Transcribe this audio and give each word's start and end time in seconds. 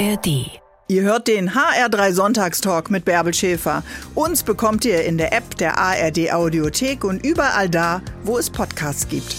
ARD. 0.00 0.50
Ihr 0.88 1.02
hört 1.02 1.28
den 1.28 1.50
HR3 1.50 2.12
Sonntagstalk 2.12 2.90
mit 2.90 3.04
Bärbel 3.04 3.34
Schäfer. 3.34 3.82
Uns 4.14 4.42
bekommt 4.42 4.86
ihr 4.86 5.04
in 5.04 5.18
der 5.18 5.34
App 5.34 5.56
der 5.58 5.76
ARD 5.76 6.32
Audiothek 6.32 7.04
und 7.04 7.24
überall 7.24 7.68
da, 7.68 8.00
wo 8.24 8.38
es 8.38 8.48
Podcasts 8.48 9.06
gibt. 9.08 9.36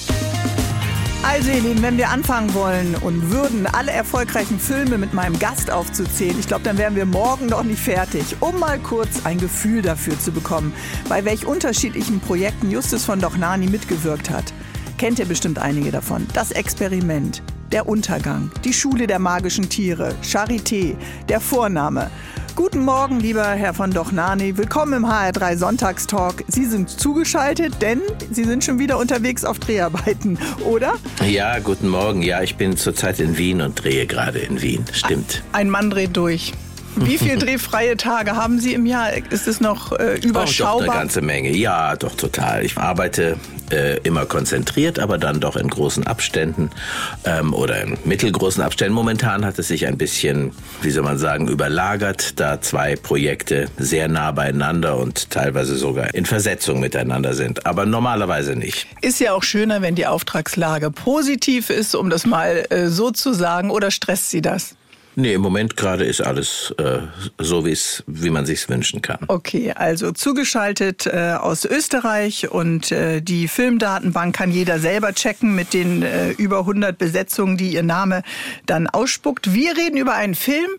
Also 1.24 1.50
ihr 1.50 1.62
Lieben, 1.62 1.82
wenn 1.82 1.98
wir 1.98 2.10
anfangen 2.10 2.54
wollen 2.54 2.96
und 2.96 3.32
würden, 3.32 3.66
alle 3.66 3.92
erfolgreichen 3.92 4.60
Filme 4.60 5.00
mit 5.00 5.14
meinem 5.14 5.40
Gast 5.40 5.72
aufzuzählen, 5.72 6.40
ich 6.40 6.48
glaube, 6.48 6.64
dann 6.64 6.78
wären 6.78 6.96
wir 6.96 7.06
morgen 7.06 7.48
noch 7.48 7.64
nicht 7.64 7.82
fertig, 7.82 8.36
um 8.40 8.60
mal 8.60 8.78
kurz 8.78 9.26
ein 9.26 9.40
Gefühl 9.40 9.82
dafür 9.82 10.20
zu 10.20 10.32
bekommen, 10.32 10.74
bei 11.10 11.26
welch 11.26 11.46
unterschiedlichen 11.48 12.20
Projekten 12.20 12.70
Justus 12.70 13.04
von 13.04 13.20
Dochnani 13.20 13.66
mitgewirkt 13.66 14.30
hat. 14.30 14.54
Kennt 15.00 15.18
ihr 15.18 15.26
bestimmt 15.26 15.58
einige 15.58 15.92
davon. 15.92 16.28
Das 16.34 16.52
Experiment, 16.52 17.42
der 17.72 17.88
Untergang, 17.88 18.52
die 18.64 18.74
Schule 18.74 19.08
der 19.08 19.20
magischen 19.20 19.70
Tiere, 19.70 20.14
Charité, 20.24 20.96
der 21.30 21.40
Vorname. 21.40 22.12
Guten 22.56 22.84
Morgen, 22.84 23.22
lieber 23.22 23.46
Herr 23.46 23.74
von 23.74 23.92
Dochnani. 23.92 24.58
Willkommen 24.58 24.94
im 24.94 25.06
HR3 25.06 25.56
Sonntagstalk. 25.56 26.44
Sie 26.48 26.66
sind 26.66 26.90
zugeschaltet, 26.90 27.82
denn 27.82 28.02
Sie 28.30 28.44
sind 28.44 28.64
schon 28.64 28.78
wieder 28.78 28.98
unterwegs 28.98 29.46
auf 29.46 29.58
Dreharbeiten, 29.60 30.38
oder? 30.66 30.96
Ja, 31.26 31.60
guten 31.60 31.88
Morgen. 31.88 32.22
Ja, 32.22 32.42
ich 32.42 32.58
bin 32.58 32.76
zurzeit 32.76 33.20
in 33.22 33.38
Wien 33.38 33.62
und 33.62 33.82
drehe 33.82 34.06
gerade 34.06 34.40
in 34.40 34.62
Wien. 34.62 34.84
Stimmt. 34.92 35.42
Ein 35.54 35.70
Mann 35.70 35.90
dreht 35.90 36.18
durch. 36.18 36.54
Wie 36.98 37.18
viele 37.18 37.38
drehfreie 37.46 37.96
Tage 37.96 38.36
haben 38.36 38.60
Sie 38.60 38.74
im 38.74 38.86
Jahr? 38.86 39.12
Ist 39.32 39.48
es 39.48 39.62
noch 39.62 39.94
äh, 39.94 40.20
überschaubar? 40.20 40.76
Oh, 40.76 40.80
doch 40.80 40.88
eine 40.90 41.00
ganze 41.00 41.22
Menge. 41.22 41.56
Ja, 41.56 41.96
doch 41.96 42.16
total. 42.16 42.66
Ich 42.66 42.78
arbeite 42.78 43.38
äh, 43.72 43.98
immer 44.04 44.26
konzentriert, 44.26 45.00
aber 45.00 45.18
dann 45.18 45.40
doch 45.40 45.56
in 45.56 45.68
großen 45.68 46.06
Abständen 46.06 46.72
ähm, 47.26 47.54
oder 47.54 47.82
in 47.82 47.98
mittelgroßen 48.06 48.64
Abständen. 48.64 48.94
Momentan 48.94 49.46
hat 49.46 49.58
es 49.60 49.68
sich 49.68 49.88
ein 49.88 49.98
bisschen, 49.98 50.52
wie 50.82 50.92
soll 50.92 51.04
man 51.04 51.18
sagen, 51.18 51.48
überlagert, 51.48 52.40
da 52.40 52.62
zwei 52.62 52.96
Projekte 52.96 53.68
sehr 53.78 54.08
nah 54.08 54.32
beieinander 54.32 54.98
und 54.98 55.30
teilweise 55.30 55.78
sogar 55.78 56.14
in 56.14 56.26
Versetzung 56.26 56.80
miteinander 56.80 57.34
sind. 57.34 57.66
Aber 57.66 57.86
normalerweise 57.86 58.56
nicht. 58.56 58.88
Ist 59.02 59.20
ja 59.20 59.34
auch 59.34 59.44
schöner, 59.44 59.82
wenn 59.82 59.96
die 59.96 60.08
Auftragslage 60.08 60.92
positiv 60.92 61.70
ist, 61.70 61.96
um 61.96 62.10
das 62.10 62.26
mal 62.26 62.66
äh, 62.70 62.88
so 62.88 63.12
zu 63.12 63.34
sagen, 63.34 63.72
oder 63.72 63.92
stresst 63.92 64.30
Sie 64.30 64.42
das? 64.42 64.76
Nee, 65.16 65.34
im 65.34 65.42
Moment 65.42 65.76
gerade 65.76 66.06
ist 66.06 66.22
alles 66.22 66.74
äh, 66.78 67.00
so, 67.38 67.66
wie's, 67.66 68.04
wie 68.08 68.30
man 68.30 68.46
sich's 68.46 68.70
wünschen 68.70 69.02
kann. 69.02 69.20
Okay, 69.28 69.74
also 69.74 70.12
zugeschaltet 70.14 71.06
äh, 71.06 71.34
aus 71.34 71.66
Österreich 71.66 72.50
und 72.50 72.92
äh, 72.94 73.22
die 73.22 73.50
Filmdatenbank 73.50 74.36
kann 74.36 74.52
jeder 74.52 74.80
selber 74.80 75.14
checken 75.14 75.54
mit 75.54 75.74
den 75.74 76.04
äh, 76.04 76.32
über 76.32 76.60
100 76.60 76.98
Besetzungen, 76.98 77.58
die 77.58 77.74
ihr 77.74 77.84
Name 77.84 78.24
dann 78.68 78.88
ausspuckt. 78.88 79.54
Wir 79.54 79.76
reden 79.76 79.98
über 79.98 80.14
einen 80.14 80.36
Film, 80.36 80.70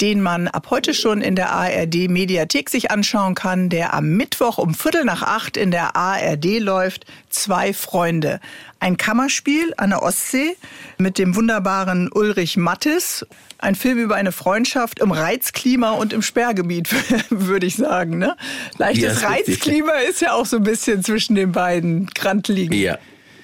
den 0.00 0.20
man 0.20 0.46
ab 0.46 0.68
heute 0.70 0.94
schon 0.94 1.20
in 1.20 1.34
der 1.34 1.50
ARD 1.50 2.08
Mediathek 2.08 2.70
sich 2.70 2.92
anschauen 2.92 3.34
kann, 3.34 3.70
der 3.70 3.92
am 3.92 4.10
Mittwoch 4.10 4.58
um 4.58 4.72
Viertel 4.74 5.04
nach 5.04 5.22
acht 5.22 5.56
in 5.56 5.72
der 5.72 5.96
ARD 5.96 6.60
läuft. 6.60 7.06
Zwei 7.28 7.72
Freunde. 7.72 8.40
Ein 8.80 8.96
Kammerspiel 8.96 9.74
an 9.76 9.90
der 9.90 10.02
Ostsee 10.02 10.56
mit 10.96 11.18
dem 11.18 11.36
wunderbaren 11.36 12.10
Ulrich 12.12 12.56
Mattes. 12.56 13.26
Ein 13.58 13.74
Film 13.74 13.98
über 13.98 14.14
eine 14.14 14.32
Freundschaft 14.32 15.00
im 15.00 15.12
Reizklima 15.12 15.90
und 15.90 16.14
im 16.14 16.22
Sperrgebiet, 16.22 16.88
würde 17.30 17.66
ich 17.66 17.76
sagen. 17.76 18.16
Ne? 18.16 18.36
Leichtes 18.78 19.20
ja, 19.20 19.28
Reizklima 19.28 19.92
richtig. 19.92 20.10
ist 20.10 20.20
ja 20.22 20.32
auch 20.32 20.46
so 20.46 20.56
ein 20.56 20.62
bisschen 20.62 21.04
zwischen 21.04 21.34
den 21.34 21.52
beiden 21.52 22.06
Grantligen. 22.06 22.72
Ja. 22.72 22.98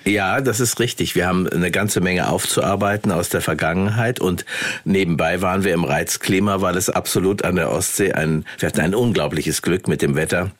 Ja, 0.07 0.41
das 0.41 0.61
ist 0.61 0.79
richtig. 0.79 1.17
Wir 1.17 1.27
haben 1.27 1.49
eine 1.49 1.73
ganze 1.73 2.01
Menge 2.01 2.29
aufzuarbeiten 2.29 3.11
aus 3.11 3.29
der 3.29 3.41
Vergangenheit 3.41 4.21
und 4.21 4.45
nebenbei 4.85 5.43
waren 5.43 5.65
wir 5.65 5.75
im 5.75 5.83
Reizklima, 5.83 6.61
weil 6.61 6.77
es 6.77 6.89
absolut 6.89 7.45
an 7.45 7.57
der 7.57 7.73
Ostsee 7.73 8.13
ein, 8.13 8.45
wir 8.61 8.69
hatten 8.69 8.81
ein 8.81 8.95
unglaubliches 8.95 9.63
Glück 9.63 9.89
mit 9.89 10.03
dem 10.03 10.15
Wetter. 10.15 10.53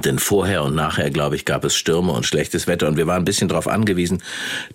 Denn 0.00 0.18
vorher 0.18 0.62
und 0.62 0.74
nachher, 0.74 1.10
glaube 1.10 1.36
ich, 1.36 1.44
gab 1.44 1.64
es 1.64 1.74
Stürme 1.76 2.12
und 2.12 2.26
schlechtes 2.26 2.66
Wetter 2.66 2.88
und 2.88 2.96
wir 2.96 3.06
waren 3.06 3.22
ein 3.22 3.24
bisschen 3.24 3.48
darauf 3.48 3.68
angewiesen, 3.68 4.22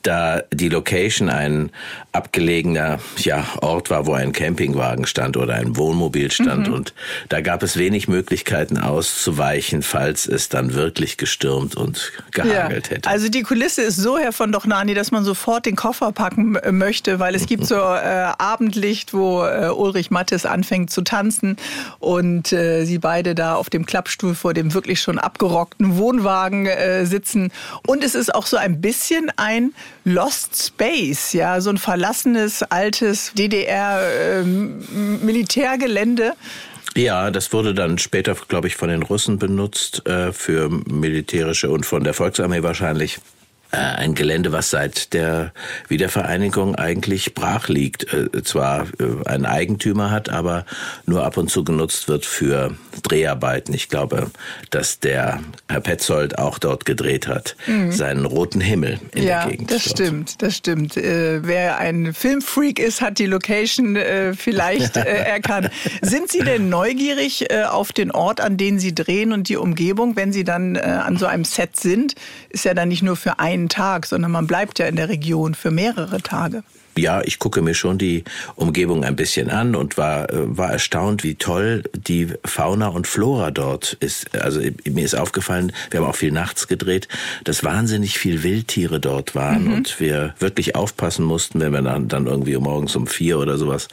da 0.04 0.42
die 0.52 0.70
Location 0.70 1.30
ein 1.30 1.72
abgelegener 2.12 3.00
ja, 3.18 3.46
Ort 3.62 3.90
war, 3.90 4.06
wo 4.06 4.14
ein 4.14 4.32
Campingwagen 4.32 5.06
stand 5.06 5.38
oder 5.38 5.56
ein 5.56 5.78
Wohnmobil 5.78 6.32
stand 6.32 6.68
mhm. 6.68 6.74
und 6.74 6.94
da 7.30 7.42
gab 7.42 7.64
es 7.64 7.78
wenig 7.78 8.08
Möglichkeiten 8.08 8.78
auszuweichen, 8.78 9.82
falls 9.82 10.28
es 10.28 10.50
dann 10.50 10.74
wirklich 10.74 11.18
gestürmt 11.18 11.76
und 11.76 12.12
gehagelt 12.32 12.88
ja. 12.88 12.96
hätte. 12.96 13.10
Also 13.10 13.30
die 13.30 13.44
Kulisse 13.44 13.84
ist 13.84 13.98
so, 13.98 14.18
Herr 14.18 14.34
von 14.34 14.52
Dochnani, 14.52 14.94
dass 14.94 15.12
man 15.12 15.24
sofort 15.24 15.66
den 15.66 15.76
Koffer 15.76 16.12
packen 16.12 16.58
möchte, 16.72 17.20
weil 17.20 17.36
es 17.36 17.46
gibt 17.46 17.66
so 17.66 17.76
äh, 17.76 18.32
Abendlicht, 18.38 19.14
wo 19.14 19.46
äh, 19.46 19.70
Ulrich 19.70 20.12
Mattes 20.12 20.46
anfängt 20.46 20.92
zu 20.92 21.02
tanzen 21.02 21.58
und 22.00 22.52
äh, 22.52 22.86
sie 22.86 22.98
beide 22.98 23.36
da 23.36 23.56
auf 23.56 23.70
dem 23.70 23.86
Klappstuhl 23.86 24.36
vor 24.36 24.54
dem 24.54 24.74
wirklich 24.74 25.02
schon 25.02 25.11
abgerockten 25.20 25.98
Wohnwagen 25.98 26.66
äh, 26.66 27.06
sitzen. 27.06 27.54
Und 27.88 28.04
es 28.04 28.16
ist 28.16 28.36
auch 28.36 28.46
so 28.46 28.58
ein 28.58 28.82
bisschen 28.82 29.32
ein 29.38 29.74
Lost 30.04 30.68
Space, 30.68 31.32
ja, 31.34 31.62
so 31.62 31.70
ein 31.70 31.78
verlassenes 31.78 32.64
altes 32.64 33.32
DDR-Militärgelände. 33.34 36.24
Ähm, 36.24 36.34
ja, 36.96 37.32
das 37.32 37.54
wurde 37.54 37.74
dann 37.74 37.98
später, 37.98 38.36
glaube 38.48 38.68
ich, 38.68 38.76
von 38.76 38.90
den 38.90 39.04
Russen 39.04 39.40
benutzt 39.40 40.06
äh, 40.08 40.34
für 40.34 40.70
militärische 40.70 41.70
und 41.70 41.86
von 41.86 42.04
der 42.04 42.14
Volksarmee 42.14 42.64
wahrscheinlich 42.64 43.20
ein 43.72 44.16
Gelände, 44.16 44.52
was 44.52 44.70
seit 44.70 45.14
der 45.14 45.54
Wiedervereinigung 45.88 46.76
eigentlich 46.76 47.34
brach 47.34 47.70
liegt. 47.70 48.14
Äh, 48.14 48.44
zwar 48.44 48.88
äh, 49.00 49.28
einen 49.28 49.46
Eigentümer 49.46 50.12
hat, 50.12 50.30
aber 50.30 50.66
nur 51.06 51.26
ab 51.26 51.38
und 51.38 51.50
zu 51.50 51.64
genutzt 51.64 52.08
wird 52.08 52.26
für 52.26 52.76
Dreharbeiten. 53.04 53.74
Ich 53.74 53.88
glaube, 53.88 54.30
dass 54.70 55.00
der 55.00 55.40
Herr 55.70 55.80
Petzold 55.80 56.38
auch 56.38 56.60
dort 56.60 56.86
gedreht 56.86 57.28
hat, 57.28 57.56
mhm. 57.66 57.92
seinen 57.92 58.26
roten 58.26 58.60
Himmel 58.60 59.00
in 59.14 59.24
ja, 59.24 59.44
der 59.44 59.52
Gegend. 59.52 59.72
Das 59.72 59.86
dort. 59.86 59.98
stimmt, 59.98 60.42
das 60.42 60.58
stimmt. 60.58 60.98
Äh, 60.98 61.46
wer 61.46 61.78
ein 61.78 62.14
Filmfreak 62.14 62.80
ist, 62.80 63.02
hat 63.02 63.20
die 63.20 63.26
Location 63.26 63.96
äh, 63.96 64.34
vielleicht 64.34 64.98
äh, 64.98 65.02
erkannt. 65.06 65.72
Sind 66.02 66.30
Sie 66.30 66.40
denn 66.40 66.70
neugierig 66.70 67.52
auf 67.52 67.94
den 67.94 68.12
Ort, 68.12 68.42
an 68.42 68.58
den 68.58 68.80
Sie 68.80 68.94
drehen 68.94 69.32
und 69.32 69.50
die 69.50 69.58
Umgebung, 69.58 70.16
wenn 70.16 70.34
Sie 70.34 70.44
dann 70.44 70.78
an 70.78 71.18
so 71.18 71.26
einem 71.26 71.44
Set 71.46 71.80
sind? 71.80 72.16
Ist 72.50 72.66
ja 72.66 72.74
dann 72.74 72.90
nicht 72.90 73.04
nur 73.04 73.16
für 73.16 73.40
einen 73.62 73.70
Tag, 73.70 74.06
sondern 74.06 74.32
man 74.32 74.48
bleibt 74.48 74.80
ja 74.80 74.88
in 74.88 74.96
der 74.96 75.10
Region 75.10 75.56
für 75.56 75.72
mehrere 75.72 76.22
Tage 76.22 76.64
ja, 76.98 77.22
ich 77.22 77.40
gucke 77.40 77.62
mir 77.62 77.74
schon 77.74 77.98
die 77.98 78.24
Umgebung 78.56 79.04
ein 79.04 79.16
bisschen 79.16 79.50
an 79.50 79.76
und 79.76 79.98
war, 79.98 80.30
äh, 80.30 80.58
war 80.58 80.72
erstaunt, 80.72 81.24
wie 81.24 81.36
toll 81.36 81.84
die 81.94 82.28
Fauna 82.46 82.88
und 82.88 83.08
Flora 83.08 83.52
dort 83.52 83.94
ist. 84.00 84.36
Also 84.36 84.62
mir 84.86 85.06
ist 85.06 85.16
aufgefallen, 85.16 85.72
wir 85.90 86.00
haben 86.00 86.08
auch 86.08 86.16
viel 86.16 86.32
nachts 86.32 86.68
gedreht, 86.68 87.08
dass 87.44 87.64
wahnsinnig 87.64 88.18
viel 88.18 88.44
Wildtiere 88.44 89.00
dort 89.00 89.36
waren 89.36 89.66
mhm. 89.66 89.74
und 89.74 90.00
wir 90.00 90.36
wirklich 90.40 90.76
aufpassen 90.76 91.26
mussten, 91.26 91.60
wenn 91.60 91.72
wir 91.72 91.82
dann, 91.82 92.08
dann 92.08 92.28
irgendwie 92.28 92.58
morgens 92.58 92.96
um 92.96 93.08
vier 93.08 93.40
oder 93.40 93.58
sowas 93.58 93.88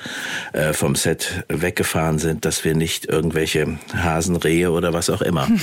äh, 0.53 0.73
vom 0.73 0.95
Set 0.95 1.45
weggefahren 1.49 2.19
sind, 2.19 2.45
dass 2.45 2.65
wir 2.65 2.75
nicht 2.75 3.07
irgendwelche 3.07 3.79
Hasen, 3.95 4.37
Rehe 4.37 4.71
oder 4.71 4.93
was 4.93 5.11
auch 5.11 5.23
immer 5.23 5.49
hm. 5.49 5.59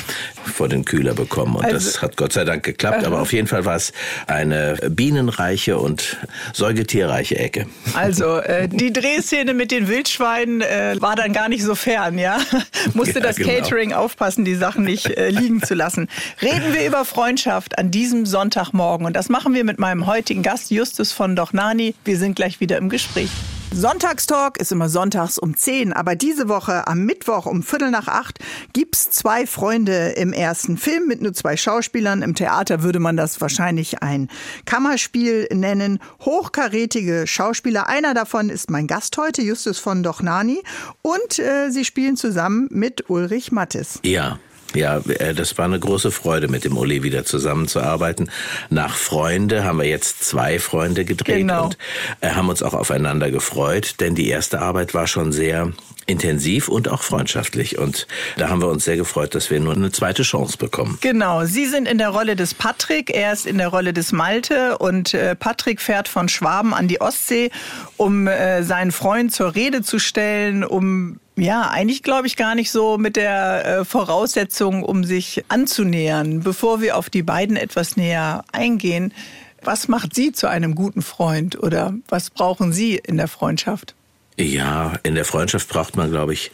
vor 0.45 0.67
den 0.67 0.85
Kühler 0.85 1.13
bekommen. 1.13 1.55
Und 1.55 1.65
also, 1.65 1.77
das 1.77 2.01
hat 2.01 2.17
Gott 2.17 2.33
sei 2.33 2.43
Dank 2.45 2.63
geklappt. 2.63 3.03
Aber 3.05 3.21
auf 3.21 3.33
jeden 3.33 3.47
Fall 3.47 3.65
war 3.65 3.75
es 3.75 3.93
eine 4.27 4.77
bienenreiche 4.89 5.77
und 5.77 6.17
säugetierreiche 6.53 7.24
gleiche 7.25 7.37
Ecke. 7.37 7.65
Also 7.93 8.37
äh, 8.37 8.67
die 8.67 8.93
Drehszene 8.93 9.53
mit 9.53 9.71
den 9.71 9.87
Wildschweinen 9.87 10.61
äh, 10.61 10.95
war 10.99 11.15
dann 11.15 11.33
gar 11.33 11.49
nicht 11.49 11.63
so 11.63 11.75
fern, 11.75 12.17
ja? 12.17 12.39
Musste 12.93 13.19
ja, 13.19 13.25
das 13.25 13.37
genau. 13.37 13.49
Catering 13.49 13.93
aufpassen, 13.93 14.45
die 14.45 14.55
Sachen 14.55 14.83
nicht 14.83 15.09
äh, 15.09 15.29
liegen 15.29 15.61
zu 15.61 15.73
lassen. 15.73 16.07
Reden 16.41 16.73
wir 16.73 16.85
über 16.85 17.05
Freundschaft 17.05 17.77
an 17.77 17.91
diesem 17.91 18.25
Sonntagmorgen 18.25 19.05
und 19.05 19.15
das 19.15 19.29
machen 19.29 19.53
wir 19.53 19.63
mit 19.63 19.79
meinem 19.79 20.05
heutigen 20.05 20.43
Gast 20.43 20.71
Justus 20.71 21.11
von 21.11 21.35
Dochnani. 21.35 21.95
Wir 22.03 22.17
sind 22.17 22.35
gleich 22.35 22.59
wieder 22.59 22.77
im 22.77 22.89
Gespräch. 22.89 23.29
Sonntagstalk 23.77 24.57
ist 24.57 24.71
immer 24.71 24.87
sonntags 24.87 25.37
um 25.37 25.57
10, 25.57 25.91
aber 25.91 26.15
diese 26.15 26.47
Woche 26.47 26.87
am 26.87 27.03
Mittwoch 27.03 27.45
um 27.45 27.61
Viertel 27.61 27.91
nach 27.91 28.07
acht 28.07 28.39
gibt's 28.71 29.09
zwei 29.09 29.45
Freunde 29.45 30.11
im 30.11 30.31
ersten 30.31 30.77
Film 30.77 31.07
mit 31.07 31.21
nur 31.21 31.33
zwei 31.33 31.57
Schauspielern. 31.57 32.21
Im 32.21 32.35
Theater 32.35 32.83
würde 32.83 32.99
man 32.99 33.17
das 33.17 33.41
wahrscheinlich 33.41 34.01
ein 34.01 34.29
Kammerspiel 34.63 35.49
nennen. 35.51 35.99
Hochkarätige 36.21 37.27
Schauspieler. 37.27 37.89
Einer 37.89 38.13
davon 38.13 38.49
ist 38.49 38.69
mein 38.69 38.87
Gast 38.87 39.17
heute, 39.17 39.41
Justus 39.41 39.77
von 39.77 40.03
Dochnani. 40.03 40.63
Und 41.01 41.37
äh, 41.39 41.69
sie 41.69 41.83
spielen 41.83 42.15
zusammen 42.15 42.69
mit 42.71 43.09
Ulrich 43.09 43.51
Mattes. 43.51 43.99
Ja. 44.03 44.39
Ja, 44.75 44.97
äh, 44.97 45.33
das 45.33 45.57
war 45.57 45.65
eine 45.65 45.79
große 45.79 46.11
Freude, 46.11 46.47
mit 46.47 46.65
dem 46.65 46.77
Uli 46.77 47.03
wieder 47.03 47.25
zusammenzuarbeiten. 47.25 48.29
Nach 48.69 48.95
Freunde 48.95 49.63
haben 49.63 49.79
wir 49.79 49.87
jetzt 49.87 50.23
zwei 50.23 50.59
Freunde 50.59 51.05
gedreht 51.05 51.37
genau. 51.37 51.65
und 51.65 51.77
äh, 52.21 52.29
haben 52.31 52.49
uns 52.49 52.61
auch 52.61 52.73
aufeinander 52.73 53.31
gefreut, 53.31 53.95
denn 53.99 54.15
die 54.15 54.27
erste 54.27 54.61
Arbeit 54.61 54.93
war 54.93 55.07
schon 55.07 55.31
sehr 55.31 55.71
intensiv 56.07 56.67
und 56.67 56.87
auch 56.87 57.01
freundschaftlich. 57.01 57.79
Und 57.79 58.05
da 58.37 58.49
haben 58.49 58.61
wir 58.61 58.67
uns 58.67 58.85
sehr 58.85 58.97
gefreut, 58.97 59.33
dass 59.33 59.49
wir 59.49 59.59
nur 59.59 59.73
eine 59.73 59.91
zweite 59.91 60.21
Chance 60.21 60.57
bekommen. 60.57 60.99
Genau, 61.01 61.45
Sie 61.45 61.65
sind 61.65 61.87
in 61.87 61.97
der 61.97 62.09
Rolle 62.09 62.35
des 62.35 62.53
Patrick, 62.53 63.09
er 63.09 63.33
ist 63.33 63.47
in 63.47 63.57
der 63.57 63.69
Rolle 63.69 63.91
des 63.91 64.11
Malte 64.11 64.77
und 64.77 65.15
äh, 65.15 65.35
Patrick 65.35 65.81
fährt 65.81 66.07
von 66.07 66.29
Schwaben 66.29 66.73
an 66.73 66.87
die 66.87 67.01
Ostsee, 67.01 67.49
um 67.97 68.27
seinen 68.61 68.91
Freund 68.91 69.33
zur 69.33 69.55
Rede 69.55 69.81
zu 69.81 69.99
stellen, 69.99 70.63
um 70.63 71.19
ja, 71.35 71.69
eigentlich 71.69 72.03
glaube 72.03 72.27
ich 72.27 72.35
gar 72.35 72.55
nicht 72.55 72.71
so 72.71 72.97
mit 72.97 73.15
der 73.15 73.65
äh, 73.65 73.85
Voraussetzung, 73.85 74.83
um 74.83 75.03
sich 75.03 75.43
anzunähern. 75.49 76.41
Bevor 76.41 76.81
wir 76.81 76.97
auf 76.97 77.09
die 77.09 77.23
beiden 77.23 77.57
etwas 77.57 77.97
näher 77.97 78.43
eingehen, 78.51 79.13
was 79.61 79.87
macht 79.87 80.13
Sie 80.13 80.31
zu 80.31 80.47
einem 80.47 80.75
guten 80.75 81.01
Freund 81.01 81.61
oder 81.61 81.93
was 82.07 82.29
brauchen 82.29 82.71
Sie 82.71 82.95
in 82.95 83.17
der 83.17 83.27
Freundschaft? 83.27 83.95
Ja, 84.37 84.93
in 85.03 85.15
der 85.15 85.25
Freundschaft 85.25 85.69
braucht 85.69 85.95
man, 85.95 86.11
glaube 86.11 86.33
ich, 86.33 86.51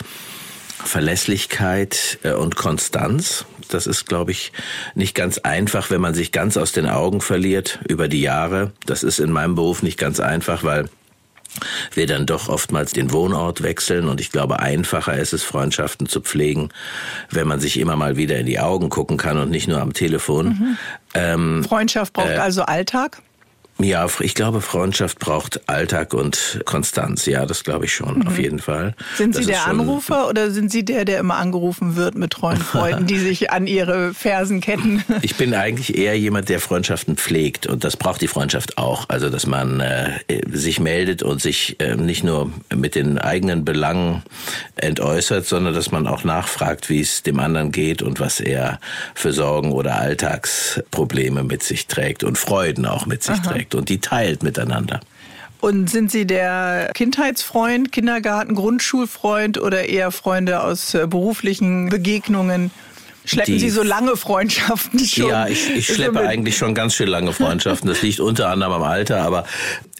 Verlässlichkeit 0.83 2.19
äh, 2.24 2.33
und 2.33 2.56
Konstanz. 2.56 3.45
Das 3.69 3.88
ist, 3.88 4.07
glaube 4.07 4.31
ich, 4.31 4.51
nicht 4.95 5.16
ganz 5.16 5.38
einfach, 5.39 5.89
wenn 5.89 6.01
man 6.01 6.13
sich 6.13 6.31
ganz 6.31 6.57
aus 6.57 6.72
den 6.72 6.88
Augen 6.88 7.22
verliert 7.22 7.80
über 7.88 8.07
die 8.07 8.22
Jahre. 8.22 8.72
Das 8.86 9.04
ist 9.04 9.19
in 9.19 9.31
meinem 9.31 9.56
Beruf 9.56 9.83
nicht 9.83 9.98
ganz 9.98 10.19
einfach, 10.19 10.63
weil 10.63 10.89
wir 11.94 12.07
dann 12.07 12.25
doch 12.25 12.50
oftmals 12.50 12.94
den 12.94 13.12
Wohnort 13.12 13.63
wechseln 13.63 14.07
und 14.07 14.21
ich 14.21 14.31
glaube, 14.31 14.59
einfacher 14.59 15.18
ist 15.18 15.33
es, 15.33 15.44
Freundschaften 15.44 16.07
zu 16.07 16.21
pflegen, 16.21 16.69
wenn 17.30 17.48
man 17.48 17.59
sich 17.59 17.80
immer 17.80 17.95
mal 17.95 18.18
wieder 18.18 18.38
in 18.38 18.45
die 18.45 18.59
Augen 18.59 18.89
gucken 18.89 19.18
kann 19.18 19.38
und 19.38 19.50
nicht 19.50 19.68
nur 19.68 19.81
am 19.81 19.94
Telefon. 19.94 20.48
Mhm. 20.48 20.77
Ähm, 21.13 21.63
Freundschaft 21.63 22.13
braucht 22.13 22.30
äh, 22.30 22.38
also 22.38 22.63
Alltag? 22.63 23.21
Ja, 23.83 24.07
ich 24.19 24.36
glaube, 24.36 24.62
Freundschaft 24.62 25.19
braucht 25.19 25.68
Alltag 25.68 26.13
und 26.13 26.62
Konstanz. 26.66 27.25
Ja, 27.25 27.45
das 27.45 27.63
glaube 27.63 27.86
ich 27.86 27.94
schon, 27.94 28.19
mhm. 28.19 28.28
auf 28.28 28.39
jeden 28.39 28.60
Fall. 28.60 28.95
Sind 29.16 29.36
Sie 29.36 29.42
das 29.42 29.48
der 29.48 29.68
Anrufer 29.68 30.28
oder 30.28 30.51
sind 30.51 30.72
Sie 30.72 30.83
der, 30.83 31.06
der 31.06 31.19
immer 31.19 31.36
angerufen 31.36 31.95
wird 31.95 32.16
mit 32.16 32.31
treuen 32.31 32.57
Freunden, 32.57 33.07
die 33.07 33.19
sich 33.19 33.51
an 33.51 33.68
Ihre 33.68 34.13
Fersen 34.13 34.62
ketten? 34.62 35.04
Ich 35.24 35.36
bin 35.36 35.54
eigentlich 35.54 35.98
eher 35.98 36.18
jemand, 36.18 36.50
der 36.50 36.60
Freundschaften 36.60 37.16
pflegt 37.16 37.68
und 37.68 37.83
das 37.83 37.95
braucht 37.95 38.22
die 38.22 38.28
Freundschaft 38.28 38.78
auch. 38.78 39.06
Also, 39.07 39.30
dass 39.30 39.45
man 39.45 39.80
äh, 39.80 40.19
sich 40.51 40.80
meldet 40.80 41.22
und 41.22 41.42
sich 41.42 41.80
äh, 41.80 41.95
nicht 41.95 42.24
nur 42.24 42.51
mit 42.74 42.95
den 42.95 43.18
eigenen 43.18 43.63
Belangen 43.63 44.24
entäußert, 44.75 45.45
sondern 45.45 45.74
dass 45.74 45.92
man 45.92 46.07
auch 46.07 46.24
nachfragt, 46.24 46.89
wie 46.89 47.01
es 47.01 47.24
dem 47.24 47.39
anderen 47.39 47.72
geht 47.72 48.01
und 48.01 48.19
was 48.19 48.39
er 48.39 48.80
für 49.13 49.31
Sorgen 49.31 49.72
oder 49.72 49.95
Alltagsprobleme 50.00 51.44
mit 51.44 51.63
sich 51.63 51.88
trägt 51.88 52.24
und 52.24 52.38
Freuden 52.38 52.86
auch 52.86 53.06
mit 53.06 53.24
sich 53.24 53.39
Aha. 53.39 53.51
trägt 53.51 53.70
und 53.75 53.89
die 53.89 54.00
teilt 54.00 54.44
miteinander. 54.44 55.00
Und 55.59 55.91
sind 55.91 56.12
Sie 56.12 56.25
der 56.25 56.89
Kindheitsfreund, 56.95 57.91
Kindergarten, 57.91 58.56
Grundschulfreund 58.56 59.62
oder 59.62 59.88
eher 59.88 60.12
Freunde 60.12 60.63
aus 60.63 60.95
äh, 60.95 61.06
beruflichen 61.07 61.89
Begegnungen? 61.89 62.71
Schleppen 63.25 63.53
die, 63.53 63.59
Sie 63.59 63.69
so 63.69 63.83
lange 63.83 64.18
Freundschaften 64.18 65.00
schon? 65.00 65.29
Ja, 65.29 65.47
ich, 65.47 65.69
ich 65.69 65.85
schleppe 65.85 66.21
eigentlich 66.21 66.57
schon 66.57 66.73
ganz 66.73 66.95
schön 66.95 67.07
lange 67.07 67.31
Freundschaften. 67.31 67.88
Das 67.88 68.01
liegt 68.01 68.19
unter 68.19 68.50
anderem 68.50 68.73
am 68.73 68.83
Alter, 68.83 69.21
aber 69.21 69.45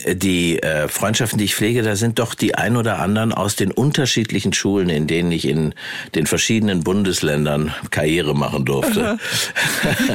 die 0.08 0.62
äh, 0.62 0.88
Freundschaften, 0.88 1.38
die 1.38 1.46
ich 1.46 1.56
pflege, 1.56 1.82
da 1.82 1.96
sind 1.96 2.20
doch 2.20 2.34
die 2.34 2.56
ein 2.56 2.78
oder 2.78 3.00
anderen 3.00 3.34
aus 3.34 3.56
den 3.56 3.72
unterschiedlichen 3.72 4.54
Schulen, 4.54 4.90
in 4.90 5.08
denen 5.08 5.32
ich 5.32 5.48
in 5.48 5.74
den 6.16 6.28
verschiedenen 6.28 6.84
Bundesländern 6.84 7.74
Karriere 7.90 8.36
machen 8.36 8.66
durfte. 8.66 9.18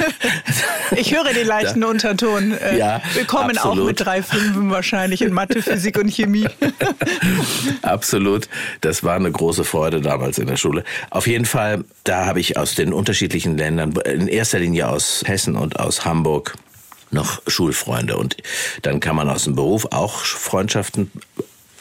ich 0.97 1.15
höre 1.15 1.33
den 1.33 1.47
leichten 1.47 1.81
da, 1.81 1.89
Unterton. 1.89 2.53
Äh, 2.53 2.79
ja, 2.79 3.03
Willkommen 3.15 3.57
absolut. 3.57 3.79
auch 3.79 3.87
mit 3.87 4.01
drei 4.01 4.23
Fünfen 4.23 4.71
wahrscheinlich 4.71 5.23
in 5.23 5.33
Mathe, 5.33 5.63
Physik 5.63 5.99
und 5.99 6.11
Chemie. 6.11 6.49
absolut. 7.83 8.49
Das 8.81 9.05
war 9.05 9.17
eine 9.17 9.31
große 9.31 9.65
Freude 9.65 10.01
damals 10.01 10.39
in 10.39 10.47
der 10.47 10.57
Schule. 10.57 10.85
Auf 11.11 11.27
jeden 11.27 11.45
Fall, 11.45 11.85
da 12.05 12.27
habe 12.27 12.41
ich 12.41 12.57
aus 12.57 12.75
den 12.75 12.93
unterschiedlichen 12.93 13.57
Ländern, 13.57 13.95
in 14.05 14.29
erster 14.29 14.59
Linie 14.59 14.89
aus 14.89 15.23
Hessen 15.27 15.57
und 15.57 15.79
aus 15.79 16.05
Hamburg, 16.05 16.57
noch 17.11 17.43
Schulfreunde. 17.47 18.17
Und 18.17 18.37
dann 18.83 19.01
kann 19.01 19.17
man 19.17 19.29
aus 19.29 19.45
dem 19.45 19.55
Beruf 19.55 19.87
auch 19.91 20.21
Freundschaften 20.21 21.11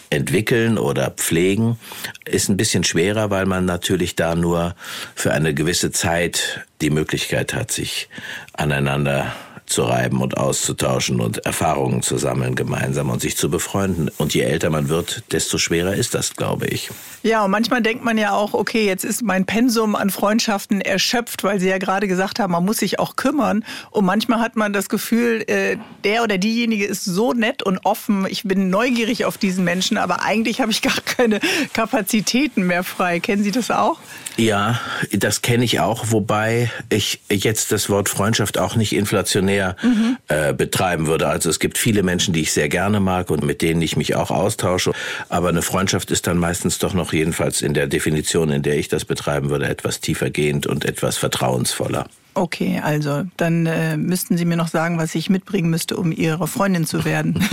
entwickeln 0.09 0.77
oder 0.77 1.11
pflegen, 1.11 1.79
ist 2.25 2.49
ein 2.49 2.57
bisschen 2.57 2.83
schwerer, 2.83 3.29
weil 3.31 3.45
man 3.45 3.65
natürlich 3.65 4.15
da 4.15 4.35
nur 4.35 4.75
für 5.15 5.33
eine 5.33 5.53
gewisse 5.53 5.91
Zeit 5.91 6.65
die 6.81 6.89
Möglichkeit 6.89 7.53
hat, 7.53 7.71
sich 7.71 8.07
aneinander 8.53 9.33
zu 9.65 9.83
reiben 9.83 10.21
und 10.21 10.37
auszutauschen 10.37 11.19
und 11.19 11.45
Erfahrungen 11.45 12.01
zu 12.01 12.17
sammeln 12.17 12.55
gemeinsam 12.55 13.09
und 13.09 13.21
sich 13.21 13.35
zu 13.35 13.49
befreunden. 13.49 14.11
Und 14.17 14.33
je 14.33 14.41
älter 14.41 14.69
man 14.69 14.89
wird, 14.89 15.23
desto 15.31 15.57
schwerer 15.57 15.95
ist 15.95 16.13
das, 16.13 16.35
glaube 16.35 16.67
ich. 16.67 16.91
Ja, 17.23 17.43
und 17.43 17.51
manchmal 17.51 17.81
denkt 17.81 18.03
man 18.03 18.17
ja 18.17 18.33
auch, 18.33 18.53
okay, 18.53 18.85
jetzt 18.85 19.03
ist 19.03 19.23
mein 19.23 19.45
Pensum 19.45 19.95
an 19.95 20.11
Freundschaften 20.11 20.81
erschöpft, 20.81 21.43
weil 21.43 21.59
Sie 21.59 21.67
ja 21.67 21.79
gerade 21.79 22.07
gesagt 22.07 22.39
haben, 22.39 22.51
man 22.51 22.63
muss 22.63 22.77
sich 22.77 22.99
auch 22.99 23.15
kümmern. 23.15 23.65
Und 23.89 24.05
manchmal 24.05 24.39
hat 24.39 24.55
man 24.55 24.73
das 24.73 24.89
Gefühl, 24.89 25.43
äh, 25.47 25.77
der 26.03 26.23
oder 26.23 26.37
diejenige 26.37 26.85
ist 26.85 27.03
so 27.03 27.33
nett 27.33 27.63
und 27.63 27.79
offen, 27.83 28.27
ich 28.29 28.43
bin 28.43 28.69
neugierig 28.69 29.25
auf 29.25 29.37
diesen 29.37 29.63
Menschen, 29.63 29.97
aber 29.97 30.21
eigentlich 30.21 30.61
habe 30.61 30.71
ich 30.71 30.81
gar 30.83 31.01
keine 31.05 31.39
Kapazitäten 31.73 32.67
mehr 32.67 32.83
frei. 32.83 33.19
Kennen 33.19 33.43
Sie 33.43 33.51
das 33.51 33.71
auch? 33.71 33.99
Ja, 34.37 34.79
das 35.11 35.41
kenne 35.41 35.63
ich 35.63 35.79
auch, 35.79 36.11
wobei 36.11 36.69
ich 36.89 37.21
jetzt 37.29 37.71
das 37.71 37.89
Wort 37.89 38.09
Freundschaft 38.09 38.57
auch 38.57 38.75
nicht 38.75 38.93
inflationär 38.93 39.54
mhm. 39.81 40.17
äh, 40.27 40.53
betreiben 40.53 41.07
würde. 41.07 41.27
Also 41.27 41.49
es 41.49 41.59
gibt 41.59 41.77
viele 41.77 42.03
Menschen, 42.03 42.33
die 42.33 42.41
ich 42.41 42.51
sehr 42.51 42.69
gerne 42.69 42.99
mag 42.99 43.29
und 43.29 43.43
mit 43.43 43.61
denen 43.61 43.81
ich 43.81 43.97
mich 43.97 44.15
auch 44.15 44.31
austausche. 44.31 44.91
Aber 45.29 45.49
eine 45.49 45.61
Freundschaft 45.61 46.11
ist 46.11 46.27
dann 46.27 46.37
meistens 46.37 46.79
doch 46.79 46.93
noch 46.93 47.13
jedenfalls 47.13 47.61
in 47.61 47.73
der 47.73 47.87
Definition, 47.87 48.49
in 48.49 48.61
der 48.61 48.77
ich 48.77 48.87
das 48.87 49.05
betreiben 49.05 49.49
würde, 49.49 49.67
etwas 49.67 49.99
tiefergehend 49.99 50.67
und 50.67 50.85
etwas 50.85 51.17
vertrauensvoller. 51.17 52.07
Okay, 52.37 52.81
also 52.83 53.23
dann 53.37 53.65
äh, 53.65 53.95
müssten 53.95 54.37
Sie 54.37 54.43
mir 54.43 54.57
noch 54.57 54.67
sagen, 54.67 54.97
was 54.97 55.15
ich 55.15 55.29
mitbringen 55.29 55.69
müsste, 55.69 55.95
um 55.95 56.11
Ihre 56.11 56.47
Freundin 56.47 56.85
zu 56.85 57.05
werden. 57.05 57.35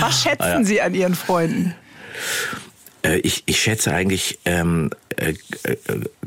was 0.00 0.22
schätzen 0.22 0.60
ah. 0.60 0.64
Sie 0.64 0.80
an 0.80 0.94
Ihren 0.94 1.16
Freunden? 1.16 1.74
Äh, 3.04 3.18
ich, 3.18 3.42
ich 3.46 3.60
schätze 3.60 3.92
eigentlich, 3.92 4.38
ähm, 4.44 4.90
äh, 4.90 4.90
äh, 4.90 5.03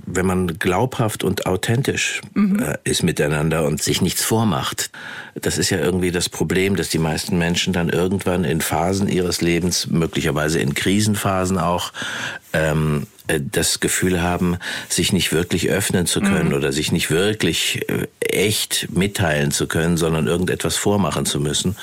wenn 0.06 0.26
man 0.26 0.60
glaubhaft 0.60 1.24
und 1.24 1.46
authentisch 1.46 2.22
mhm. 2.34 2.60
äh, 2.60 2.78
ist 2.84 3.04
miteinander 3.04 3.66
und 3.66 3.82
sich 3.82 4.02
nichts 4.02 4.24
vormacht. 4.24 4.90
Das 5.36 5.58
ist 5.58 5.70
ja 5.70 5.80
irgendwie 5.80 6.12
das 6.12 6.30
Problem, 6.30 6.76
dass 6.76 6.90
die 6.90 7.00
meisten 7.00 7.38
Menschen 7.38 7.74
dann 7.74 7.90
irgendwann 7.90 8.44
in 8.44 8.62
Phasen 8.62 9.08
ihres 9.08 9.42
Lebens, 9.42 9.88
möglicherweise 9.88 10.60
in 10.60 10.74
Krisenphasen 10.74 11.58
auch, 11.58 11.92
ähm, 12.54 13.08
äh, 13.28 13.40
das 13.42 13.80
Gefühl 13.80 14.22
haben, 14.22 14.58
sich 14.90 15.14
nicht 15.14 15.32
wirklich 15.32 15.70
öffnen 15.70 16.06
zu 16.06 16.22
können 16.22 16.50
mhm. 16.50 16.56
oder 16.56 16.72
sich 16.72 16.92
nicht 16.92 17.12
wirklich 17.12 17.86
echt 18.20 18.88
mitteilen 18.92 19.52
zu 19.52 19.68
können, 19.68 19.98
sondern 19.98 20.28
irgendetwas 20.28 20.78
vormachen 20.78 21.26
zu 21.26 21.40
müssen. 21.40 21.76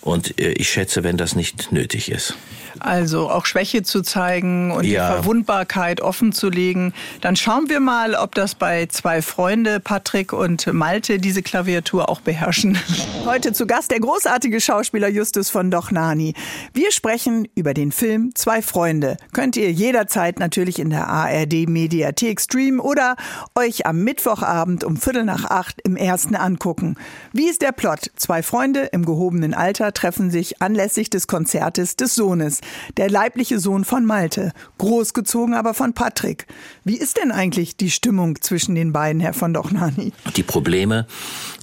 Und 0.00 0.38
ich 0.40 0.68
schätze, 0.68 1.04
wenn 1.04 1.16
das 1.16 1.36
nicht 1.36 1.70
nötig 1.70 2.10
ist 2.10 2.34
also 2.80 3.30
auch 3.30 3.46
Schwäche 3.46 3.82
zu 3.82 4.02
zeigen 4.02 4.70
und 4.70 4.84
ja. 4.84 5.08
die 5.08 5.14
Verwundbarkeit 5.14 6.00
offen 6.00 6.32
zu 6.32 6.48
legen. 6.48 6.92
Dann 7.20 7.36
schauen 7.36 7.68
wir 7.68 7.80
mal, 7.80 8.14
ob 8.14 8.34
das 8.34 8.54
bei 8.54 8.86
zwei 8.86 9.22
Freunde, 9.22 9.80
Patrick 9.80 10.32
und 10.32 10.72
Malte, 10.72 11.18
diese 11.18 11.42
Klaviatur 11.42 12.08
auch 12.08 12.20
beherrschen. 12.20 12.78
Heute 13.26 13.52
zu 13.52 13.66
Gast 13.66 13.90
der 13.90 14.00
großartige 14.00 14.60
Schauspieler 14.60 15.08
Justus 15.08 15.50
von 15.50 15.70
Dochnani. 15.70 16.34
Wir 16.72 16.92
sprechen 16.92 17.46
über 17.54 17.74
den 17.74 17.92
Film 17.92 18.30
Zwei 18.34 18.62
Freunde. 18.62 19.16
Könnt 19.32 19.56
ihr 19.56 19.70
jederzeit 19.70 20.38
natürlich 20.38 20.78
in 20.78 20.90
der 20.90 21.08
ARD 21.08 21.68
Mediathek 21.68 22.40
streamen 22.40 22.80
oder 22.80 23.16
euch 23.54 23.86
am 23.86 24.02
Mittwochabend 24.02 24.84
um 24.84 24.96
Viertel 24.96 25.24
nach 25.24 25.44
acht 25.44 25.80
im 25.84 25.96
ersten 25.96 26.34
angucken. 26.34 26.96
Wie 27.32 27.48
ist 27.48 27.62
der 27.62 27.72
Plot? 27.72 28.10
Zwei 28.16 28.42
Freunde 28.42 28.84
im 28.92 29.04
gehobenen 29.04 29.54
Alter 29.54 29.92
treffen 29.92 30.30
sich 30.30 30.62
anlässlich 30.62 31.10
des 31.10 31.26
Konzertes 31.26 31.96
des 31.96 32.14
Sohnes 32.14 32.60
der 32.96 33.10
leibliche 33.10 33.58
Sohn 33.58 33.84
von 33.84 34.04
Malte, 34.04 34.52
großgezogen 34.78 35.54
aber 35.54 35.74
von 35.74 35.92
Patrick. 35.92 36.46
Wie 36.84 36.96
ist 36.96 37.16
denn 37.16 37.32
eigentlich 37.32 37.76
die 37.76 37.90
Stimmung 37.90 38.40
zwischen 38.40 38.74
den 38.74 38.92
beiden, 38.92 39.20
Herr 39.20 39.34
von 39.34 39.54
Dochnani? 39.54 40.12
Die 40.36 40.42
Probleme, 40.42 41.06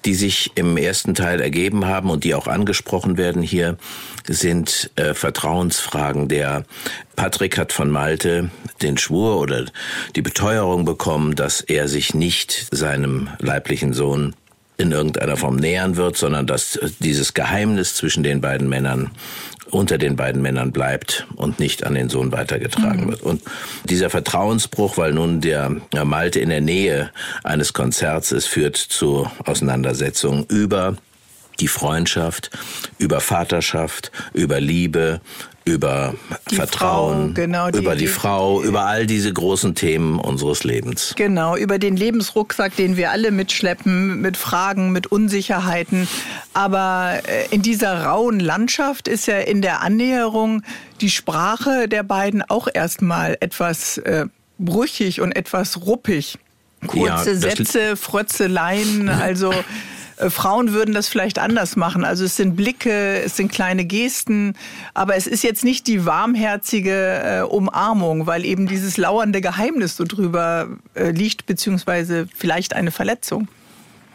die 0.06 0.13
sich 0.13 0.51
im 0.56 0.77
ersten 0.77 1.15
Teil 1.15 1.41
ergeben 1.41 1.86
haben 1.86 2.10
und 2.10 2.24
die 2.24 2.36
auch 2.36 2.48
angesprochen 2.48 3.18
werden 3.18 3.41
hier, 3.41 3.77
sind 4.27 4.91
äh, 4.96 5.13
Vertrauensfragen. 5.13 6.27
Der 6.27 6.65
Patrick 7.15 7.58
hat 7.58 7.74
von 7.74 7.89
Malte 7.89 8.50
den 8.82 8.98
Schwur 8.98 9.39
oder 9.39 9.65
die 10.15 10.22
Beteuerung 10.22 10.86
bekommen, 10.86 11.36
dass 11.36 11.62
er 11.62 11.88
sich 11.88 12.13
nicht 12.13 12.68
seinem 12.72 13.29
leiblichen 13.39 13.94
Sohn 13.94 14.36
in 14.79 14.94
irgendeiner 14.94 15.36
Form 15.36 15.58
nähern 15.58 15.98
wird, 15.98 16.15
sondern 16.15 16.48
dass 16.48 16.79
dieses 17.00 17.34
Geheimnis 17.34 17.96
zwischen 17.96 18.24
den 18.24 18.39
beiden 18.39 18.70
Männern 18.70 19.12
unter 19.72 19.98
den 19.98 20.16
beiden 20.16 20.42
Männern 20.42 20.72
bleibt 20.72 21.28
und 21.36 21.60
nicht 21.60 21.86
an 21.86 21.94
den 21.94 22.10
Sohn 22.10 22.32
weitergetragen 22.32 23.06
mhm. 23.06 23.10
wird. 23.10 23.22
Und 23.22 23.42
dieser 23.86 24.10
Vertrauensbruch, 24.10 24.98
weil 24.98 25.14
nun 25.14 25.42
der 25.42 25.82
Malte 26.06 26.40
in 26.40 26.50
der 26.50 26.62
Nähe 26.62 27.12
eines 27.44 27.74
Konzerts 27.74 28.32
ist, 28.32 28.48
führt 28.48 28.78
zu 28.78 29.30
Auseinandersetzungen 29.46 30.46
über 30.46 30.96
die 31.60 31.68
Freundschaft, 31.68 32.50
über 32.98 33.20
Vaterschaft, 33.20 34.12
über 34.34 34.60
Liebe, 34.60 35.22
über 35.66 36.16
die 36.50 36.56
Vertrauen, 36.56 37.28
Frau, 37.28 37.34
genau, 37.34 37.70
die, 37.70 37.80
über 37.80 37.94
die, 37.94 38.01
die 38.01 38.08
Frau, 38.08 38.62
über 38.62 38.86
all 38.86 39.06
diese 39.06 39.32
großen 39.32 39.75
Themen 39.75 40.20
unseres 40.20 40.63
Lebens. 40.63 41.13
Genau, 41.16 41.56
über 41.56 41.80
den 41.80 41.96
Lebensrucksack, 41.96 42.75
den 42.75 42.98
wir 42.98 43.12
alle 43.12 43.32
mitschleppen, 43.32 44.22
mit 44.22 44.38
Fragen, 44.38 44.92
mit 44.92 45.08
Unsicherheiten. 45.08 46.08
Aber 46.54 47.20
äh, 47.28 47.54
in 47.54 47.62
dieser 47.62 48.06
rauen 48.06 48.39
Landschaft 48.39 49.08
ist 49.08 49.28
ja 49.28 49.39
in 49.39 49.62
der 49.62 49.82
Annäherung 49.82 50.63
die 51.01 51.10
Sprache 51.10 51.88
der 51.88 52.04
beiden 52.04 52.42
auch 52.42 52.68
erstmal 52.74 53.38
etwas 53.39 53.98
äh, 54.00 54.25
brüchig 54.58 55.22
und 55.22 55.32
etwas 55.34 55.86
ruppig. 55.86 56.38
Kurze 56.88 57.32
ja, 57.32 57.38
Sätze, 57.38 57.98
Frötzeleien, 57.98 59.10
also 59.10 59.54
Frauen 60.28 60.74
würden 60.74 60.94
das 60.94 61.08
vielleicht 61.08 61.40
anders 61.40 61.76
machen. 61.76 62.04
Also 62.04 62.26
es 62.26 62.36
sind 62.36 62.56
Blicke, 62.56 63.22
es 63.22 63.38
sind 63.38 63.52
kleine 63.52 63.86
Gesten, 63.86 64.54
aber 64.94 65.16
es 65.16 65.28
ist 65.28 65.44
jetzt 65.44 65.64
nicht 65.64 65.88
die 65.88 66.06
warmherzige 66.06 67.22
äh, 67.24 67.42
Umarmung, 67.42 68.28
weil 68.28 68.46
eben 68.46 68.68
dieses 68.68 68.98
lauernde 68.98 69.42
Geheimnis 69.42 69.96
so 69.96 70.04
drüber 70.04 70.68
äh, 70.94 71.12
liegt, 71.12 71.46
beziehungsweise 71.46 72.28
vielleicht 72.36 72.74
eine 72.74 72.92
Verletzung. 72.92 73.48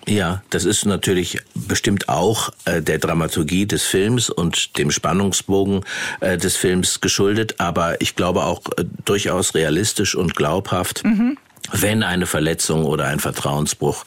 Ja, 0.07 0.43
das 0.51 0.67
ist 0.67 0.85
natürlich 0.85 1.41
bestimmt 1.55 2.11
auch 2.11 2.51
äh, 2.67 2.83
der 2.83 2.99
Dramaturgie 2.99 3.67
des 3.67 3.85
Films 3.85 4.29
und 4.29 4.77
dem 4.77 4.91
Spannungsbogen 4.91 5.81
äh, 6.21 6.37
des 6.37 6.57
Films 6.57 7.01
geschuldet, 7.01 7.55
aber 7.59 8.01
ich 8.03 8.15
glaube 8.15 8.45
auch 8.45 8.61
äh, 8.77 8.85
durchaus 9.07 9.55
realistisch 9.55 10.15
und 10.15 10.37
glaubhaft. 10.37 11.05
Mhm 11.05 11.39
wenn 11.73 12.03
eine 12.03 12.27
Verletzung 12.27 12.85
oder 12.85 13.07
ein 13.07 13.21
Vertrauensbruch 13.21 14.05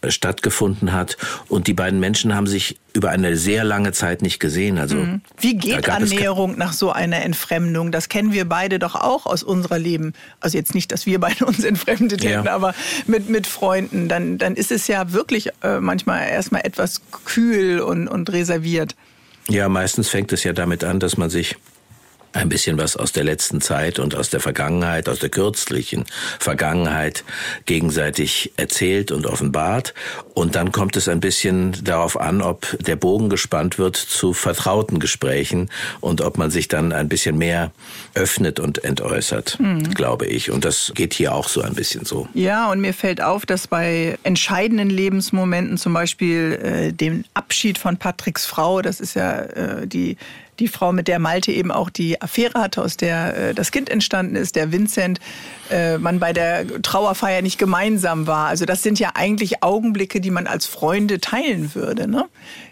äh, 0.00 0.10
stattgefunden 0.10 0.92
hat. 0.92 1.16
Und 1.48 1.66
die 1.66 1.74
beiden 1.74 2.00
Menschen 2.00 2.34
haben 2.34 2.46
sich 2.46 2.78
über 2.92 3.10
eine 3.10 3.36
sehr 3.36 3.64
lange 3.64 3.92
Zeit 3.92 4.22
nicht 4.22 4.38
gesehen. 4.38 4.78
Also 4.78 4.96
mhm. 4.96 5.20
wie 5.40 5.56
geht 5.56 5.88
Annäherung 5.88 6.56
nach 6.56 6.72
so 6.72 6.92
einer 6.92 7.22
Entfremdung? 7.22 7.90
Das 7.90 8.08
kennen 8.08 8.32
wir 8.32 8.48
beide 8.48 8.78
doch 8.78 8.94
auch 8.94 9.26
aus 9.26 9.42
unserer 9.42 9.78
Leben. 9.78 10.12
Also 10.40 10.58
jetzt 10.58 10.74
nicht, 10.74 10.92
dass 10.92 11.06
wir 11.06 11.18
beide 11.18 11.44
uns 11.46 11.64
entfremdet 11.64 12.22
hätten, 12.24 12.46
ja. 12.46 12.54
aber 12.54 12.74
mit 13.06 13.28
mit 13.28 13.46
Freunden. 13.46 14.08
Dann 14.08 14.38
dann 14.38 14.54
ist 14.54 14.70
es 14.70 14.86
ja 14.86 15.12
wirklich 15.12 15.50
äh, 15.62 15.80
manchmal 15.80 16.28
erstmal 16.28 16.64
etwas 16.64 17.02
kühl 17.24 17.80
und 17.80 18.08
und 18.08 18.30
reserviert. 18.32 18.94
Ja, 19.48 19.68
meistens 19.68 20.08
fängt 20.08 20.32
es 20.32 20.44
ja 20.44 20.52
damit 20.52 20.84
an, 20.84 21.00
dass 21.00 21.16
man 21.16 21.28
sich 21.28 21.56
ein 22.32 22.48
bisschen 22.48 22.78
was 22.78 22.96
aus 22.96 23.12
der 23.12 23.24
letzten 23.24 23.60
Zeit 23.60 23.98
und 23.98 24.14
aus 24.14 24.30
der 24.30 24.40
Vergangenheit, 24.40 25.08
aus 25.08 25.18
der 25.18 25.28
kürzlichen 25.28 26.04
Vergangenheit 26.38 27.24
gegenseitig 27.66 28.52
erzählt 28.56 29.10
und 29.12 29.26
offenbart. 29.26 29.94
Und 30.34 30.54
dann 30.54 30.72
kommt 30.72 30.96
es 30.96 31.08
ein 31.08 31.20
bisschen 31.20 31.72
darauf 31.84 32.18
an, 32.18 32.40
ob 32.40 32.76
der 32.80 32.96
Bogen 32.96 33.28
gespannt 33.28 33.78
wird 33.78 33.96
zu 33.96 34.32
vertrauten 34.32 34.98
Gesprächen 34.98 35.70
und 36.00 36.20
ob 36.20 36.38
man 36.38 36.50
sich 36.50 36.68
dann 36.68 36.92
ein 36.92 37.08
bisschen 37.08 37.36
mehr 37.36 37.70
öffnet 38.14 38.60
und 38.60 38.82
entäußert, 38.82 39.58
mhm. 39.60 39.94
glaube 39.94 40.26
ich. 40.26 40.50
Und 40.50 40.64
das 40.64 40.92
geht 40.94 41.14
hier 41.14 41.34
auch 41.34 41.48
so 41.48 41.60
ein 41.60 41.74
bisschen 41.74 42.04
so. 42.04 42.28
Ja, 42.34 42.70
und 42.70 42.80
mir 42.80 42.94
fällt 42.94 43.20
auf, 43.20 43.44
dass 43.44 43.66
bei 43.66 44.18
entscheidenden 44.22 44.90
Lebensmomenten, 44.90 45.76
zum 45.76 45.92
Beispiel 45.92 46.58
äh, 46.62 46.92
dem 46.92 47.24
Abschied 47.34 47.78
von 47.78 47.96
Patricks 47.96 48.46
Frau, 48.46 48.80
das 48.82 49.00
ist 49.00 49.14
ja 49.14 49.40
äh, 49.42 49.86
die 49.86 50.16
die 50.62 50.68
Frau, 50.68 50.92
mit 50.92 51.08
der 51.08 51.18
Malte 51.18 51.50
eben 51.50 51.70
auch 51.72 51.90
die 51.90 52.22
Affäre 52.22 52.60
hatte, 52.60 52.82
aus 52.82 52.96
der 52.96 53.36
äh, 53.36 53.54
das 53.54 53.72
Kind 53.72 53.90
entstanden 53.90 54.36
ist, 54.36 54.54
der 54.54 54.70
Vincent, 54.70 55.18
äh, 55.70 55.98
man 55.98 56.20
bei 56.20 56.32
der 56.32 56.80
Trauerfeier 56.82 57.42
nicht 57.42 57.58
gemeinsam 57.58 58.26
war. 58.26 58.46
Also 58.46 58.64
das 58.64 58.82
sind 58.82 59.00
ja 59.00 59.10
eigentlich 59.14 59.62
Augenblicke, 59.62 60.20
die 60.20 60.30
man 60.30 60.46
als 60.46 60.66
Freunde 60.66 61.20
teilen 61.20 61.74
würde. 61.74 62.06
Ne? 62.06 62.26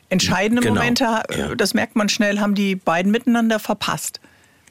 Entscheidende 0.08 0.62
genau, 0.62 0.76
Momente, 0.76 1.04
ja. 1.04 1.54
das 1.56 1.74
merkt 1.74 1.96
man 1.96 2.08
schnell, 2.08 2.38
haben 2.38 2.54
die 2.54 2.76
beiden 2.76 3.10
miteinander 3.10 3.58
verpasst. 3.58 4.20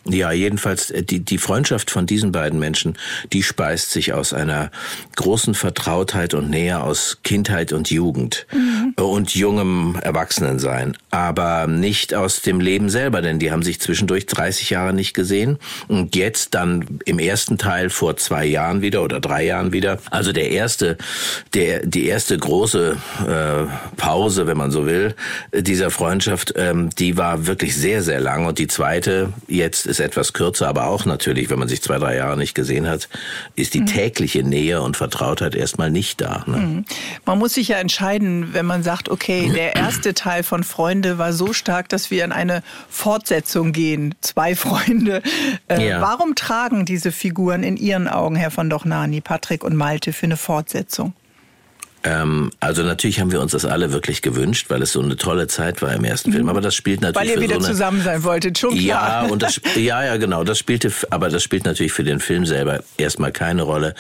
Ja, 0.06 0.32
jedenfalls 0.32 0.92
äh, 0.92 1.04
die, 1.04 1.20
die 1.20 1.38
Freundschaft 1.38 1.92
von 1.92 2.06
diesen 2.06 2.32
beiden 2.32 2.58
Menschen, 2.60 2.98
die 3.34 3.44
speist 3.44 3.92
sich 3.92 4.14
aus 4.14 4.34
einer 4.34 4.72
großen 5.18 5.54
Vertrautheit 5.54 6.34
und 6.34 6.50
Nähe 6.50 6.82
aus 6.82 7.20
Kindheit 7.24 7.74
und 7.74 7.92
Jugend 7.92 8.48
mhm. 8.52 8.94
und 8.96 9.36
jungem 9.36 9.98
Erwachsenensein, 10.02 10.98
aber 11.12 11.68
nicht 11.68 12.14
aus 12.14 12.42
dem 12.42 12.62
Leben 12.62 12.90
selber, 12.90 13.22
denn 13.22 13.40
die 13.40 13.52
haben 13.52 13.62
sich 13.62 13.82
zwischendurch 13.82 14.26
30 14.26 14.70
Jahre 14.70 14.94
nicht 14.94 15.14
gesehen 15.14 15.58
und 15.88 16.16
jetzt 16.16 16.56
dann 16.56 17.00
im 17.06 17.20
ersten 17.20 17.58
Teil 17.58 17.90
vor 17.90 18.16
zwei 18.16 18.46
Jahren 18.46 18.82
wieder 18.82 19.04
oder 19.04 19.20
drei 19.20 19.46
Jahren 19.46 19.74
wieder. 19.74 20.00
Also 20.12 20.32
der 20.32 20.50
erste, 20.52 20.98
der 21.54 21.86
die 21.86 22.06
erste 22.06 22.38
große 22.38 22.98
äh, 23.28 23.98
Pause, 23.98 24.48
wenn 24.48 24.58
man 24.58 24.72
so 24.72 24.86
will, 24.86 25.14
dieser 25.54 25.92
Freundschaft, 25.92 26.54
ähm, 26.56 26.90
die 26.98 27.18
war 27.18 27.48
wirklich 27.48 27.76
sehr 27.76 28.02
sehr 28.02 28.22
lang 28.22 28.46
und 28.46 28.60
die 28.60 28.68
zweite 28.68 29.34
jetzt 29.48 29.86
ist 29.86 29.99
etwas 30.00 30.34
kürzer, 30.34 30.68
aber 30.68 30.88
auch 30.88 31.06
natürlich, 31.06 31.50
wenn 31.50 31.60
man 31.60 31.68
sich 31.68 31.82
zwei, 31.82 31.98
drei 31.98 32.16
Jahre 32.16 32.38
nicht 32.38 32.56
gesehen 32.56 32.88
hat, 32.88 33.10
ist 33.56 33.74
die 33.74 33.82
mhm. 33.82 33.88
tägliche 33.88 34.44
Nähe 34.44 34.82
und 34.82 34.98
Vertrautheit 34.98 35.56
erstmal 35.56 35.92
nicht 35.92 36.22
da. 36.22 36.44
Ne? 36.48 36.58
Mhm. 36.58 36.86
Man 37.26 37.40
muss 37.40 37.54
sich 37.54 37.70
ja 37.70 37.78
entscheiden, 37.78 38.54
wenn 38.54 38.66
man 38.66 38.84
sagt, 38.84 39.10
okay, 39.10 39.52
der 39.56 39.76
erste 39.76 40.14
Teil 40.14 40.44
von 40.44 40.64
Freunde 40.64 41.18
war 41.18 41.34
so 41.34 41.54
stark, 41.54 41.90
dass 41.90 42.12
wir 42.12 42.24
in 42.24 42.32
eine 42.32 42.64
Fortsetzung 42.90 43.72
gehen. 43.72 44.16
Zwei 44.22 44.56
Freunde. 44.56 45.22
Äh, 45.68 45.90
ja. 45.90 46.02
Warum 46.02 46.36
tragen 46.36 46.86
diese 46.86 47.12
Figuren 47.12 47.64
in 47.64 47.78
Ihren 47.78 48.08
Augen, 48.08 48.36
Herr 48.36 48.52
von 48.52 48.70
Dochnani, 48.70 49.22
Patrick 49.22 49.64
und 49.64 49.76
Malte, 49.76 50.14
für 50.14 50.26
eine 50.26 50.38
Fortsetzung? 50.38 51.14
Ähm, 52.04 52.52
also 52.60 52.84
natürlich 52.84 53.20
haben 53.20 53.32
wir 53.32 53.42
uns 53.42 53.52
das 53.52 53.66
alle 53.66 53.92
wirklich 53.92 54.22
gewünscht, 54.22 54.70
weil 54.70 54.82
es 54.82 54.94
so 54.94 55.02
eine 55.02 55.18
tolle 55.18 55.48
Zeit 55.48 55.82
war 55.82 55.94
im 55.94 56.04
ersten 56.04 56.32
Film. 56.32 56.44
Mhm. 56.44 56.50
Aber 56.50 56.62
das 56.62 56.76
spielt 56.76 57.02
natürlich 57.02 57.32
weil 57.32 57.38
ihr 57.38 57.42
wieder 57.42 57.60
so 57.60 57.66
eine, 57.66 57.74
zusammen 57.74 58.02
sein 58.02 58.24
wolltet, 58.24 58.58
schon 58.58 58.72
klar. 58.78 59.24
Ja 59.24 59.30
und 59.30 59.42
das, 59.42 59.60
ja 59.76 60.04
ja 60.04 60.18
genau, 60.18 60.44
das 60.44 60.58
spielte, 60.58 60.92
aber 61.10 61.30
das 61.30 61.44
spielt 61.44 61.66
natürlich 61.66 61.92
für 61.92 62.04
den 62.04 62.20
Film 62.20 62.46
selber 62.46 62.84
erstmal 62.98 63.32
keine 63.32 63.64
Rolle 63.64 63.96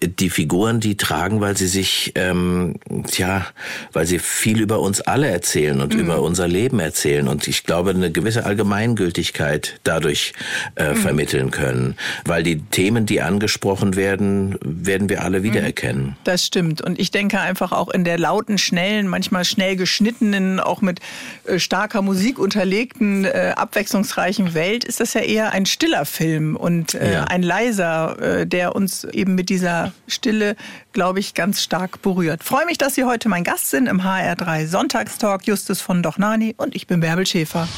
die 0.00 0.30
Figuren, 0.30 0.78
die 0.80 0.96
tragen, 0.96 1.40
weil 1.40 1.56
sie 1.56 1.66
sich, 1.66 2.12
ähm, 2.14 2.74
ja, 3.16 3.46
weil 3.92 4.06
sie 4.06 4.18
viel 4.18 4.60
über 4.60 4.80
uns 4.80 5.00
alle 5.00 5.28
erzählen 5.28 5.80
und 5.80 5.94
mhm. 5.94 6.00
über 6.00 6.22
unser 6.22 6.46
Leben 6.46 6.78
erzählen 6.78 7.26
und 7.26 7.48
ich 7.48 7.64
glaube 7.64 7.90
eine 7.90 8.12
gewisse 8.12 8.44
Allgemeingültigkeit 8.44 9.80
dadurch 9.82 10.34
äh, 10.76 10.90
mhm. 10.90 10.96
vermitteln 10.96 11.50
können, 11.50 11.96
weil 12.24 12.44
die 12.44 12.60
Themen, 12.60 13.06
die 13.06 13.20
angesprochen 13.20 13.96
werden, 13.96 14.56
werden 14.62 15.08
wir 15.08 15.22
alle 15.24 15.42
wiedererkennen. 15.42 16.06
Mhm. 16.06 16.16
Das 16.24 16.46
stimmt 16.46 16.80
und 16.80 16.98
ich 17.00 17.10
denke 17.10 17.40
einfach 17.40 17.72
auch 17.72 17.88
in 17.88 18.04
der 18.04 18.18
lauten, 18.18 18.58
schnellen, 18.58 19.08
manchmal 19.08 19.44
schnell 19.44 19.74
geschnittenen, 19.74 20.60
auch 20.60 20.80
mit 20.80 21.00
äh, 21.44 21.58
starker 21.58 22.02
Musik 22.02 22.38
unterlegten, 22.38 23.24
äh, 23.24 23.54
abwechslungsreichen 23.56 24.54
Welt 24.54 24.84
ist 24.84 25.00
das 25.00 25.14
ja 25.14 25.22
eher 25.22 25.52
ein 25.52 25.66
stiller 25.66 26.04
Film 26.04 26.54
und 26.54 26.94
äh, 26.94 27.14
ja. 27.14 27.24
ein 27.24 27.42
leiser, 27.42 28.18
äh, 28.20 28.46
der 28.46 28.76
uns 28.76 29.02
eben 29.04 29.34
mit 29.34 29.48
dieser 29.48 29.87
Stille, 30.06 30.56
glaube 30.92 31.20
ich, 31.20 31.34
ganz 31.34 31.62
stark 31.62 32.02
berührt. 32.02 32.44
Freue 32.44 32.66
mich, 32.66 32.78
dass 32.78 32.94
Sie 32.94 33.04
heute 33.04 33.28
mein 33.28 33.44
Gast 33.44 33.70
sind 33.70 33.86
im 33.86 34.02
HR3 34.02 34.66
Sonntagstalk. 34.66 35.46
Justus 35.46 35.80
von 35.80 36.02
Dochnani 36.02 36.54
und 36.56 36.74
ich 36.74 36.86
bin 36.86 37.00
Bärbel 37.00 37.26
Schäfer. 37.26 37.68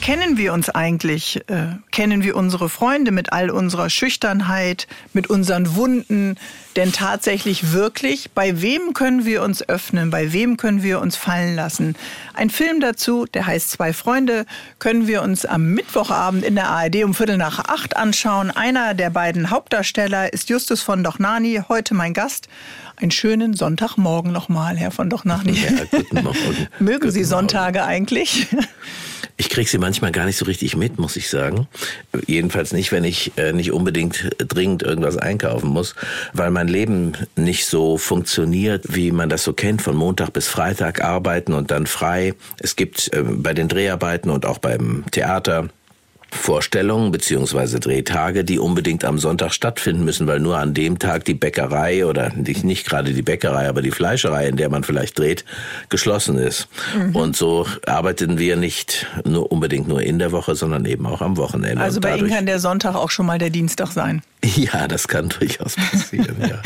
Kennen 0.00 0.36
wir 0.36 0.52
uns 0.52 0.68
eigentlich? 0.68 1.42
Äh, 1.48 1.68
kennen 1.96 2.22
wir 2.22 2.36
unsere 2.36 2.68
Freunde 2.68 3.10
mit 3.10 3.32
all 3.32 3.48
unserer 3.48 3.88
Schüchternheit, 3.88 4.86
mit 5.14 5.30
unseren 5.30 5.76
Wunden? 5.76 6.36
Denn 6.76 6.92
tatsächlich 6.92 7.72
wirklich, 7.72 8.32
bei 8.32 8.60
wem 8.60 8.92
können 8.92 9.24
wir 9.24 9.42
uns 9.42 9.66
öffnen? 9.66 10.10
Bei 10.10 10.34
wem 10.34 10.58
können 10.58 10.82
wir 10.82 11.00
uns 11.00 11.16
fallen 11.16 11.56
lassen? 11.56 11.96
Ein 12.34 12.50
Film 12.50 12.80
dazu, 12.80 13.24
der 13.24 13.46
heißt 13.46 13.70
Zwei 13.70 13.94
Freunde, 13.94 14.44
können 14.78 15.06
wir 15.06 15.22
uns 15.22 15.46
am 15.46 15.72
Mittwochabend 15.72 16.44
in 16.44 16.54
der 16.54 16.68
ARD 16.68 16.96
um 17.02 17.14
Viertel 17.14 17.38
nach 17.38 17.60
acht 17.60 17.96
anschauen. 17.96 18.50
Einer 18.50 18.92
der 18.92 19.08
beiden 19.08 19.48
Hauptdarsteller 19.48 20.34
ist 20.34 20.50
Justus 20.50 20.82
von 20.82 21.02
Dochnani, 21.02 21.62
heute 21.66 21.94
mein 21.94 22.12
Gast. 22.12 22.50
Einen 22.96 23.10
schönen 23.10 23.54
Sonntagmorgen 23.54 24.32
nochmal, 24.32 24.76
Herr 24.76 24.90
von 24.90 25.08
Dochnani. 25.08 25.52
Ja, 25.52 25.84
guten 25.90 26.22
Morgen. 26.22 26.68
Mögen 26.78 27.00
guten 27.00 27.12
Sie 27.12 27.24
Sonntage 27.24 27.78
Morgen. 27.78 27.90
eigentlich? 27.90 28.48
Ich 29.38 29.50
kriege 29.50 29.68
sie 29.68 29.78
manchmal 29.78 30.12
gar 30.12 30.24
nicht 30.24 30.36
so 30.36 30.46
richtig 30.46 30.76
mit, 30.76 30.98
muss 30.98 31.16
ich 31.16 31.28
sagen. 31.28 31.68
Jedenfalls 32.26 32.72
nicht, 32.72 32.92
wenn 32.92 33.04
ich 33.04 33.32
äh, 33.36 33.52
nicht 33.52 33.72
unbedingt 33.72 34.30
dringend 34.38 34.82
irgendwas 34.82 35.16
einkaufen 35.16 35.68
muss, 35.68 35.94
weil 36.32 36.50
mein 36.50 36.68
Leben 36.68 37.12
nicht 37.36 37.66
so 37.66 37.98
funktioniert, 37.98 38.94
wie 38.94 39.12
man 39.12 39.28
das 39.28 39.44
so 39.44 39.52
kennt, 39.52 39.82
von 39.82 39.96
Montag 39.96 40.32
bis 40.32 40.48
Freitag 40.48 41.02
arbeiten 41.02 41.52
und 41.52 41.70
dann 41.70 41.86
frei. 41.86 42.34
Es 42.58 42.76
gibt 42.76 43.12
äh, 43.12 43.22
bei 43.22 43.54
den 43.54 43.68
Dreharbeiten 43.68 44.30
und 44.30 44.46
auch 44.46 44.58
beim 44.58 45.04
Theater 45.10 45.68
Vorstellungen 46.30 47.12
beziehungsweise 47.12 47.80
Drehtage, 47.80 48.44
die 48.44 48.58
unbedingt 48.58 49.04
am 49.04 49.18
Sonntag 49.18 49.52
stattfinden 49.52 50.04
müssen, 50.04 50.26
weil 50.26 50.40
nur 50.40 50.58
an 50.58 50.74
dem 50.74 50.98
Tag 50.98 51.24
die 51.24 51.34
Bäckerei 51.34 52.04
oder 52.04 52.32
nicht, 52.34 52.64
nicht 52.64 52.86
gerade 52.86 53.12
die 53.12 53.22
Bäckerei, 53.22 53.68
aber 53.68 53.82
die 53.82 53.90
Fleischerei, 53.90 54.48
in 54.48 54.56
der 54.56 54.68
man 54.68 54.84
vielleicht 54.84 55.18
dreht, 55.18 55.44
geschlossen 55.88 56.36
ist. 56.36 56.68
Mhm. 56.96 57.16
Und 57.16 57.36
so 57.36 57.66
arbeiten 57.86 58.38
wir 58.38 58.56
nicht 58.56 59.06
nur 59.24 59.50
unbedingt 59.52 59.88
nur 59.88 60.02
in 60.02 60.18
der 60.18 60.32
Woche, 60.32 60.54
sondern 60.54 60.84
eben 60.84 61.06
auch 61.06 61.20
am 61.20 61.36
Wochenende. 61.36 61.82
Also 61.82 62.00
bei 62.00 62.16
Ihnen 62.16 62.28
kann 62.28 62.46
der 62.46 62.58
Sonntag 62.58 62.94
auch 62.96 63.10
schon 63.10 63.26
mal 63.26 63.38
der 63.38 63.50
Dienstag 63.50 63.92
sein. 63.92 64.22
Ja, 64.56 64.88
das 64.88 65.08
kann 65.08 65.28
durchaus 65.28 65.76
passieren. 65.76 66.36
ja. 66.40 66.62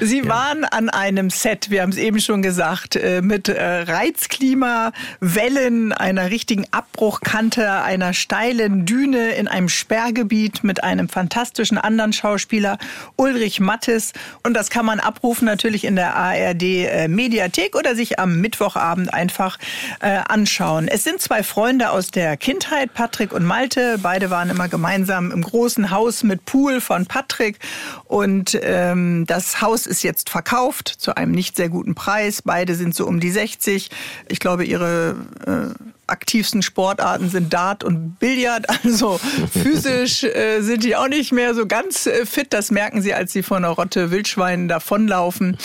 Sie 0.00 0.20
ja. 0.20 0.28
waren 0.28 0.64
an 0.64 0.88
einem 0.90 1.30
Set, 1.30 1.70
wir 1.70 1.82
haben 1.82 1.90
es 1.90 1.96
eben 1.96 2.20
schon 2.20 2.42
gesagt, 2.42 2.96
äh, 2.96 3.22
mit 3.22 3.48
äh, 3.48 3.62
Reizklima, 3.62 4.92
Wellen, 5.20 5.92
einer 5.92 6.30
richtigen 6.30 6.66
Abbruchkante, 6.70 7.70
einer 7.82 8.12
steilen 8.12 8.86
Düne 8.86 9.32
in 9.32 9.48
einem 9.48 9.68
Sperrgebiet 9.68 10.64
mit 10.64 10.84
einem 10.84 11.08
fantastischen 11.08 11.78
anderen 11.78 12.12
Schauspieler, 12.12 12.78
Ulrich 13.16 13.60
Mattes. 13.60 14.12
Und 14.42 14.54
das 14.54 14.70
kann 14.70 14.86
man 14.86 15.00
abrufen 15.00 15.46
natürlich 15.46 15.84
in 15.84 15.96
der 15.96 16.14
ARD 16.14 16.62
äh, 16.62 17.08
Mediathek 17.08 17.74
oder 17.74 17.94
sich 17.94 18.18
am 18.18 18.40
Mittwochabend 18.40 19.12
einfach 19.12 19.58
anschauen. 20.00 20.88
Es 20.88 21.04
sind 21.04 21.20
zwei 21.20 21.42
Freunde 21.42 21.90
aus 21.90 22.10
der 22.10 22.36
Kindheit, 22.36 22.92
Patrick 22.94 23.32
und 23.32 23.44
Malte. 23.44 23.98
Beide 24.02 24.30
waren 24.30 24.50
immer 24.50 24.68
gemeinsam 24.68 25.30
im 25.30 25.42
großen 25.42 25.90
Haus 25.90 26.22
mit 26.22 26.44
Pool 26.44 26.80
von 26.80 27.06
Patrick 27.06 27.21
Patrick. 27.22 27.58
Und 28.04 28.58
ähm, 28.62 29.24
das 29.26 29.60
Haus 29.60 29.86
ist 29.86 30.02
jetzt 30.02 30.30
verkauft 30.30 30.88
zu 30.88 31.16
einem 31.16 31.32
nicht 31.32 31.56
sehr 31.56 31.68
guten 31.68 31.94
Preis. 31.94 32.42
Beide 32.42 32.74
sind 32.74 32.94
so 32.94 33.06
um 33.06 33.20
die 33.20 33.30
60. 33.30 33.90
Ich 34.28 34.40
glaube, 34.40 34.64
ihre 34.64 35.16
äh, 35.46 35.92
aktivsten 36.08 36.62
Sportarten 36.62 37.30
sind 37.30 37.52
Dart 37.52 37.84
und 37.84 38.18
Billard. 38.18 38.66
Also 38.84 39.20
physisch 39.52 40.24
äh, 40.24 40.60
sind 40.60 40.82
die 40.82 40.96
auch 40.96 41.08
nicht 41.08 41.32
mehr 41.32 41.54
so 41.54 41.66
ganz 41.66 42.06
äh, 42.06 42.26
fit. 42.26 42.48
Das 42.52 42.70
merken 42.70 43.00
sie, 43.00 43.14
als 43.14 43.32
sie 43.32 43.42
vor 43.42 43.56
einer 43.56 43.68
Rotte 43.68 44.10
Wildschweinen 44.10 44.66
davonlaufen 44.66 45.56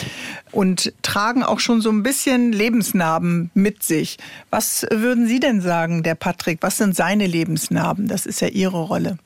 und 0.51 0.93
tragen 1.01 1.43
auch 1.43 1.59
schon 1.59 1.81
so 1.81 1.89
ein 1.89 2.03
bisschen 2.03 2.53
Lebensnarben 2.53 3.49
mit 3.55 3.83
sich. 3.83 4.17
Was 4.51 4.85
würden 4.91 5.27
Sie 5.27 5.39
denn 5.39 5.61
sagen, 5.61 6.03
der 6.03 6.15
Patrick? 6.15 6.59
Was 6.61 6.77
sind 6.77 6.95
seine 6.95 7.25
Lebensnarben? 7.25 8.07
Das 8.07 8.25
ist 8.25 8.39
ja 8.39 8.47
Ihre 8.49 8.81
Rolle. 8.83 9.17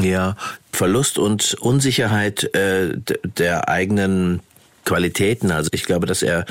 Ja, 0.00 0.36
Verlust 0.72 1.18
und 1.18 1.54
Unsicherheit 1.54 2.54
äh, 2.54 2.94
der 3.22 3.68
eigenen 3.68 4.40
Qualitäten. 4.84 5.50
Also 5.50 5.70
ich 5.72 5.84
glaube, 5.84 6.06
dass 6.06 6.22
er 6.22 6.44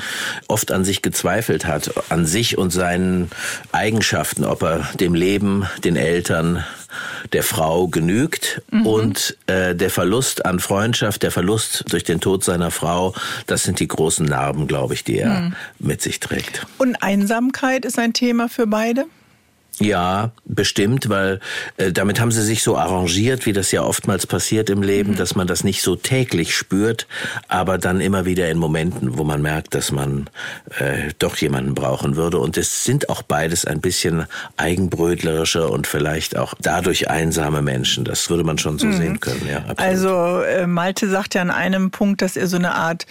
oft 0.48 0.72
an 0.72 0.84
sich 0.84 1.02
gezweifelt 1.02 1.66
hat, 1.66 2.10
an 2.10 2.26
sich 2.26 2.58
und 2.58 2.70
seinen 2.70 3.30
Eigenschaften, 3.72 4.44
ob 4.44 4.62
er 4.62 4.88
dem 4.98 5.14
Leben, 5.14 5.66
den 5.84 5.96
Eltern, 5.96 6.64
der 7.32 7.42
Frau 7.42 7.88
genügt 7.88 8.62
mhm. 8.70 8.86
und 8.86 9.36
äh, 9.46 9.74
der 9.74 9.90
Verlust 9.90 10.46
an 10.46 10.60
Freundschaft, 10.60 11.22
der 11.22 11.32
Verlust 11.32 11.84
durch 11.88 12.04
den 12.04 12.20
Tod 12.20 12.44
seiner 12.44 12.70
Frau, 12.70 13.14
das 13.46 13.64
sind 13.64 13.80
die 13.80 13.88
großen 13.88 14.24
Narben, 14.24 14.68
glaube 14.68 14.94
ich, 14.94 15.02
die 15.02 15.18
er 15.18 15.40
mhm. 15.40 15.54
mit 15.80 16.02
sich 16.02 16.20
trägt. 16.20 16.66
Und 16.78 17.02
Einsamkeit 17.02 17.84
ist 17.84 17.98
ein 17.98 18.12
Thema 18.12 18.48
für 18.48 18.66
beide? 18.66 19.06
Ja, 19.80 20.30
bestimmt, 20.44 21.08
weil 21.08 21.40
äh, 21.76 21.90
damit 21.90 22.20
haben 22.20 22.30
sie 22.30 22.42
sich 22.42 22.62
so 22.62 22.76
arrangiert, 22.76 23.44
wie 23.44 23.52
das 23.52 23.72
ja 23.72 23.82
oftmals 23.82 24.26
passiert 24.26 24.70
im 24.70 24.82
Leben, 24.82 25.12
mhm. 25.12 25.16
dass 25.16 25.34
man 25.34 25.46
das 25.46 25.64
nicht 25.64 25.82
so 25.82 25.96
täglich 25.96 26.54
spürt, 26.54 27.08
aber 27.48 27.78
dann 27.78 28.00
immer 28.00 28.24
wieder 28.24 28.48
in 28.50 28.58
Momenten, 28.58 29.18
wo 29.18 29.24
man 29.24 29.42
merkt, 29.42 29.74
dass 29.74 29.90
man 29.90 30.30
äh, 30.78 31.12
doch 31.18 31.36
jemanden 31.36 31.74
brauchen 31.74 32.14
würde. 32.14 32.38
Und 32.38 32.56
es 32.56 32.84
sind 32.84 33.08
auch 33.08 33.22
beides 33.22 33.64
ein 33.64 33.80
bisschen 33.80 34.26
eigenbrötlerische 34.56 35.68
und 35.68 35.86
vielleicht 35.86 36.36
auch 36.36 36.54
dadurch 36.60 37.10
einsame 37.10 37.60
Menschen. 37.60 38.04
Das 38.04 38.30
würde 38.30 38.44
man 38.44 38.58
schon 38.58 38.78
so 38.78 38.86
mhm. 38.86 38.96
sehen 38.96 39.20
können. 39.20 39.46
Ja, 39.48 39.58
absolut. 39.58 39.80
Also 39.80 40.42
äh, 40.42 40.66
Malte 40.68 41.08
sagt 41.08 41.34
ja 41.34 41.42
an 41.42 41.50
einem 41.50 41.90
Punkt, 41.90 42.22
dass 42.22 42.36
er 42.36 42.46
so 42.46 42.56
eine 42.56 42.74
Art 42.74 43.06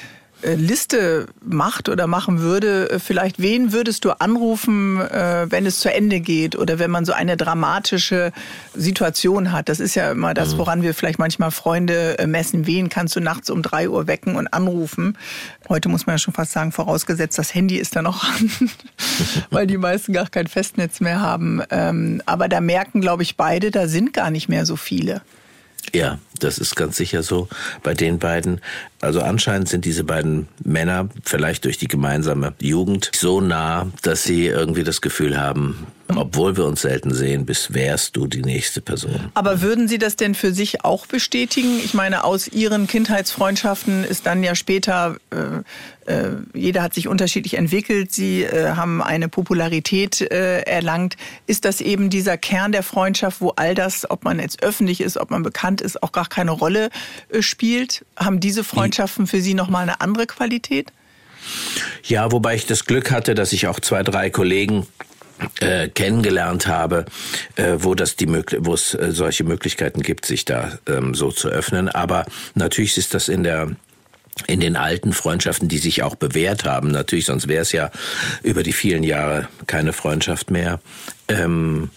Liste 0.56 1.28
macht 1.44 1.90
oder 1.90 2.08
machen 2.08 2.40
würde, 2.40 2.90
äh, 2.90 3.00
vielleicht 3.00 3.42
wen 3.42 3.72
würdest 3.72 4.06
du 4.06 4.12
anrufen, 4.20 5.00
äh, 5.00 5.48
wenn 5.50 5.66
es 5.66 5.80
zu 5.80 5.92
Ende 5.92 6.20
geht 6.20 6.56
oder 6.56 6.80
wenn 6.80 6.92
man 6.92 7.06
so 7.06 7.14
eine 7.14 7.38
dramatische 7.38 8.32
Situation 8.74 9.52
hat. 9.52 9.70
Das 9.70 9.80
ist 9.80 9.96
ja 9.96 10.12
immer 10.12 10.34
das, 10.34 10.54
mhm. 10.54 10.58
woran 10.58 10.82
wir 10.84 10.94
vielleicht 10.94 11.20
manchmal 11.20 11.52
Freunde 11.52 12.18
messen. 12.28 12.68
Wen 12.68 12.90
kannst 12.90 13.16
du 13.16 13.20
nachts 13.20 13.50
um 13.50 13.62
drei 13.62 13.90
Uhr 13.90 14.08
wecken 14.08 14.36
und 14.36 14.48
anrufen? 14.48 15.18
Heute 15.70 15.90
muss 15.90 16.06
man 16.06 16.16
ja 16.16 16.18
schon 16.18 16.34
fast 16.34 16.52
sagen, 16.52 16.72
vorausgesetzt, 16.72 17.38
das 17.38 17.54
Handy 17.54 17.78
ist 17.78 17.96
da 17.96 18.02
noch 18.02 18.24
an, 18.24 18.52
weil 19.50 19.68
die 19.68 19.78
meisten 19.78 20.14
gar 20.14 20.30
kein 20.30 20.48
Festnetz 20.48 21.00
mehr 21.00 21.22
haben. 21.22 21.62
Ähm, 21.70 22.22
aber 22.26 22.48
da 22.48 22.62
merken, 22.62 23.02
glaube 23.02 23.24
ich, 23.24 23.38
beide, 23.38 23.72
da 23.72 23.88
sind 23.88 24.14
gar 24.14 24.32
nicht 24.32 24.50
mehr 24.50 24.66
so 24.66 24.76
viele. 24.76 25.22
Ja, 25.92 26.20
das 26.40 26.58
ist 26.58 26.76
ganz 26.76 26.98
sicher 26.98 27.24
so 27.24 27.48
bei 27.84 27.94
den 27.94 28.20
beiden. 28.20 28.62
Also 29.04 29.20
anscheinend 29.20 29.68
sind 29.68 29.84
diese 29.84 30.06
beiden 30.06 30.48
Männer 30.64 31.10
vielleicht 31.26 31.66
durch 31.66 31.78
die 31.78 31.90
gemeinsame 31.90 32.54
Jugend 32.62 33.12
so 33.14 33.42
nah, 33.42 33.88
dass 34.02 34.24
sie 34.24 34.46
irgendwie 34.46 34.86
das 34.86 35.02
Gefühl 35.02 35.38
haben, 35.38 35.86
obwohl 36.16 36.58
wir 36.58 36.66
uns 36.66 36.82
selten 36.82 37.14
sehen, 37.14 37.46
bis 37.46 37.74
wärst 37.74 38.16
du 38.16 38.28
die 38.28 38.42
nächste 38.42 38.82
Person. 38.82 39.32
Aber 39.34 39.62
würden 39.62 39.88
Sie 39.88 39.98
das 39.98 40.16
denn 40.16 40.36
für 40.36 40.54
sich 40.54 40.84
auch 40.84 41.08
bestätigen? 41.08 41.80
Ich 41.84 41.94
meine, 41.94 42.24
aus 42.24 42.48
Ihren 42.48 42.88
Kindheitsfreundschaften 42.88 44.04
ist 44.04 44.26
dann 44.26 44.44
ja 44.44 44.54
später, 44.54 45.18
äh, 45.32 46.12
äh, 46.12 46.32
jeder 46.54 46.84
hat 46.84 46.94
sich 46.94 47.08
unterschiedlich 47.08 47.56
entwickelt, 47.56 48.12
Sie 48.12 48.44
äh, 48.44 48.72
haben 48.76 49.02
eine 49.02 49.30
Popularität 49.30 50.22
äh, 50.22 50.62
erlangt. 50.62 51.16
Ist 51.48 51.66
das 51.66 51.82
eben 51.82 52.10
dieser 52.10 52.38
Kern 52.38 52.74
der 52.74 52.84
Freundschaft, 52.84 53.42
wo 53.42 53.50
all 53.56 53.74
das, 53.74 54.10
ob 54.10 54.24
man 54.24 54.40
jetzt 54.40 54.62
öffentlich 54.62 55.02
ist, 55.02 55.18
ob 55.18 55.32
man 55.32 55.42
bekannt 55.42 55.82
ist, 55.82 56.04
auch 56.04 56.12
gar 56.12 56.28
keine 56.28 56.52
Rolle 56.52 56.90
äh, 57.30 57.42
spielt? 57.42 58.06
Haben 58.18 58.40
diese 58.40 58.64
Freundschaften 58.64 58.93
für 59.28 59.42
Sie 59.42 59.54
nochmal 59.54 59.84
eine 59.84 60.02
andere 60.02 60.28
Qualität? 60.28 60.92
Ja, 62.04 62.32
wobei 62.32 62.56
ich 62.56 62.66
das 62.66 62.86
Glück 62.86 63.12
hatte, 63.12 63.36
dass 63.36 63.54
ich 63.54 63.68
auch 63.68 63.80
zwei, 63.80 64.04
drei 64.04 64.30
Kollegen 64.30 64.88
äh, 65.60 65.90
kennengelernt 65.90 66.68
habe, 66.68 67.06
äh, 67.56 67.76
wo 67.80 67.94
es 67.94 68.94
äh, 68.94 69.12
solche 69.12 69.44
Möglichkeiten 69.44 70.02
gibt, 70.02 70.26
sich 70.26 70.46
da 70.46 70.78
ähm, 70.88 71.16
so 71.16 71.32
zu 71.32 71.50
öffnen. 71.50 71.90
Aber 71.90 72.26
natürlich 72.56 72.98
ist 72.98 73.14
das 73.14 73.30
in 73.30 73.44
der 73.44 73.72
in 74.48 74.60
den 74.60 74.76
alten 74.76 75.14
Freundschaften, 75.14 75.68
die 75.70 75.78
sich 75.78 76.02
auch 76.02 76.16
bewährt 76.16 76.66
haben, 76.66 76.90
natürlich, 76.90 77.26
sonst 77.26 77.48
wäre 77.48 77.62
es 77.62 77.72
ja 77.72 77.92
über 78.42 78.64
die 78.64 78.74
vielen 78.74 79.04
Jahre 79.04 79.48
keine 79.68 79.94
Freundschaft 79.94 80.50
mehr. 80.50 80.80
Ähm, 81.28 81.92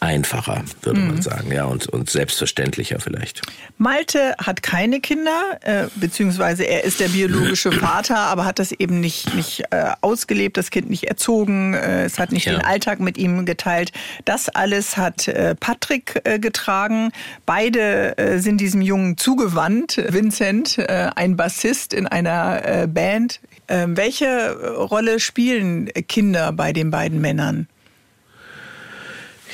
einfacher, 0.00 0.64
würde 0.82 1.00
mhm. 1.00 1.06
man 1.08 1.22
sagen, 1.22 1.52
ja, 1.52 1.64
und, 1.64 1.86
und 1.88 2.10
selbstverständlicher 2.10 3.00
vielleicht. 3.00 3.42
Malte 3.78 4.34
hat 4.38 4.62
keine 4.62 5.00
Kinder, 5.00 5.58
äh, 5.62 5.86
beziehungsweise 5.96 6.64
er 6.64 6.84
ist 6.84 7.00
der 7.00 7.08
biologische 7.08 7.72
Vater, 7.80 8.18
aber 8.18 8.44
hat 8.44 8.58
das 8.58 8.72
eben 8.72 9.00
nicht, 9.00 9.34
nicht 9.34 9.64
äh, 9.70 9.92
ausgelebt, 10.00 10.56
das 10.56 10.70
Kind 10.70 10.90
nicht 10.90 11.04
erzogen, 11.04 11.74
äh, 11.74 12.04
es 12.04 12.18
hat 12.18 12.32
nicht 12.32 12.46
ja. 12.46 12.52
den 12.52 12.62
Alltag 12.62 13.00
mit 13.00 13.18
ihm 13.18 13.44
geteilt. 13.44 13.92
Das 14.24 14.48
alles 14.48 14.96
hat 14.96 15.28
äh, 15.28 15.54
Patrick 15.54 16.20
äh, 16.24 16.38
getragen. 16.38 17.10
Beide 17.46 18.16
äh, 18.18 18.38
sind 18.38 18.58
diesem 18.58 18.80
Jungen 18.80 19.16
zugewandt. 19.16 20.02
Vincent, 20.08 20.78
ein 20.88 21.36
Bassist 21.36 21.92
in 21.92 22.06
einer 22.06 22.86
Band. 22.86 23.40
Äh, 23.66 23.86
welche 23.88 24.76
Rolle 24.76 25.20
spielen 25.20 25.86
Kinder 26.08 26.52
bei 26.52 26.72
den 26.72 26.90
beiden 26.90 27.20
Männern? 27.20 27.68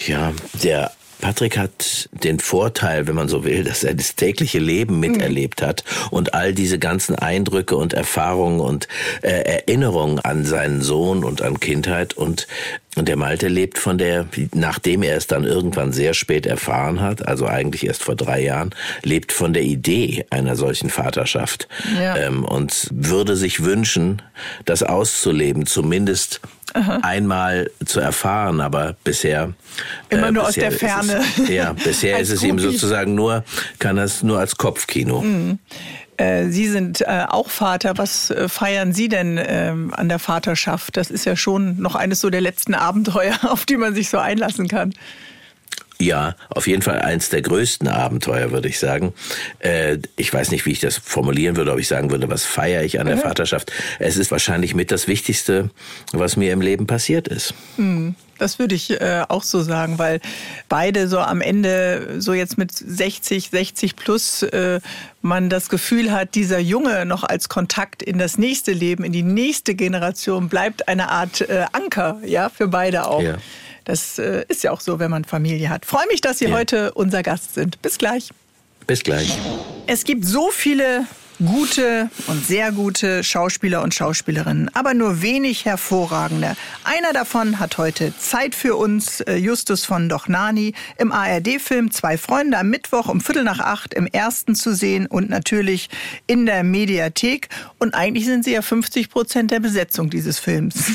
Ja, 0.07 0.33
der 0.63 0.93
Patrick 1.21 1.59
hat 1.59 2.09
den 2.13 2.39
Vorteil, 2.39 3.07
wenn 3.09 3.15
man 3.17 3.29
so 3.29 3.45
will, 3.45 3.65
dass 3.65 3.83
er 3.83 3.95
das 3.95 4.15
tägliche 4.15 4.59
Leben 4.59 5.01
miterlebt 5.01 5.63
hat 5.63 5.85
und 6.11 6.35
all 6.35 6.53
diese 6.55 6.79
ganzen 6.79 7.17
Eindrücke 7.17 7.77
und 7.77 7.93
Erfahrungen 7.93 8.61
und 8.61 8.87
äh, 9.23 9.31
Erinnerungen 9.31 10.21
an 10.21 10.45
seinen 10.45 10.81
Sohn 10.81 11.25
und 11.25 11.43
an 11.43 11.59
Kindheit 11.61 12.15
und 12.15 12.47
und 12.97 13.07
der 13.07 13.17
Malte 13.17 13.47
lebt 13.47 13.79
von 13.79 13.97
der, 13.97 14.27
nachdem 14.55 15.05
er 15.05 15.17
es 15.17 15.29
dann 15.29 15.45
irgendwann 15.45 15.93
sehr 15.93 16.15
spät 16.15 16.47
erfahren 16.47 17.01
hat, 17.01 17.29
also 17.29 17.47
eigentlich 17.47 17.87
erst 17.87 18.03
vor 18.03 18.17
drei 18.17 18.43
Jahren, 18.43 18.75
lebt 19.05 19.31
von 19.31 19.53
der 19.53 19.63
Idee 19.63 20.27
einer 20.31 20.57
solchen 20.57 20.91
Vaterschaft 20.91 21.69
ja. 21.97 22.17
ähm, 22.17 22.45
und 22.45 22.89
würde 22.91 23.37
sich 23.37 23.63
wünschen, 23.63 24.21
das 24.65 24.83
auszuleben, 24.83 25.65
zumindest 25.65 26.41
Aha. 26.79 27.01
einmal 27.03 27.71
zu 27.85 28.01
erfahren, 28.01 28.61
aber 28.61 28.97
bisher 29.05 29.53
immer 30.09 30.29
äh, 30.29 30.33
nur 30.33 30.47
bisher 30.47 30.69
aus 30.69 30.79
der 30.79 30.89
Ferne. 30.89 31.21
Es, 31.43 31.49
ja, 31.49 31.73
bisher 31.73 32.19
ist 32.19 32.31
es 32.31 32.43
ihm 32.43 32.59
sozusagen 32.59 33.15
nur, 33.15 33.45
kann 33.79 33.99
es 33.99 34.23
nur 34.23 34.39
als 34.39 34.57
Kopfkino. 34.57 35.23
Mhm. 35.23 35.59
Äh, 36.19 36.49
Sie 36.49 36.69
sind 36.69 37.01
äh, 37.01 37.25
auch 37.29 37.49
Vater. 37.49 37.97
Was 37.97 38.31
äh, 38.31 38.49
feiern 38.49 38.93
Sie 38.93 39.09
denn 39.09 39.41
ähm, 39.43 39.95
an 39.95 40.09
der 40.09 40.19
Vaterschaft? 40.19 40.97
Das 40.97 41.11
ist 41.11 41.25
ja 41.25 41.37
schon 41.37 41.81
noch 41.81 41.95
eines 41.95 42.21
so 42.21 42.29
der 42.29 42.41
letzten 42.41 42.75
Abenteuer, 42.75 43.37
auf 43.49 43.65
die 43.65 43.77
man 43.77 43.95
sich 43.95 44.11
so 44.11 44.19
einlassen 44.19 44.69
kann. 44.69 44.93
Ja, 46.01 46.37
auf 46.51 46.69
jeden 46.69 46.83
Fall 46.83 47.01
eins 47.01 47.29
der 47.29 47.43
größten 47.43 47.89
Abenteuer, 47.89 48.53
würde 48.53 48.69
ich 48.69 48.79
sagen. 48.79 49.15
Äh, 49.59 49.99
ich 50.17 50.33
weiß 50.33 50.53
nicht, 50.53 50.65
wie 50.65 50.71
ich 50.71 50.81
das 50.81 50.97
formulieren 50.97 51.57
würde, 51.57 51.73
ob 51.73 51.79
ich 51.81 51.89
sagen 51.89 52.11
würde, 52.11 52.29
was 52.29 52.45
feiere 52.45 52.85
ich 52.85 53.01
an 53.01 53.07
der 53.07 53.17
mhm. 53.17 53.21
Vaterschaft. 53.21 53.73
Es 53.99 54.17
ist 54.17 54.31
wahrscheinlich 54.31 54.75
mit 54.75 54.93
das 54.93 55.09
Wichtigste, 55.09 55.71
was 56.13 56.37
mir 56.37 56.53
im 56.53 56.61
Leben 56.61 56.87
passiert 56.87 57.27
ist. 57.27 57.53
Mhm. 57.77 58.15
Das 58.39 58.61
würde 58.61 58.77
ich 58.77 59.01
äh, 59.01 59.25
auch 59.29 59.43
so 59.43 59.61
sagen, 59.63 59.99
weil 59.99 60.21
beide 60.69 61.09
so 61.09 61.19
am 61.19 61.41
Ende, 61.41 62.21
so 62.21 62.33
jetzt 62.33 62.57
mit 62.57 62.71
60, 62.73 63.51
60 63.51 63.97
plus, 63.97 64.45
äh, 64.45 64.81
man 65.21 65.51
das 65.51 65.69
Gefühl 65.69 66.13
hat, 66.13 66.37
dieser 66.37 66.61
Junge 66.61 67.05
noch 67.05 67.25
als 67.25 67.49
Kontakt 67.49 68.05
in 68.05 68.19
das 68.19 68.39
nächste 68.39 68.73
Leben, 68.73 69.03
in 69.03 69.13
die 69.13 69.25
nächste 69.25 69.75
Generation 69.75 70.49
bleibt 70.49 70.87
eine 70.87 71.11
Art 71.11 71.41
äh, 71.41 71.65
Anker, 71.73 72.21
ja, 72.25 72.49
für 72.49 72.69
beide 72.69 73.09
auch. 73.09 73.23
Ja. 73.23 73.39
Das 73.89 74.19
äh, 74.19 74.45
ist 74.49 74.63
ja 74.63 74.71
auch 74.71 74.83
so, 74.83 74.99
wenn 74.99 75.11
man 75.11 75.25
Familie 75.25 75.71
hat. 75.71 75.87
Freue 75.87 76.07
mich, 76.09 76.21
dass 76.21 76.41
Sie 76.41 76.45
ja. 76.45 76.51
heute 76.51 76.93
unser 76.93 77.23
Gast 77.23 77.55
sind. 77.55 77.81
Bis 77.81 77.97
gleich. 77.97 78.29
Bis 78.87 79.03
gleich. 79.03 79.39
Es 79.87 80.05
gibt 80.05 80.27
so 80.27 80.51
viele 80.51 81.07
gute 81.45 82.11
und 82.27 82.45
sehr 82.45 82.73
gute 82.73 83.23
Schauspieler 83.23 83.83
und 83.83 83.95
Schauspielerinnen, 83.95 84.71
aber 84.75 84.95
nur 84.95 85.23
wenig 85.23 85.65
hervorragende. 85.65 86.57
Einer 86.85 87.13
davon 87.13 87.59
hat 87.59 87.79
heute 87.79 88.13
Zeit 88.19 88.55
für 88.55 88.77
uns, 88.77 89.21
äh, 89.21 89.37
Justus 89.37 89.85
von 89.85 90.09
Dochnani, 90.09 90.75
im 90.97 91.13
ARD-Film 91.13 91.91
Zwei 91.91 92.19
Freunde 92.19 92.59
am 92.59 92.71
Mittwoch 92.71 93.09
um 93.09 93.21
Viertel 93.21 93.45
nach 93.45 93.61
acht 93.61 93.95
im 93.95 94.07
ersten 94.07 94.55
zu 94.55 94.75
sehen 94.75 95.07
und 95.07 95.31
natürlich 95.31 95.89
in 96.27 96.47
der 96.47 96.65
Mediathek. 96.65 97.49
Und 97.79 97.95
eigentlich 97.95 98.25
sind 98.25 98.45
sie 98.45 98.53
ja 98.53 98.63
50 98.63 99.11
Prozent 99.11 99.51
der 99.51 99.61
Besetzung 99.61 100.11
dieses 100.11 100.39
Films. 100.39 100.75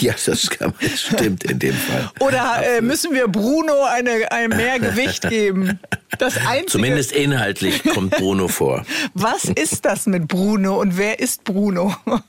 Ja, 0.00 0.14
das, 0.26 0.50
kann, 0.50 0.72
das 0.80 1.02
stimmt 1.02 1.44
in 1.44 1.58
dem 1.58 1.74
Fall. 1.74 2.10
Oder 2.20 2.62
äh, 2.76 2.80
müssen 2.80 3.12
wir 3.12 3.28
Bruno 3.28 3.84
eine, 3.84 4.30
ein 4.30 4.48
mehr 4.50 4.78
Gewicht 4.78 5.28
geben? 5.28 5.78
Das 6.18 6.36
Einzige. 6.36 6.66
Zumindest 6.66 7.10
inhaltlich 7.10 7.82
kommt 7.82 8.12
Bruno 8.12 8.46
vor. 8.46 8.86
Was 9.14 9.46
ist 9.46 9.73
das 9.80 10.06
mit 10.06 10.28
Bruno 10.28 10.80
und 10.80 10.96
wer 10.96 11.18
ist 11.20 11.44
Bruno? 11.44 11.94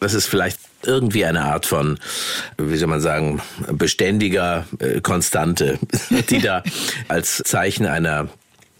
Das 0.00 0.12
ist 0.12 0.26
vielleicht 0.26 0.58
irgendwie 0.82 1.24
eine 1.24 1.44
Art 1.44 1.64
von, 1.64 1.98
wie 2.58 2.76
soll 2.76 2.88
man 2.88 3.00
sagen, 3.00 3.40
beständiger 3.72 4.66
äh, 4.80 5.00
Konstante, 5.00 5.78
die 6.28 6.40
da 6.40 6.62
als 7.08 7.38
Zeichen 7.38 7.86
einer 7.86 8.28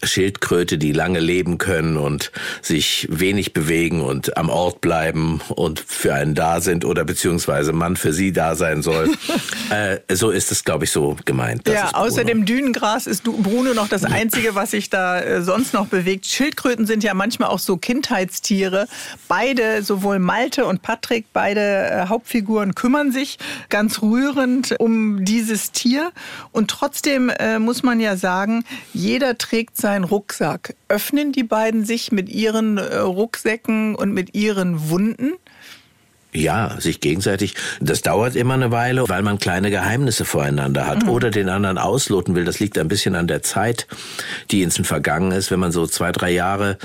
Schildkröte, 0.05 0.77
die 0.77 0.91
lange 0.91 1.19
leben 1.19 1.57
können 1.57 1.97
und 1.97 2.31
sich 2.61 3.07
wenig 3.09 3.53
bewegen 3.53 4.01
und 4.01 4.37
am 4.37 4.49
Ort 4.49 4.81
bleiben 4.81 5.41
und 5.49 5.79
für 5.79 6.13
einen 6.13 6.35
da 6.35 6.61
sind 6.61 6.85
oder 6.85 7.05
beziehungsweise 7.05 7.73
man 7.73 7.95
für 7.95 8.13
sie 8.13 8.31
da 8.31 8.55
sein 8.55 8.81
soll. 8.81 9.11
äh, 9.69 9.97
so 10.13 10.29
ist 10.29 10.51
es, 10.51 10.63
glaube 10.63 10.85
ich, 10.85 10.91
so 10.91 11.15
gemeint. 11.25 11.67
Ja, 11.67 11.91
außer 11.93 12.23
dem 12.23 12.45
Dünengras 12.45 13.07
ist 13.07 13.23
Bruno 13.23 13.73
noch 13.73 13.87
das 13.87 14.03
Einzige, 14.03 14.55
was 14.55 14.71
sich 14.71 14.89
da 14.89 15.19
äh, 15.19 15.41
sonst 15.41 15.73
noch 15.73 15.87
bewegt. 15.87 16.25
Schildkröten 16.25 16.85
sind 16.85 17.03
ja 17.03 17.13
manchmal 17.13 17.49
auch 17.49 17.59
so 17.59 17.77
Kindheitstiere. 17.77 18.87
Beide, 19.27 19.83
sowohl 19.83 20.19
Malte 20.19 20.65
und 20.65 20.81
Patrick, 20.81 21.25
beide 21.33 21.61
äh, 21.61 22.05
Hauptfiguren 22.07 22.75
kümmern 22.75 23.11
sich 23.11 23.37
ganz 23.69 24.01
rührend 24.01 24.75
um 24.79 25.23
dieses 25.25 25.71
Tier. 25.71 26.11
Und 26.51 26.69
trotzdem 26.69 27.29
äh, 27.29 27.59
muss 27.59 27.83
man 27.83 27.99
ja 27.99 28.17
sagen, 28.17 28.63
jeder 28.93 29.37
trägt 29.37 29.77
sein 29.77 29.94
Rucksack. 30.03 30.75
Öffnen 30.87 31.31
die 31.31 31.43
beiden 31.43 31.85
sich 31.85 32.11
mit 32.11 32.29
ihren 32.29 32.77
äh, 32.77 32.97
Rucksäcken 32.97 33.95
und 33.95 34.13
mit 34.13 34.35
ihren 34.35 34.89
Wunden? 34.89 35.33
Ja, 36.35 36.75
sich 36.79 36.99
gegenseitig. 36.99 37.55
Das 37.79 38.01
dauert 38.01 38.35
immer 38.35 38.55
eine 38.55 38.69
Weile, 38.69 39.07
weil 39.07 39.21
man 39.21 39.39
kleine 39.39 39.71
Geheimnisse 39.71 40.25
voreinander 40.25 40.85
hat 40.85 41.03
mhm. 41.03 41.09
oder 41.09 41.31
den 41.31 41.47
anderen 41.47 41.77
ausloten 41.77 42.35
will. 42.35 42.43
Das 42.43 42.59
liegt 42.59 42.77
ein 42.77 42.89
bisschen 42.89 43.15
an 43.15 43.27
der 43.27 43.41
Zeit, 43.41 43.87
die 44.51 44.61
ins 44.61 44.75
Vergangen 44.75 45.31
ist, 45.31 45.49
wenn 45.49 45.59
man 45.59 45.71
so 45.71 45.87
zwei, 45.87 46.11
drei 46.11 46.31
Jahre 46.31 46.77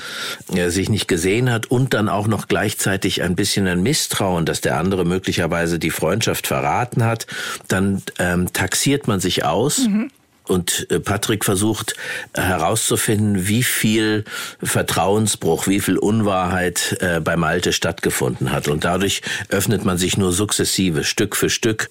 äh, 0.54 0.68
sich 0.68 0.88
nicht 0.88 1.08
gesehen 1.08 1.50
hat 1.50 1.66
und 1.66 1.94
dann 1.94 2.08
auch 2.08 2.28
noch 2.28 2.46
gleichzeitig 2.46 3.22
ein 3.22 3.34
bisschen 3.34 3.66
ein 3.66 3.82
Misstrauen, 3.82 4.46
dass 4.46 4.60
der 4.60 4.78
andere 4.78 5.04
möglicherweise 5.04 5.80
die 5.80 5.90
Freundschaft 5.90 6.46
verraten 6.46 7.04
hat. 7.04 7.26
Dann 7.66 8.02
ähm, 8.20 8.52
taxiert 8.52 9.08
man 9.08 9.18
sich 9.18 9.44
aus. 9.44 9.80
Mhm 9.80 10.10
und 10.50 10.86
äh, 10.90 11.00
Patrick 11.00 11.44
versucht 11.44 11.94
äh, 12.32 12.42
herauszufinden, 12.42 13.46
wie 13.46 13.62
viel 13.62 14.24
Vertrauensbruch, 14.62 15.66
wie 15.66 15.80
viel 15.80 15.96
Unwahrheit 15.96 16.98
äh, 17.00 17.20
bei 17.20 17.36
Malte 17.36 17.72
stattgefunden 17.72 18.52
hat. 18.52 18.68
Und 18.68 18.84
dadurch 18.84 19.22
öffnet 19.48 19.84
man 19.84 19.96
sich 19.96 20.16
nur 20.16 20.32
sukzessive, 20.32 21.04
Stück 21.04 21.36
für 21.36 21.48
Stück. 21.48 21.88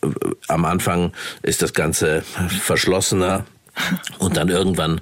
Am 0.48 0.66
Anfang 0.66 1.14
ist 1.42 1.62
das 1.62 1.74
Ganze 1.74 2.24
verschlossener. 2.62 3.46
Und 4.18 4.36
dann 4.36 4.50
irgendwann 4.50 5.00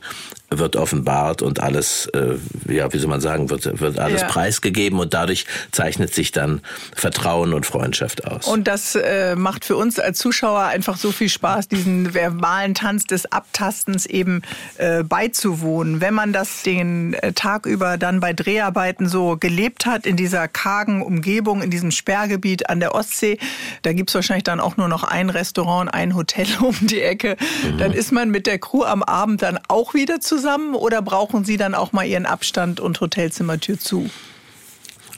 wird 0.49 0.77
offenbart 0.77 1.41
und 1.41 1.59
alles, 1.59 2.07
äh, 2.07 2.37
ja, 2.69 2.91
wie 2.93 2.97
soll 2.99 3.09
man 3.09 3.19
sagen, 3.19 3.49
wird, 3.49 3.81
wird 3.81 3.99
alles 3.99 4.21
ja. 4.21 4.27
preisgegeben 4.27 4.97
und 4.99 5.13
dadurch 5.13 5.45
zeichnet 5.71 6.13
sich 6.13 6.31
dann 6.31 6.61
Vertrauen 6.95 7.53
und 7.53 7.65
Freundschaft 7.65 8.25
aus. 8.25 8.47
Und 8.47 8.65
das 8.67 8.95
äh, 8.95 9.35
macht 9.35 9.65
für 9.65 9.75
uns 9.75 9.99
als 9.99 10.19
Zuschauer 10.19 10.61
einfach 10.61 10.95
so 10.95 11.11
viel 11.11 11.27
Spaß, 11.27 11.67
diesen 11.67 12.13
verbalen 12.13 12.75
Tanz 12.75 13.03
des 13.03 13.29
Abtastens 13.29 14.05
eben 14.05 14.41
äh, 14.77 15.03
beizuwohnen. 15.03 15.99
Wenn 15.99 16.13
man 16.13 16.31
das 16.31 16.63
den 16.63 17.13
äh, 17.15 17.33
Tag 17.33 17.65
über 17.65 17.97
dann 17.97 18.21
bei 18.21 18.31
Dreharbeiten 18.31 19.09
so 19.09 19.35
gelebt 19.37 19.85
hat, 19.85 20.05
in 20.05 20.15
dieser 20.15 20.47
kargen 20.47 21.01
Umgebung, 21.01 21.61
in 21.61 21.71
diesem 21.71 21.91
Sperrgebiet 21.91 22.69
an 22.69 22.79
der 22.79 22.95
Ostsee, 22.95 23.37
da 23.81 23.91
gibt's 23.91 24.15
wahrscheinlich 24.15 24.45
dann 24.45 24.61
auch 24.61 24.77
nur 24.77 24.87
noch 24.87 25.03
ein 25.03 25.29
Restaurant, 25.29 25.93
ein 25.93 26.15
Hotel 26.15 26.47
um 26.61 26.75
die 26.79 27.01
Ecke, 27.01 27.35
mhm. 27.63 27.77
dann 27.79 27.91
ist 27.91 28.13
man 28.13 28.31
mit 28.31 28.47
der 28.47 28.59
Crew 28.59 28.83
am 28.83 29.03
Abend 29.03 29.41
dann 29.41 29.59
auch 29.67 29.93
wieder 29.93 30.21
zusammen 30.21 30.36
zusammen 30.37 30.75
oder 30.75 31.01
brauchen 31.01 31.45
Sie 31.45 31.57
dann 31.57 31.73
auch 31.73 31.93
mal 31.93 32.05
Ihren 32.05 32.27
Abstand 32.27 32.79
und 32.79 33.01
Hotelzimmertür 33.01 33.79
zu? 33.79 34.09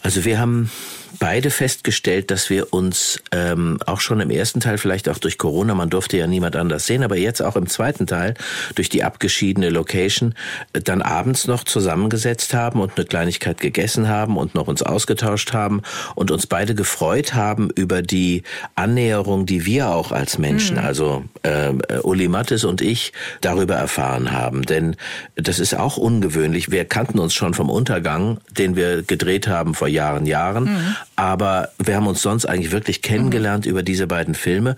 Also 0.02 0.24
wir 0.24 0.40
haben 0.40 0.72
beide 1.20 1.50
festgestellt, 1.50 2.32
dass 2.32 2.50
wir 2.50 2.74
uns 2.74 3.22
ähm, 3.32 3.80
auch 3.86 4.00
schon 4.00 4.20
im 4.20 4.30
ersten 4.30 4.60
Teil, 4.60 4.78
vielleicht 4.78 5.10
auch 5.10 5.18
durch 5.18 5.38
Corona, 5.38 5.74
man 5.74 5.90
durfte 5.90 6.18
ja 6.18 6.28
niemand 6.28 6.56
anders 6.56 6.86
sehen, 6.86 7.04
aber 7.04 7.18
jetzt 7.18 7.42
auch 7.42 7.56
im 7.56 7.68
zweiten 7.68 8.08
Teil, 8.08 8.34
durch 8.76 8.90
die 8.90 9.04
abgeschiedene 9.04 9.70
Location, 9.70 10.36
äh, 10.74 10.82
dann 10.82 11.02
abends 11.02 11.48
noch 11.48 11.64
zusammengesetzt 11.64 12.54
haben 12.54 12.82
und 12.82 12.98
eine 12.98 13.06
Kleinigkeit 13.06 13.60
gegessen 13.60 14.08
haben 14.08 14.38
und 14.38 14.56
noch 14.56 14.68
uns 14.68 14.84
ausgetauscht 14.84 15.54
haben 15.54 15.82
und 16.16 16.32
uns 16.32 16.48
beide 16.48 16.76
gefreut 16.76 17.34
haben 17.34 17.70
über 17.70 18.02
die 18.02 18.44
Annäherung, 18.76 19.46
die 19.46 19.66
wir 19.66 19.90
auch 19.90 20.12
als 20.12 20.38
Menschen, 20.38 20.78
mhm. 20.78 20.86
also 20.86 21.24
äh, 21.44 21.74
Uli 22.04 22.28
Mattes 22.28 22.64
und 22.64 22.82
ich, 22.82 23.14
darüber 23.42 23.76
erfahren 23.76 24.32
haben. 24.32 24.64
Denn 24.64 24.96
das 25.36 25.60
ist 25.60 25.76
auch 25.76 25.98
ungewöhnlich. 25.98 26.72
Wir 26.72 26.86
kannten 26.86 27.20
uns 27.20 27.34
schon 27.34 27.54
vom 27.54 27.70
Untergang, 27.70 28.40
den 28.52 28.76
wir 28.76 29.04
gedreht 29.04 29.48
haben 29.48 29.74
vor 29.74 29.88
Jahren, 29.88 30.26
Jahren. 30.26 30.66
Mhm. 30.66 30.96
Aber 31.16 31.70
wir 31.78 31.96
haben 31.96 32.08
uns 32.08 32.22
sonst 32.22 32.46
eigentlich 32.46 32.72
wirklich 32.72 33.02
kennengelernt 33.02 33.66
mhm. 33.66 33.72
über 33.72 33.84
diese 33.84 34.08
beiden 34.08 34.36
Filme 34.36 34.76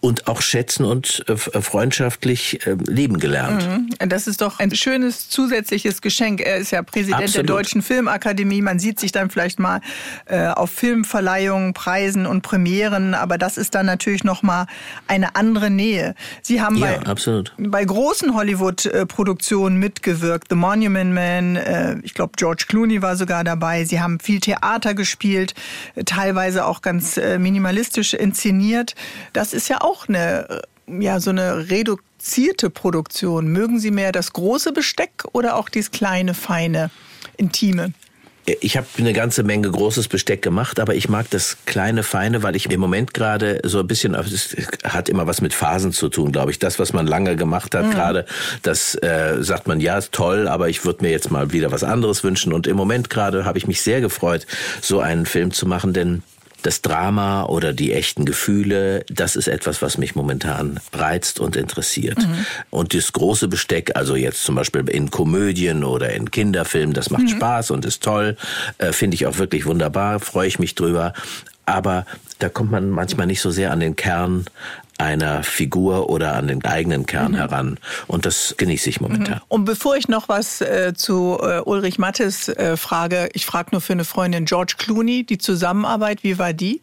und 0.00 0.26
auch 0.26 0.40
schätzen 0.40 0.84
und 0.84 1.24
äh, 1.28 1.36
freundschaftlich 1.36 2.66
äh, 2.66 2.76
lieben 2.86 3.18
gelernt. 3.18 3.68
Mhm. 3.68 4.08
Das 4.08 4.26
ist 4.26 4.40
doch 4.40 4.58
ein 4.58 4.74
schönes 4.74 5.28
zusätzliches 5.28 6.00
Geschenk. 6.00 6.40
Er 6.40 6.56
ist 6.56 6.70
ja 6.70 6.82
Präsident 6.82 7.24
Absolut. 7.24 7.48
der 7.48 7.56
Deutschen 7.56 7.82
Filmakademie. 7.82 8.62
Man 8.62 8.78
sieht 8.78 8.98
sich 8.98 9.12
dann 9.12 9.30
vielleicht 9.30 9.58
mal 9.58 9.80
äh, 10.26 10.48
auf 10.48 10.70
Filmverleihungen, 10.70 11.74
Preisen 11.74 12.26
und 12.26 12.42
Premieren, 12.42 13.14
aber 13.14 13.38
das 13.38 13.58
ist 13.58 13.74
dann 13.74 13.86
natürlich 13.86 14.24
noch 14.24 14.42
mal 14.42 14.66
eine 15.06 15.36
andere 15.36 15.70
Nähe. 15.70 16.14
Sie 16.42 16.60
haben 16.60 16.76
ja, 16.76 16.86
bei, 16.86 17.06
absolut. 17.06 17.52
bei 17.58 17.84
großen 17.84 18.34
Hollywood-Produktionen 18.34 19.76
mitgewirkt. 19.76 20.48
The 20.48 20.56
Monument 20.56 21.12
Man, 21.12 21.56
äh, 21.56 21.96
ich 22.02 22.14
glaube 22.14 22.32
George 22.36 22.64
Clooney 22.68 23.02
war 23.02 23.16
sogar 23.16 23.44
dabei. 23.44 23.84
Sie 23.84 24.00
haben 24.00 24.18
viel 24.20 24.40
Theater 24.40 24.94
gespielt 24.94 25.54
teilweise 26.04 26.66
auch 26.66 26.82
ganz 26.82 27.16
äh, 27.16 27.38
minimalistisch 27.38 28.14
inszeniert. 28.14 28.94
Das 29.32 29.52
ist 29.52 29.68
ja 29.68 29.80
auch 29.80 30.08
eine, 30.08 30.62
äh, 30.88 31.02
ja, 31.02 31.20
so 31.20 31.30
eine 31.30 31.70
reduzierte 31.70 32.70
Produktion. 32.70 33.48
Mögen 33.48 33.78
Sie 33.78 33.90
mehr 33.90 34.12
das 34.12 34.32
große 34.32 34.72
Besteck 34.72 35.24
oder 35.32 35.56
auch 35.56 35.68
dieses 35.68 35.90
kleine, 35.90 36.34
feine, 36.34 36.90
intime? 37.36 37.92
Ich 38.44 38.76
habe 38.76 38.86
eine 38.98 39.12
ganze 39.12 39.44
Menge 39.44 39.70
großes 39.70 40.08
Besteck 40.08 40.42
gemacht, 40.42 40.80
aber 40.80 40.96
ich 40.96 41.08
mag 41.08 41.30
das 41.30 41.58
kleine, 41.64 42.02
feine, 42.02 42.42
weil 42.42 42.56
ich 42.56 42.68
im 42.70 42.80
Moment 42.80 43.14
gerade 43.14 43.60
so 43.64 43.78
ein 43.78 43.86
bisschen, 43.86 44.14
es 44.14 44.56
hat 44.82 45.08
immer 45.08 45.28
was 45.28 45.40
mit 45.40 45.54
Phasen 45.54 45.92
zu 45.92 46.08
tun, 46.08 46.32
glaube 46.32 46.50
ich. 46.50 46.58
Das, 46.58 46.80
was 46.80 46.92
man 46.92 47.06
lange 47.06 47.36
gemacht 47.36 47.74
hat, 47.74 47.86
mhm. 47.86 47.90
gerade, 47.90 48.26
das 48.62 48.96
äh, 48.96 49.36
sagt 49.40 49.68
man, 49.68 49.80
ja, 49.80 49.96
ist 49.96 50.10
toll, 50.12 50.48
aber 50.48 50.68
ich 50.68 50.84
würde 50.84 51.04
mir 51.04 51.12
jetzt 51.12 51.30
mal 51.30 51.52
wieder 51.52 51.70
was 51.70 51.84
anderes 51.84 52.24
wünschen. 52.24 52.52
Und 52.52 52.66
im 52.66 52.76
Moment 52.76 53.10
gerade 53.10 53.44
habe 53.44 53.58
ich 53.58 53.68
mich 53.68 53.80
sehr 53.80 54.00
gefreut, 54.00 54.46
so 54.80 54.98
einen 54.98 55.24
Film 55.24 55.52
zu 55.52 55.66
machen, 55.66 55.92
denn 55.92 56.22
das 56.62 56.82
Drama 56.82 57.44
oder 57.44 57.72
die 57.72 57.92
echten 57.92 58.24
Gefühle, 58.24 59.04
das 59.08 59.36
ist 59.36 59.48
etwas, 59.48 59.82
was 59.82 59.98
mich 59.98 60.14
momentan 60.14 60.80
reizt 60.92 61.40
und 61.40 61.56
interessiert. 61.56 62.18
Mhm. 62.18 62.46
Und 62.70 62.94
das 62.94 63.12
große 63.12 63.48
Besteck, 63.48 63.92
also 63.94 64.16
jetzt 64.16 64.42
zum 64.42 64.54
Beispiel 64.54 64.88
in 64.88 65.10
Komödien 65.10 65.84
oder 65.84 66.12
in 66.12 66.30
Kinderfilmen, 66.30 66.94
das 66.94 67.10
macht 67.10 67.24
mhm. 67.24 67.28
Spaß 67.28 67.70
und 67.70 67.84
ist 67.84 68.02
toll, 68.02 68.36
äh, 68.78 68.92
finde 68.92 69.16
ich 69.16 69.26
auch 69.26 69.38
wirklich 69.38 69.66
wunderbar, 69.66 70.20
freue 70.20 70.48
ich 70.48 70.58
mich 70.58 70.74
drüber. 70.74 71.12
Aber 71.64 72.06
da 72.38 72.48
kommt 72.48 72.72
man 72.72 72.90
manchmal 72.90 73.26
nicht 73.26 73.40
so 73.40 73.50
sehr 73.50 73.70
an 73.70 73.80
den 73.80 73.94
Kern 73.94 74.46
einer 75.02 75.42
Figur 75.42 76.08
oder 76.08 76.34
an 76.34 76.48
den 76.48 76.64
eigenen 76.64 77.06
Kern 77.06 77.32
mhm. 77.32 77.36
heran. 77.36 77.78
Und 78.06 78.26
das 78.26 78.54
genieße 78.56 78.88
ich 78.88 79.00
momentan. 79.00 79.36
Mhm. 79.36 79.42
Und 79.48 79.64
bevor 79.64 79.96
ich 79.96 80.08
noch 80.08 80.28
was 80.28 80.60
äh, 80.60 80.92
zu 80.94 81.38
äh, 81.42 81.60
Ulrich 81.60 81.98
Mattes 81.98 82.48
äh, 82.48 82.76
frage, 82.76 83.28
ich 83.32 83.46
frage 83.46 83.70
nur 83.72 83.80
für 83.80 83.92
eine 83.92 84.04
Freundin 84.04 84.44
George 84.44 84.74
Clooney, 84.78 85.24
die 85.24 85.38
Zusammenarbeit, 85.38 86.22
wie 86.22 86.38
war 86.38 86.52
die? 86.52 86.80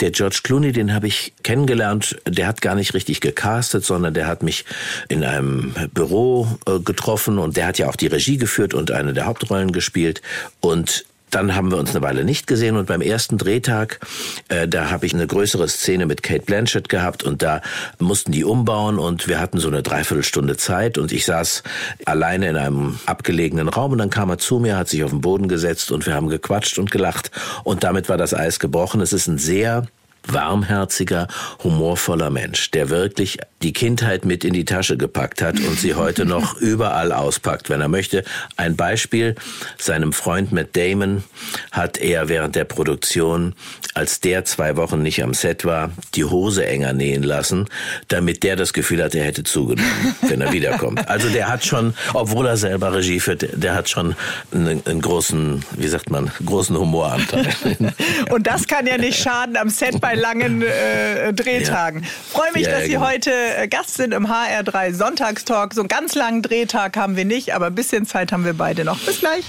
Der 0.00 0.10
George 0.10 0.40
Clooney, 0.42 0.72
den 0.72 0.94
habe 0.94 1.06
ich 1.06 1.34
kennengelernt, 1.42 2.16
der 2.26 2.46
hat 2.46 2.62
gar 2.62 2.74
nicht 2.74 2.94
richtig 2.94 3.20
gecastet, 3.20 3.84
sondern 3.84 4.14
der 4.14 4.26
hat 4.26 4.42
mich 4.42 4.64
in 5.08 5.24
einem 5.24 5.74
Büro 5.92 6.58
äh, 6.66 6.78
getroffen 6.78 7.38
und 7.38 7.56
der 7.56 7.66
hat 7.66 7.78
ja 7.78 7.88
auch 7.88 7.96
die 7.96 8.06
Regie 8.06 8.38
geführt 8.38 8.72
und 8.72 8.90
eine 8.90 9.12
der 9.12 9.26
Hauptrollen 9.26 9.72
gespielt. 9.72 10.22
Und 10.60 11.04
dann 11.32 11.56
haben 11.56 11.70
wir 11.70 11.78
uns 11.78 11.90
eine 11.90 12.02
Weile 12.02 12.24
nicht 12.24 12.46
gesehen 12.46 12.76
und 12.76 12.86
beim 12.86 13.00
ersten 13.00 13.38
Drehtag, 13.38 14.00
äh, 14.48 14.68
da 14.68 14.90
habe 14.90 15.06
ich 15.06 15.14
eine 15.14 15.26
größere 15.26 15.66
Szene 15.68 16.06
mit 16.06 16.22
Kate 16.22 16.44
Blanchett 16.44 16.88
gehabt 16.88 17.24
und 17.24 17.42
da 17.42 17.62
mussten 17.98 18.32
die 18.32 18.44
umbauen 18.44 18.98
und 18.98 19.26
wir 19.28 19.40
hatten 19.40 19.58
so 19.58 19.68
eine 19.68 19.82
Dreiviertelstunde 19.82 20.56
Zeit 20.56 20.98
und 20.98 21.10
ich 21.10 21.24
saß 21.24 21.62
alleine 22.04 22.50
in 22.50 22.56
einem 22.56 22.98
abgelegenen 23.06 23.68
Raum 23.68 23.92
und 23.92 23.98
dann 23.98 24.10
kam 24.10 24.30
er 24.30 24.38
zu 24.38 24.58
mir, 24.58 24.76
hat 24.76 24.88
sich 24.88 25.02
auf 25.04 25.10
den 25.10 25.20
Boden 25.20 25.48
gesetzt 25.48 25.90
und 25.90 26.06
wir 26.06 26.14
haben 26.14 26.28
gequatscht 26.28 26.78
und 26.78 26.90
gelacht 26.90 27.30
und 27.64 27.82
damit 27.82 28.08
war 28.08 28.18
das 28.18 28.34
Eis 28.34 28.60
gebrochen. 28.60 29.00
Es 29.00 29.12
ist 29.12 29.26
ein 29.26 29.38
sehr 29.38 29.86
warmherziger, 30.28 31.28
humorvoller 31.62 32.30
Mensch, 32.30 32.70
der 32.70 32.90
wirklich 32.90 33.38
die 33.62 33.72
Kindheit 33.72 34.24
mit 34.24 34.44
in 34.44 34.52
die 34.52 34.64
Tasche 34.64 34.96
gepackt 34.96 35.42
hat 35.42 35.58
und 35.60 35.78
sie 35.78 35.94
heute 35.94 36.24
noch 36.24 36.56
überall 36.60 37.12
auspackt, 37.12 37.70
wenn 37.70 37.80
er 37.80 37.88
möchte. 37.88 38.24
Ein 38.56 38.76
Beispiel, 38.76 39.34
seinem 39.78 40.12
Freund 40.12 40.52
Matt 40.52 40.76
Damon 40.76 41.24
hat 41.70 41.98
er 41.98 42.28
während 42.28 42.54
der 42.54 42.64
Produktion, 42.64 43.54
als 43.94 44.20
der 44.20 44.44
zwei 44.44 44.76
Wochen 44.76 45.02
nicht 45.02 45.22
am 45.22 45.34
Set 45.34 45.64
war, 45.64 45.90
die 46.14 46.24
Hose 46.24 46.66
enger 46.66 46.92
nähen 46.92 47.22
lassen, 47.22 47.68
damit 48.08 48.42
der 48.42 48.56
das 48.56 48.72
Gefühl 48.72 49.02
hat, 49.02 49.14
er 49.14 49.24
hätte 49.24 49.44
zugenommen, 49.44 50.14
wenn 50.22 50.40
er 50.40 50.52
wiederkommt. 50.52 51.08
Also 51.08 51.28
der 51.28 51.48
hat 51.48 51.64
schon, 51.64 51.94
obwohl 52.14 52.46
er 52.46 52.56
selber 52.56 52.94
Regie 52.94 53.20
führt, 53.20 53.46
der 53.52 53.74
hat 53.74 53.88
schon 53.88 54.14
einen, 54.52 54.82
einen 54.86 55.00
großen, 55.00 55.64
wie 55.72 55.88
sagt 55.88 56.10
man, 56.10 56.30
großen 56.44 56.76
Humoranteil. 56.76 57.46
und 58.30 58.46
das 58.46 58.66
kann 58.66 58.86
ja 58.86 58.98
nicht 58.98 59.20
schaden 59.20 59.56
am 59.56 59.68
Set 59.68 60.00
bei 60.00 60.11
langen 60.16 60.62
äh, 60.62 61.32
Drehtagen. 61.32 62.02
Ja. 62.02 62.08
Freue 62.30 62.52
mich, 62.52 62.66
ja, 62.66 62.72
dass 62.72 62.84
Sie 62.84 62.92
genau. 62.92 63.08
heute 63.08 63.30
äh, 63.30 63.68
Gast 63.68 63.94
sind 63.94 64.12
im 64.12 64.26
HR3 64.26 64.94
Sonntagstalk. 64.94 65.74
So 65.74 65.80
einen 65.82 65.88
ganz 65.88 66.14
langen 66.14 66.42
Drehtag 66.42 66.96
haben 66.96 67.16
wir 67.16 67.24
nicht, 67.24 67.54
aber 67.54 67.66
ein 67.66 67.74
bisschen 67.74 68.06
Zeit 68.06 68.32
haben 68.32 68.44
wir 68.44 68.54
beide 68.54 68.84
noch. 68.84 68.98
Bis 69.00 69.20
gleich. 69.20 69.44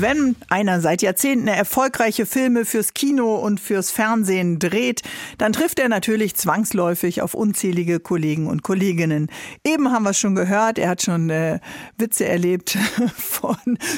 Wenn 0.00 0.36
einer 0.48 0.80
seit 0.80 1.02
Jahrzehnten 1.02 1.48
erfolgreiche 1.48 2.24
Filme 2.24 2.64
fürs 2.64 2.94
Kino 2.94 3.36
und 3.36 3.60
fürs 3.60 3.90
Fernsehen 3.90 4.58
dreht, 4.58 5.02
dann 5.38 5.52
trifft 5.52 5.78
er 5.78 5.88
natürlich 5.88 6.34
zwangsläufig 6.34 7.20
auf 7.20 7.34
unzählige 7.34 8.00
Kollegen 8.00 8.46
und 8.46 8.62
Kolleginnen. 8.62 9.28
Eben 9.64 9.92
haben 9.92 10.04
wir 10.04 10.10
es 10.10 10.18
schon 10.18 10.34
gehört, 10.34 10.78
er 10.78 10.88
hat 10.88 11.02
schon 11.02 11.30
äh, 11.30 11.58
Witze 11.98 12.26
erlebt 12.26 12.78
von 13.16 13.56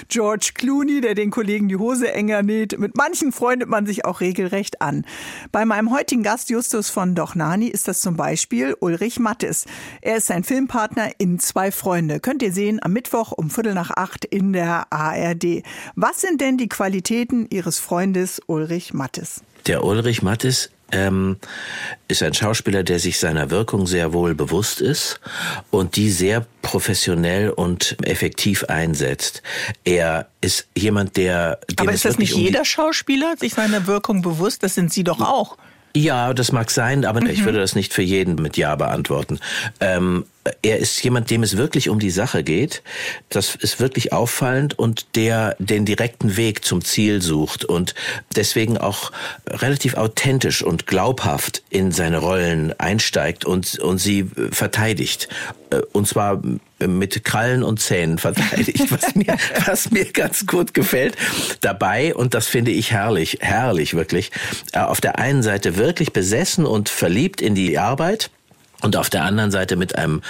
George 0.08 0.50
Clooney, 0.54 1.00
der 1.00 1.14
den 1.14 1.30
Kollegen 1.30 1.68
die 1.68 1.76
Hose 1.76 2.12
enger 2.12 2.42
näht. 2.42 2.78
Mit 2.78 2.96
manchen 2.96 3.30
freundet 3.30 3.68
man 3.68 3.86
sich 3.86 4.04
auch 4.04 4.20
regelrecht 4.20 4.80
an. 4.80 5.04
Bei 5.52 5.64
meinem 5.64 5.90
heutigen 5.90 6.22
Gast 6.22 6.50
Justus 6.50 6.90
von 6.90 7.14
Dochnani 7.14 7.68
ist 7.68 7.88
das 7.88 8.00
zum 8.00 8.16
Beispiel 8.16 8.74
Ulrich 8.80 9.18
Mattes. 9.20 9.66
Er 10.00 10.16
ist 10.16 10.26
sein 10.26 10.44
Filmpartner 10.44 11.10
in 11.18 11.38
Zwei 11.38 11.70
Freunde. 11.70 12.20
Könnt 12.20 12.42
ihr 12.42 12.52
sehen 12.52 12.80
am 12.82 12.92
Mittwoch 12.92 13.32
um 13.32 13.50
Viertel 13.50 13.74
nach 13.74 13.90
acht 13.90 14.24
in 14.24 14.52
der 14.52 14.86
ARD. 14.90 15.62
Was 15.94 16.20
sind 16.20 16.40
denn 16.40 16.58
die 16.58 16.68
Qualitäten 16.68 17.46
Ihres 17.50 17.78
Freundes 17.78 18.40
Ulrich 18.46 18.92
Mattes? 18.94 19.42
Der 19.66 19.84
Ulrich 19.84 20.22
Mattes 20.22 20.70
ähm, 20.92 21.36
ist 22.08 22.22
ein 22.22 22.34
Schauspieler, 22.34 22.82
der 22.82 22.98
sich 22.98 23.18
seiner 23.18 23.50
Wirkung 23.50 23.86
sehr 23.86 24.12
wohl 24.12 24.34
bewusst 24.34 24.80
ist 24.80 25.20
und 25.70 25.96
die 25.96 26.10
sehr 26.10 26.46
professionell 26.62 27.50
und 27.50 27.96
effektiv 28.02 28.64
einsetzt. 28.64 29.42
Er 29.84 30.28
ist 30.40 30.68
jemand, 30.76 31.16
der. 31.16 31.58
Aber 31.76 31.92
ist 31.92 32.04
das 32.04 32.18
nicht 32.18 32.34
um 32.34 32.40
jeder 32.40 32.64
Schauspieler 32.64 33.36
sich 33.36 33.54
seiner 33.54 33.86
Wirkung 33.86 34.22
bewusst? 34.22 34.62
Das 34.62 34.74
sind 34.74 34.92
Sie 34.92 35.04
doch 35.04 35.20
auch. 35.20 35.56
Ja, 35.96 36.34
das 36.34 36.50
mag 36.50 36.70
sein, 36.70 37.04
aber 37.04 37.20
mhm. 37.20 37.28
ich 37.28 37.44
würde 37.44 37.58
das 37.58 37.76
nicht 37.76 37.92
für 37.92 38.02
jeden 38.02 38.34
mit 38.36 38.56
Ja 38.56 38.74
beantworten. 38.74 39.38
Ähm, 39.80 40.24
er 40.62 40.78
ist 40.78 41.02
jemand, 41.02 41.30
dem 41.30 41.42
es 41.42 41.56
wirklich 41.56 41.88
um 41.88 41.98
die 41.98 42.10
Sache 42.10 42.42
geht. 42.42 42.82
Das 43.28 43.54
ist 43.54 43.80
wirklich 43.80 44.12
auffallend 44.12 44.78
und 44.78 45.16
der 45.16 45.56
den 45.58 45.84
direkten 45.84 46.36
Weg 46.36 46.64
zum 46.64 46.84
Ziel 46.84 47.22
sucht 47.22 47.64
und 47.64 47.94
deswegen 48.36 48.76
auch 48.78 49.12
relativ 49.46 49.94
authentisch 49.94 50.62
und 50.62 50.86
glaubhaft 50.86 51.62
in 51.70 51.92
seine 51.92 52.18
Rollen 52.18 52.78
einsteigt 52.78 53.44
und, 53.44 53.78
und 53.78 53.98
sie 53.98 54.30
verteidigt. 54.50 55.28
Äh, 55.70 55.80
und 55.92 56.06
zwar 56.06 56.42
mit 56.86 57.24
Krallen 57.24 57.62
und 57.62 57.80
Zähnen 57.80 58.18
verteidigt, 58.18 58.90
was 58.90 59.14
mir, 59.14 59.36
was 59.66 59.90
mir 59.90 60.04
ganz 60.04 60.46
gut 60.46 60.74
gefällt. 60.74 61.16
Dabei, 61.60 62.14
und 62.14 62.34
das 62.34 62.46
finde 62.46 62.70
ich 62.70 62.90
herrlich, 62.90 63.38
herrlich 63.40 63.94
wirklich, 63.94 64.30
äh, 64.72 64.80
auf 64.80 65.00
der 65.00 65.18
einen 65.18 65.42
Seite 65.42 65.76
wirklich 65.76 66.12
besessen 66.12 66.66
und 66.66 66.88
verliebt 66.88 67.40
in 67.40 67.54
die 67.54 67.78
Arbeit 67.78 68.30
und 68.84 68.96
auf 68.96 69.08
der 69.08 69.24
anderen 69.24 69.50
Seite 69.50 69.76
mit 69.76 69.96
einem 69.96 70.20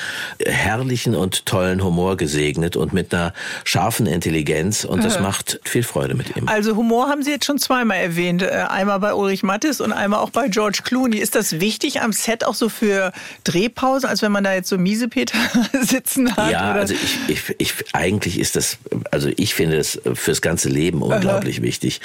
herrlichen 0.45 1.15
und 1.17 1.45
tollen 1.45 1.83
Humor 1.83 2.17
gesegnet 2.17 2.77
und 2.77 2.93
mit 2.93 3.13
einer 3.13 3.35
scharfen 3.65 4.07
Intelligenz 4.07 4.85
und 4.85 5.05
das 5.05 5.19
macht 5.21 5.61
viel 5.65 5.83
Freude 5.83 6.15
mit 6.15 6.37
ihm. 6.37 6.47
Also 6.47 6.77
Humor 6.77 7.09
haben 7.09 7.23
Sie 7.23 7.33
jetzt 7.33 7.47
schon 7.47 7.59
zweimal 7.59 7.99
erwähnt, 7.99 8.43
äh, 8.43 8.65
einmal 8.69 9.01
bei 9.01 9.13
Ulrich 9.13 9.43
Mattes 9.43 9.81
und 9.81 9.93
einmal 9.93 10.21
auch 10.21 10.31
bei 10.31 10.49
George 10.49 10.81
Clooney. 10.85 11.19
Ist 11.19 11.35
das 11.35 11.59
wichtig 11.59 12.01
am 12.01 12.13
Set 12.13 12.45
auch 12.45 12.55
so 12.55 12.69
für 12.69 13.13
Drehpausen, 13.43 14.09
als 14.09 14.23
wenn 14.23 14.31
man 14.31 14.45
da 14.45 14.55
jetzt 14.55 14.69
so 14.69 14.79
Miesepeter 14.79 15.39
sitzen 15.83 16.37
hat? 16.37 16.53
Ja, 16.53 16.71
oder? 16.71 16.81
also 16.81 16.95
ich, 16.95 17.19
ich, 17.29 17.55
ich, 17.59 17.75
eigentlich 17.93 18.39
ist 18.39 18.55
das, 18.55 18.79
also 19.11 19.31
ich 19.37 19.55
finde 19.55 19.79
es 19.79 20.01
fürs 20.15 20.43
ganze 20.43 20.69
Leben 20.69 21.03
unglaublich 21.03 21.59
Aha. 21.59 21.65
wichtig. 21.65 22.01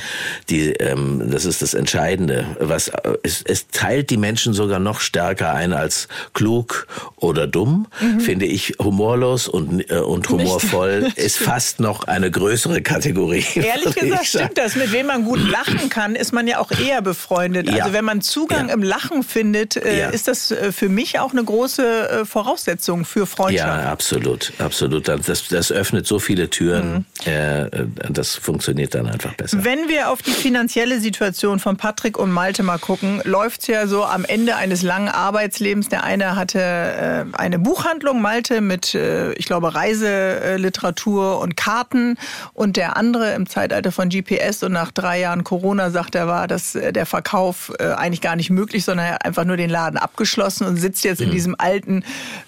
Die, 0.50 0.72
ähm, 0.72 1.30
das 1.30 1.46
ist 1.46 1.62
das 1.62 1.76
Entscheidende. 1.76 2.58
Was, 2.60 2.92
es, 3.22 3.44
es 3.44 3.68
teilt 3.68 4.10
die 4.10 4.18
Menschen 4.18 4.54
sogar 4.54 4.80
noch 4.80 5.00
stärker 5.00 5.54
ein 5.54 5.74
als 5.74 6.08
klug 6.40 6.88
oder 7.18 7.48
dumm, 7.48 7.88
mhm. 8.00 8.22
finde 8.22 8.46
ich 8.46 8.76
humorlos 8.80 9.50
und, 9.50 9.92
äh, 9.92 9.98
und 9.98 10.30
humorvoll 10.30 11.12
ist 11.18 11.38
fast 11.38 11.82
noch 11.82 12.06
eine 12.06 12.32
größere 12.32 12.82
Kategorie. 12.82 13.44
Ehrlich 13.56 13.94
gesagt 13.94 14.26
stimmt 14.26 14.58
das. 14.58 14.78
Mit 14.78 14.94
wem 14.94 15.08
man 15.08 15.26
gut 15.26 15.40
lachen 15.52 15.90
kann, 15.90 16.16
ist 16.16 16.32
man 16.32 16.48
ja 16.48 16.60
auch 16.60 16.72
eher 16.72 17.02
befreundet. 17.02 17.70
Ja. 17.70 17.84
Also 17.84 17.94
wenn 17.94 18.06
man 18.06 18.22
Zugang 18.22 18.70
ja. 18.70 18.74
im 18.74 18.84
Lachen 18.84 19.24
findet, 19.24 19.76
äh, 19.76 20.00
ja. 20.00 20.10
ist 20.12 20.30
das 20.30 20.52
äh, 20.52 20.72
für 20.72 20.88
mich 20.88 21.20
auch 21.20 21.34
eine 21.34 21.44
große 21.44 22.10
äh, 22.10 22.26
Voraussetzung 22.26 23.04
für 23.04 23.26
Freundschaft. 23.26 23.84
Ja, 23.84 23.92
absolut, 23.92 24.54
absolut. 24.60 25.10
Das, 25.10 25.50
das 25.50 25.72
öffnet 25.74 26.08
so 26.08 26.20
viele 26.20 26.50
Türen. 26.50 27.06
Mhm. 27.26 27.32
Äh, 27.34 27.70
das 28.10 28.36
funktioniert 28.36 28.96
dann 28.96 29.08
einfach 29.08 29.34
besser. 29.34 29.62
Wenn 29.66 29.90
wir 29.90 30.10
auf 30.10 30.22
die 30.22 30.32
finanzielle 30.32 31.02
Situation 31.02 31.60
von 31.60 31.76
Patrick 31.76 32.18
und 32.18 32.32
Malte 32.32 32.64
mal 32.64 32.80
gucken, 32.80 33.22
läuft 33.26 33.64
es 33.64 33.68
ja 33.68 33.88
so 33.88 34.06
am 34.06 34.24
Ende 34.24 34.56
eines 34.56 34.84
langen 34.84 35.10
Arbeitslebens. 35.10 35.90
Der 35.90 36.06
eine 36.06 36.19
hatte 36.36 36.60
äh, 36.60 37.26
eine 37.38 37.60
Buchhandlung, 37.60 38.22
Malte, 38.22 38.62
mit, 38.62 38.96
äh, 38.96 39.34
ich 39.34 39.46
glaube, 39.46 39.74
Reiseliteratur 39.74 41.40
und 41.40 41.56
Karten. 41.58 42.18
Und 42.54 42.78
der 42.78 42.98
andere 42.98 43.34
im 43.34 43.48
Zeitalter 43.48 43.92
von 43.92 44.10
GPS 44.10 44.64
und 44.64 44.72
nach 44.72 44.92
drei 44.92 45.20
Jahren 45.20 45.44
Corona 45.44 45.90
sagt 45.92 46.16
er, 46.16 46.28
war 46.28 46.48
dass 46.48 46.76
äh, 46.76 46.92
der 46.94 47.06
Verkauf 47.06 47.72
äh, 47.80 47.86
eigentlich 47.86 48.22
gar 48.22 48.36
nicht 48.36 48.50
möglich, 48.50 48.86
sondern 48.86 49.08
er 49.08 49.14
hat 49.16 49.26
einfach 49.26 49.46
nur 49.46 49.58
den 49.58 49.70
Laden 49.70 49.98
abgeschlossen 49.98 50.66
und 50.66 50.78
sitzt 50.78 51.04
jetzt 51.04 51.20
mhm. 51.20 51.28
in 51.28 51.32
diesem 51.32 51.56
alten 51.58 52.04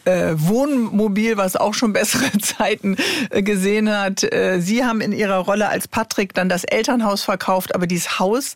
äh, 0.05 0.33
Wohnmobil, 0.35 1.37
was 1.37 1.55
auch 1.55 1.73
schon 1.73 1.93
bessere 2.01 2.37
Zeiten 2.39 2.97
äh, 3.29 3.43
gesehen 3.43 3.89
hat. 3.89 4.23
Äh, 4.23 4.59
Sie 4.61 4.83
haben 4.83 5.01
in 5.01 5.11
Ihrer 5.11 5.37
Rolle 5.37 5.69
als 5.69 5.87
Patrick 5.87 6.33
dann 6.33 6.49
das 6.49 6.63
Elternhaus 6.63 7.23
verkauft, 7.23 7.75
aber 7.75 7.87
dieses 7.87 8.19
Haus 8.19 8.55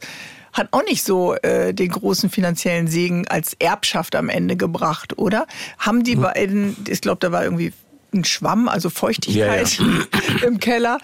hat 0.56 0.70
auch 0.72 0.84
nicht 0.84 1.04
so 1.04 1.36
äh, 1.36 1.74
den 1.74 1.90
großen 1.90 2.30
finanziellen 2.30 2.88
Segen 2.88 3.28
als 3.28 3.54
Erbschaft 3.60 4.16
am 4.16 4.30
Ende 4.30 4.56
gebracht, 4.56 5.18
oder? 5.18 5.46
Haben 5.78 6.04
die 6.04 6.16
hm. 6.16 6.22
beiden, 6.22 6.78
ich 6.90 7.02
glaube, 7.02 7.20
da 7.20 7.32
war 7.32 7.44
irgendwie 7.44 7.74
ein 8.14 8.24
Schwamm, 8.24 8.70
also 8.70 8.90
Feuchtigkeit 8.90 9.78
ja, 9.78 9.86
ja. 9.86 10.48
im 10.48 10.60
Keller, 10.60 11.00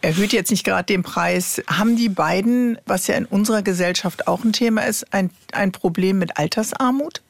erhöht 0.00 0.32
jetzt 0.32 0.50
nicht 0.50 0.64
gerade 0.64 0.84
den 0.84 1.02
Preis. 1.02 1.60
Haben 1.66 1.96
die 1.96 2.08
beiden, 2.08 2.78
was 2.86 3.08
ja 3.08 3.16
in 3.16 3.26
unserer 3.26 3.62
Gesellschaft 3.62 4.28
auch 4.28 4.44
ein 4.44 4.52
Thema 4.52 4.82
ist, 4.82 5.12
ein, 5.12 5.30
ein 5.52 5.72
Problem 5.72 6.18
mit 6.18 6.38
Altersarmut? 6.38 7.22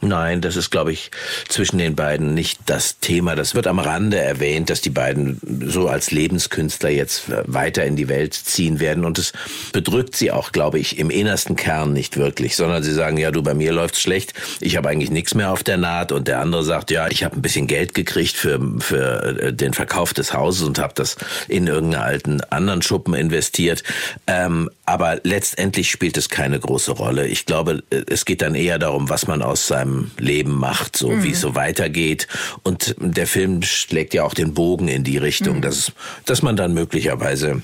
Nein, 0.00 0.40
das 0.40 0.54
ist, 0.54 0.70
glaube 0.70 0.92
ich, 0.92 1.10
zwischen 1.48 1.78
den 1.78 1.96
beiden 1.96 2.32
nicht 2.32 2.60
das 2.66 3.00
Thema. 3.00 3.34
Das 3.34 3.56
wird 3.56 3.66
am 3.66 3.80
Rande 3.80 4.16
erwähnt, 4.18 4.70
dass 4.70 4.80
die 4.80 4.90
beiden 4.90 5.40
so 5.66 5.88
als 5.88 6.12
Lebenskünstler 6.12 6.90
jetzt 6.90 7.24
weiter 7.46 7.84
in 7.84 7.96
die 7.96 8.08
Welt 8.08 8.32
ziehen 8.32 8.78
werden. 8.78 9.04
Und 9.04 9.18
es 9.18 9.32
bedrückt 9.72 10.14
sie 10.14 10.30
auch, 10.30 10.52
glaube 10.52 10.78
ich, 10.78 11.00
im 11.00 11.10
innersten 11.10 11.56
Kern 11.56 11.92
nicht 11.92 12.16
wirklich, 12.16 12.54
sondern 12.54 12.84
sie 12.84 12.92
sagen, 12.92 13.16
ja, 13.16 13.32
du, 13.32 13.42
bei 13.42 13.54
mir 13.54 13.72
läuft's 13.72 14.00
schlecht. 14.00 14.34
Ich 14.60 14.76
habe 14.76 14.88
eigentlich 14.88 15.10
nichts 15.10 15.34
mehr 15.34 15.50
auf 15.50 15.64
der 15.64 15.78
Naht. 15.78 16.12
Und 16.12 16.28
der 16.28 16.38
andere 16.38 16.62
sagt, 16.62 16.92
ja, 16.92 17.08
ich 17.08 17.24
habe 17.24 17.34
ein 17.34 17.42
bisschen 17.42 17.66
Geld 17.66 17.92
gekriegt 17.92 18.36
für, 18.36 18.60
für 18.78 19.40
äh, 19.40 19.52
den 19.52 19.74
Verkauf 19.74 20.14
des 20.14 20.32
Hauses 20.32 20.62
und 20.62 20.78
habe 20.78 20.94
das 20.94 21.16
in 21.48 21.66
irgendeinen 21.66 22.04
alten 22.04 22.40
anderen 22.50 22.82
Schuppen 22.82 23.14
investiert. 23.14 23.82
Ähm, 24.28 24.70
aber 24.86 25.18
letztendlich 25.24 25.90
spielt 25.90 26.16
es 26.16 26.28
keine 26.28 26.60
große 26.60 26.92
Rolle. 26.92 27.26
Ich 27.26 27.46
glaube, 27.46 27.82
es 27.90 28.24
geht 28.24 28.42
dann 28.42 28.54
eher 28.54 28.78
darum, 28.78 29.10
was 29.10 29.26
man 29.26 29.42
aus 29.42 29.66
seinem 29.66 29.87
seinem 29.88 30.10
Leben 30.18 30.54
macht, 30.54 30.96
so 30.96 31.10
mhm. 31.10 31.22
wie 31.24 31.30
es 31.30 31.40
so 31.40 31.54
weitergeht. 31.54 32.28
Und 32.62 32.94
der 32.98 33.26
Film 33.26 33.62
schlägt 33.62 34.14
ja 34.14 34.24
auch 34.24 34.34
den 34.34 34.54
Bogen 34.54 34.88
in 34.88 35.04
die 35.04 35.18
Richtung, 35.18 35.56
mhm. 35.56 35.62
dass, 35.62 35.92
dass 36.24 36.42
man 36.42 36.56
dann 36.56 36.74
möglicherweise 36.74 37.62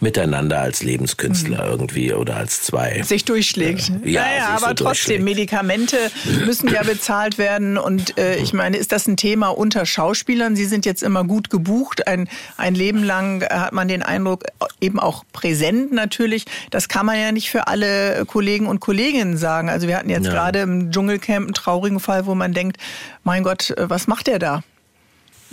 miteinander 0.00 0.60
als 0.60 0.82
Lebenskünstler 0.82 1.64
mhm. 1.64 1.70
irgendwie 1.70 2.12
oder 2.12 2.36
als 2.36 2.62
zwei. 2.62 3.02
Sich 3.02 3.24
durchschlägt. 3.24 3.90
Äh, 4.04 4.10
ja, 4.10 4.22
naja, 4.22 4.48
aber 4.56 4.68
so 4.68 4.84
trotzdem, 4.84 5.24
Medikamente 5.24 5.96
müssen 6.46 6.68
ja 6.68 6.82
bezahlt 6.82 7.38
werden. 7.38 7.78
Und 7.78 8.18
äh, 8.18 8.36
ich 8.36 8.52
meine, 8.52 8.76
ist 8.76 8.92
das 8.92 9.06
ein 9.06 9.16
Thema 9.16 9.48
unter 9.48 9.86
Schauspielern? 9.86 10.56
Sie 10.56 10.66
sind 10.66 10.86
jetzt 10.86 11.02
immer 11.02 11.24
gut 11.24 11.50
gebucht. 11.50 12.06
Ein, 12.06 12.28
ein 12.56 12.74
Leben 12.74 13.02
lang 13.02 13.42
hat 13.44 13.72
man 13.72 13.88
den 13.88 14.02
Eindruck, 14.02 14.44
eben 14.80 15.00
auch 15.00 15.24
präsent 15.32 15.92
natürlich. 15.92 16.44
Das 16.70 16.88
kann 16.88 17.06
man 17.06 17.18
ja 17.18 17.32
nicht 17.32 17.50
für 17.50 17.66
alle 17.66 18.24
Kollegen 18.26 18.66
und 18.66 18.80
Kolleginnen 18.80 19.36
sagen. 19.36 19.68
Also 19.68 19.88
wir 19.88 19.96
hatten 19.96 20.10
jetzt 20.10 20.26
ja. 20.26 20.32
gerade 20.32 20.60
im 20.60 20.90
Dschungelcamp 20.90 21.46
einen 21.46 21.54
traurigen 21.54 22.00
Fall, 22.00 22.26
wo 22.26 22.34
man 22.34 22.52
denkt, 22.52 22.78
mein 23.22 23.42
Gott, 23.42 23.70
äh, 23.70 23.88
was 23.88 24.06
macht 24.06 24.26
der 24.26 24.38
da? 24.38 24.62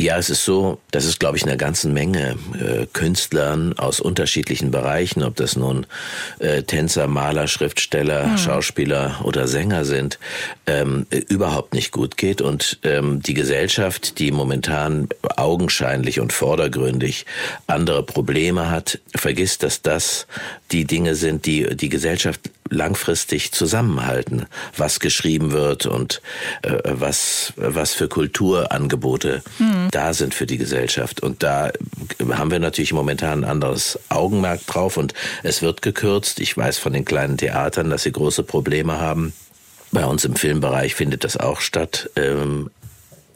Ja, 0.01 0.17
es 0.17 0.31
ist 0.31 0.45
so, 0.45 0.79
dass 0.89 1.05
es, 1.05 1.19
glaube 1.19 1.37
ich, 1.37 1.43
eine 1.43 1.57
ganze 1.57 1.87
Menge 1.87 2.35
äh, 2.59 2.87
Künstlern 2.91 3.77
aus 3.77 3.99
unterschiedlichen 3.99 4.71
Bereichen, 4.71 5.21
ob 5.21 5.35
das 5.35 5.55
nun 5.55 5.85
äh, 6.39 6.63
Tänzer, 6.63 7.05
Maler, 7.05 7.47
Schriftsteller, 7.47 8.25
mhm. 8.25 8.37
Schauspieler 8.39 9.21
oder 9.23 9.47
Sänger 9.47 9.85
sind, 9.85 10.17
ähm, 10.65 11.05
überhaupt 11.29 11.75
nicht 11.75 11.91
gut 11.91 12.17
geht. 12.17 12.41
Und 12.41 12.79
ähm, 12.81 13.21
die 13.21 13.35
Gesellschaft, 13.35 14.17
die 14.17 14.31
momentan 14.31 15.07
augenscheinlich 15.37 16.19
und 16.19 16.33
vordergründig 16.33 17.27
andere 17.67 18.01
Probleme 18.01 18.71
hat, 18.71 18.97
vergisst, 19.15 19.61
dass 19.61 19.83
das 19.83 20.25
die 20.71 20.85
Dinge 20.85 21.13
sind, 21.13 21.45
die 21.45 21.75
die 21.75 21.89
Gesellschaft 21.89 22.49
langfristig 22.71 23.51
zusammenhalten, 23.51 24.47
was 24.75 24.99
geschrieben 24.99 25.51
wird 25.51 25.85
und 25.85 26.21
äh, 26.63 26.79
was, 26.85 27.53
was 27.57 27.93
für 27.93 28.07
Kulturangebote 28.07 29.43
mhm. 29.59 29.89
da 29.91 30.13
sind 30.13 30.33
für 30.33 30.47
die 30.47 30.57
Gesellschaft. 30.57 31.21
Und 31.21 31.43
da 31.43 31.71
haben 32.31 32.49
wir 32.49 32.59
natürlich 32.59 32.93
momentan 32.93 33.43
ein 33.43 33.49
anderes 33.49 33.99
Augenmerk 34.09 34.65
drauf 34.65 34.97
und 34.97 35.13
es 35.43 35.61
wird 35.61 35.81
gekürzt. 35.81 36.39
Ich 36.39 36.57
weiß 36.57 36.79
von 36.79 36.93
den 36.93 37.05
kleinen 37.05 37.37
Theatern, 37.37 37.89
dass 37.89 38.03
sie 38.03 38.11
große 38.11 38.43
Probleme 38.43 38.99
haben. 38.99 39.33
Bei 39.91 40.05
uns 40.05 40.23
im 40.23 40.35
Filmbereich 40.35 40.95
findet 40.95 41.25
das 41.25 41.35
auch 41.35 41.59
statt. 41.59 42.09
Ähm, 42.15 42.71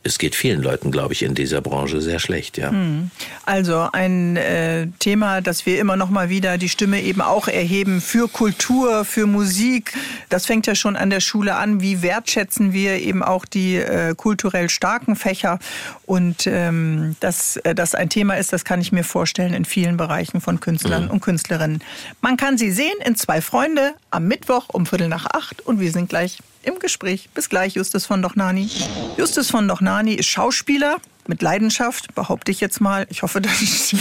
es 0.06 0.20
geht 0.20 0.36
vielen 0.36 0.62
Leuten, 0.62 0.91
glaube 0.91 1.13
ich, 1.13 1.24
in 1.24 1.34
dieser 1.34 1.62
Branche 1.62 2.00
sehr 2.00 2.20
schlecht, 2.20 2.60
ja. 2.60 2.70
Hm. 2.70 3.10
Also 3.44 3.89
ein 3.91 4.38
äh, 4.38 4.88
Thema, 5.00 5.41
dass 5.41 5.65
wir 5.65 5.80
immer 5.80 5.96
noch 5.96 6.12
mal 6.12 6.30
wieder 6.30 6.60
die 6.60 6.70
Stimme 6.70 7.02
eben 7.02 7.22
auch 7.22 7.48
erheben 7.48 8.02
für 8.02 8.28
Kultur, 8.28 9.04
für 9.04 9.26
Musik. 9.26 9.94
Das 10.30 10.46
fängt 10.46 10.68
ja 10.68 10.76
schon 10.76 10.96
an 10.96 11.10
der 11.10 11.22
Schule 11.22 11.56
an. 11.56 11.82
Wie 11.82 12.04
wertschätzen 12.04 12.72
wir 12.72 13.00
eben 13.00 13.24
auch 13.24 13.46
die 13.46 13.78
äh, 13.78 14.13
kulturell 14.15 14.70
starken 14.70 15.15
Fächer? 15.15 15.58
Und 16.06 16.46
ähm, 16.46 17.15
dass 17.20 17.58
äh, 17.58 17.74
das 17.74 17.96
ein 17.96 18.10
Thema 18.10 18.36
ist, 18.36 18.54
das 18.54 18.63
kann 18.63 18.82
ich 18.82 18.91
mir 18.91 19.04
vorstellen 19.04 19.56
in 19.56 19.65
vielen 19.65 19.98
Bereichen 19.98 20.39
von 20.39 20.60
Künstlern 20.60 21.06
mhm. 21.06 21.12
und 21.12 21.22
Künstlerinnen. 21.22 21.84
Man 22.22 22.38
kann 22.38 22.60
sie 22.60 22.70
sehen 22.70 22.96
in 23.04 23.15
zwei 23.15 23.41
Freunde 23.41 23.96
am 24.12 24.28
Mittwoch 24.28 24.70
um 24.70 24.86
Viertel 24.86 25.08
nach 25.08 25.26
acht 25.26 25.65
und 25.65 25.80
wir 25.80 25.91
sind 25.91 26.10
gleich 26.10 26.38
im 26.65 26.80
Gespräch. 26.80 27.30
Bis 27.34 27.49
gleich, 27.49 27.75
Justus 27.75 28.06
von 28.06 28.21
Dochnani. 28.21 28.69
Justus 29.17 29.49
von 29.49 29.67
Dochnani 29.67 30.13
ist 30.13 30.28
Schauspieler 30.28 30.97
mit 31.28 31.41
Leidenschaft, 31.41 32.13
behaupte 32.13 32.51
ich 32.51 32.62
jetzt 32.62 32.82
mal. 32.82 33.08
Ich 33.10 33.23
hoffe, 33.23 33.41
das 33.41 33.95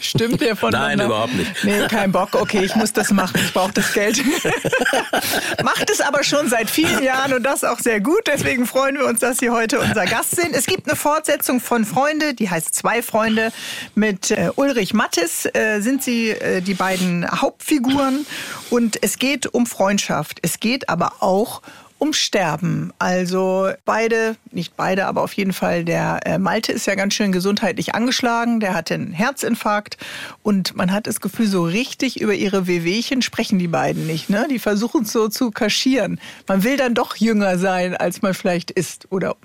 stimmt 0.00 0.40
der 0.40 0.56
von 0.56 0.70
Nein, 0.70 1.00
überhaupt 1.00 1.34
nicht. 1.34 1.64
Nee, 1.64 1.86
kein 1.88 2.12
Bock. 2.12 2.34
Okay, 2.34 2.64
ich 2.64 2.74
muss 2.76 2.92
das 2.92 3.10
machen. 3.10 3.40
Ich 3.44 3.52
brauche 3.52 3.72
das 3.72 3.92
Geld. 3.92 4.22
Macht 5.62 5.90
es 5.90 6.00
aber 6.00 6.24
schon 6.24 6.48
seit 6.48 6.70
vielen 6.70 7.02
Jahren 7.02 7.34
und 7.34 7.42
das 7.42 7.64
auch 7.64 7.78
sehr 7.78 8.00
gut. 8.00 8.22
Deswegen 8.26 8.66
freuen 8.66 8.96
wir 8.96 9.06
uns, 9.06 9.20
dass 9.20 9.38
Sie 9.38 9.50
heute 9.50 9.78
unser 9.80 10.06
Gast 10.06 10.36
sind. 10.36 10.54
Es 10.54 10.66
gibt 10.66 10.88
eine 10.88 10.96
Fortsetzung 10.96 11.60
von 11.60 11.84
Freunde, 11.84 12.34
die 12.34 12.48
heißt 12.48 12.74
Zwei 12.74 13.02
Freunde. 13.02 13.52
Mit 13.94 14.30
äh, 14.30 14.50
Ulrich 14.56 14.94
Mattes 14.94 15.46
äh, 15.52 15.80
sind 15.80 16.02
Sie 16.02 16.30
äh, 16.30 16.60
die 16.60 16.74
beiden 16.74 17.28
Hauptfiguren 17.30 18.26
und 18.70 19.02
es 19.02 19.18
geht 19.18 19.52
um 19.52 19.66
Freundschaft. 19.66 20.38
Es 20.42 20.60
geht 20.60 20.88
aber 20.88 21.14
auch 21.20 21.60
um 21.60 21.70
um 22.00 22.14
Sterben. 22.14 22.92
Also 22.98 23.70
beide, 23.84 24.36
nicht 24.50 24.74
beide, 24.76 25.06
aber 25.06 25.22
auf 25.22 25.34
jeden 25.34 25.52
Fall 25.52 25.84
der 25.84 26.20
äh, 26.24 26.38
Malte 26.38 26.72
ist 26.72 26.86
ja 26.86 26.94
ganz 26.94 27.14
schön 27.14 27.30
gesundheitlich 27.30 27.94
angeschlagen. 27.94 28.58
Der 28.58 28.74
hatte 28.74 28.94
einen 28.94 29.12
Herzinfarkt 29.12 29.98
und 30.42 30.74
man 30.74 30.92
hat 30.92 31.06
das 31.06 31.20
Gefühl, 31.20 31.46
so 31.46 31.62
richtig 31.62 32.20
über 32.20 32.34
ihre 32.34 32.66
Wehwehchen 32.66 33.20
sprechen 33.20 33.58
die 33.58 33.68
beiden 33.68 34.06
nicht. 34.06 34.30
Ne? 34.30 34.46
Die 34.50 34.58
versuchen 34.58 35.02
es 35.02 35.12
so 35.12 35.28
zu 35.28 35.50
kaschieren. 35.50 36.18
Man 36.48 36.64
will 36.64 36.78
dann 36.78 36.94
doch 36.94 37.16
jünger 37.16 37.58
sein, 37.58 37.94
als 37.94 38.22
man 38.22 38.32
vielleicht 38.32 38.70
ist 38.70 39.06
oder 39.10 39.36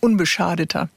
unbeschadeter. 0.00 0.88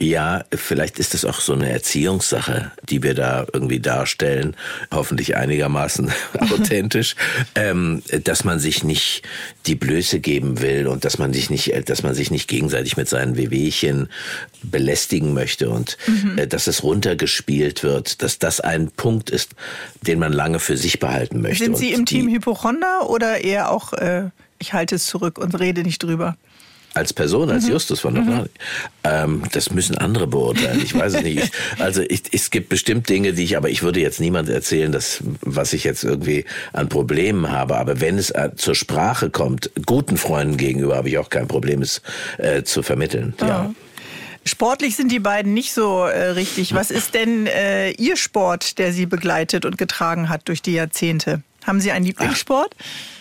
Ja, 0.00 0.44
vielleicht 0.52 1.00
ist 1.00 1.14
es 1.14 1.24
auch 1.24 1.40
so 1.40 1.54
eine 1.54 1.70
Erziehungssache, 1.70 2.70
die 2.88 3.02
wir 3.02 3.14
da 3.14 3.46
irgendwie 3.52 3.80
darstellen, 3.80 4.56
hoffentlich 4.92 5.36
einigermaßen 5.36 6.12
authentisch, 6.38 7.16
ähm, 7.56 8.02
dass 8.22 8.44
man 8.44 8.60
sich 8.60 8.84
nicht 8.84 9.22
die 9.66 9.74
Blöße 9.74 10.20
geben 10.20 10.60
will 10.60 10.86
und 10.86 11.04
dass 11.04 11.18
man 11.18 11.32
sich 11.32 11.50
nicht, 11.50 11.72
dass 11.88 12.04
man 12.04 12.14
sich 12.14 12.30
nicht 12.30 12.46
gegenseitig 12.46 12.96
mit 12.96 13.08
seinen 13.08 13.36
Wehwehchen 13.36 14.08
belästigen 14.62 15.34
möchte 15.34 15.68
und 15.68 15.98
mhm. 16.06 16.38
äh, 16.38 16.46
dass 16.46 16.68
es 16.68 16.84
runtergespielt 16.84 17.82
wird, 17.82 18.22
dass 18.22 18.38
das 18.38 18.60
ein 18.60 18.92
Punkt 18.92 19.30
ist, 19.30 19.50
den 20.02 20.20
man 20.20 20.32
lange 20.32 20.60
für 20.60 20.76
sich 20.76 21.00
behalten 21.00 21.40
möchte. 21.40 21.64
Sind 21.64 21.76
Sie 21.76 21.92
im 21.92 22.06
Team 22.06 22.28
Hypochonder 22.28 23.10
oder 23.10 23.42
eher 23.42 23.70
auch, 23.72 23.92
äh, 23.94 24.30
ich 24.60 24.72
halte 24.72 24.94
es 24.94 25.06
zurück 25.06 25.38
und 25.38 25.58
rede 25.58 25.82
nicht 25.82 26.04
drüber? 26.04 26.36
Als 26.94 27.12
Person, 27.12 27.50
als 27.50 27.64
mhm. 27.64 27.72
Justus 27.72 28.00
von 28.00 28.14
der 28.14 28.22
mhm. 28.24 28.46
ähm, 29.04 29.42
Das 29.52 29.70
müssen 29.70 29.96
andere 29.98 30.26
beurteilen. 30.26 30.80
Ich 30.82 30.94
weiß 30.94 31.14
es 31.14 31.22
nicht. 31.22 31.50
also 31.78 32.02
ich, 32.02 32.22
es 32.32 32.50
gibt 32.50 32.68
bestimmt 32.68 33.08
Dinge, 33.08 33.32
die 33.32 33.44
ich, 33.44 33.56
aber 33.56 33.70
ich 33.70 33.82
würde 33.82 34.00
jetzt 34.00 34.20
niemand 34.20 34.48
erzählen, 34.48 34.90
dass, 34.90 35.22
was 35.40 35.72
ich 35.72 35.84
jetzt 35.84 36.04
irgendwie 36.04 36.44
an 36.72 36.88
Problemen 36.88 37.50
habe. 37.50 37.76
Aber 37.76 38.00
wenn 38.00 38.18
es 38.18 38.30
äh, 38.30 38.50
zur 38.56 38.74
Sprache 38.74 39.30
kommt, 39.30 39.70
guten 39.86 40.16
Freunden 40.16 40.56
gegenüber, 40.56 40.96
habe 40.96 41.08
ich 41.08 41.18
auch 41.18 41.30
kein 41.30 41.48
Problem, 41.48 41.82
es 41.82 42.02
äh, 42.38 42.62
zu 42.62 42.82
vermitteln. 42.82 43.34
Ja. 43.40 43.46
ja. 43.46 43.74
Sportlich 44.44 44.96
sind 44.96 45.12
die 45.12 45.18
beiden 45.18 45.52
nicht 45.52 45.72
so 45.72 46.04
äh, 46.04 46.30
richtig. 46.30 46.74
Was 46.74 46.90
ist 46.90 47.14
denn 47.14 47.46
äh, 47.46 47.90
Ihr 47.90 48.16
Sport, 48.16 48.78
der 48.78 48.92
Sie 48.92 49.04
begleitet 49.04 49.66
und 49.66 49.76
getragen 49.76 50.28
hat 50.30 50.48
durch 50.48 50.62
die 50.62 50.72
Jahrzehnte? 50.72 51.42
Haben 51.66 51.80
Sie 51.80 51.92
einen 51.92 52.06
Lieblingssport? 52.06 52.74
Ach. 52.78 53.17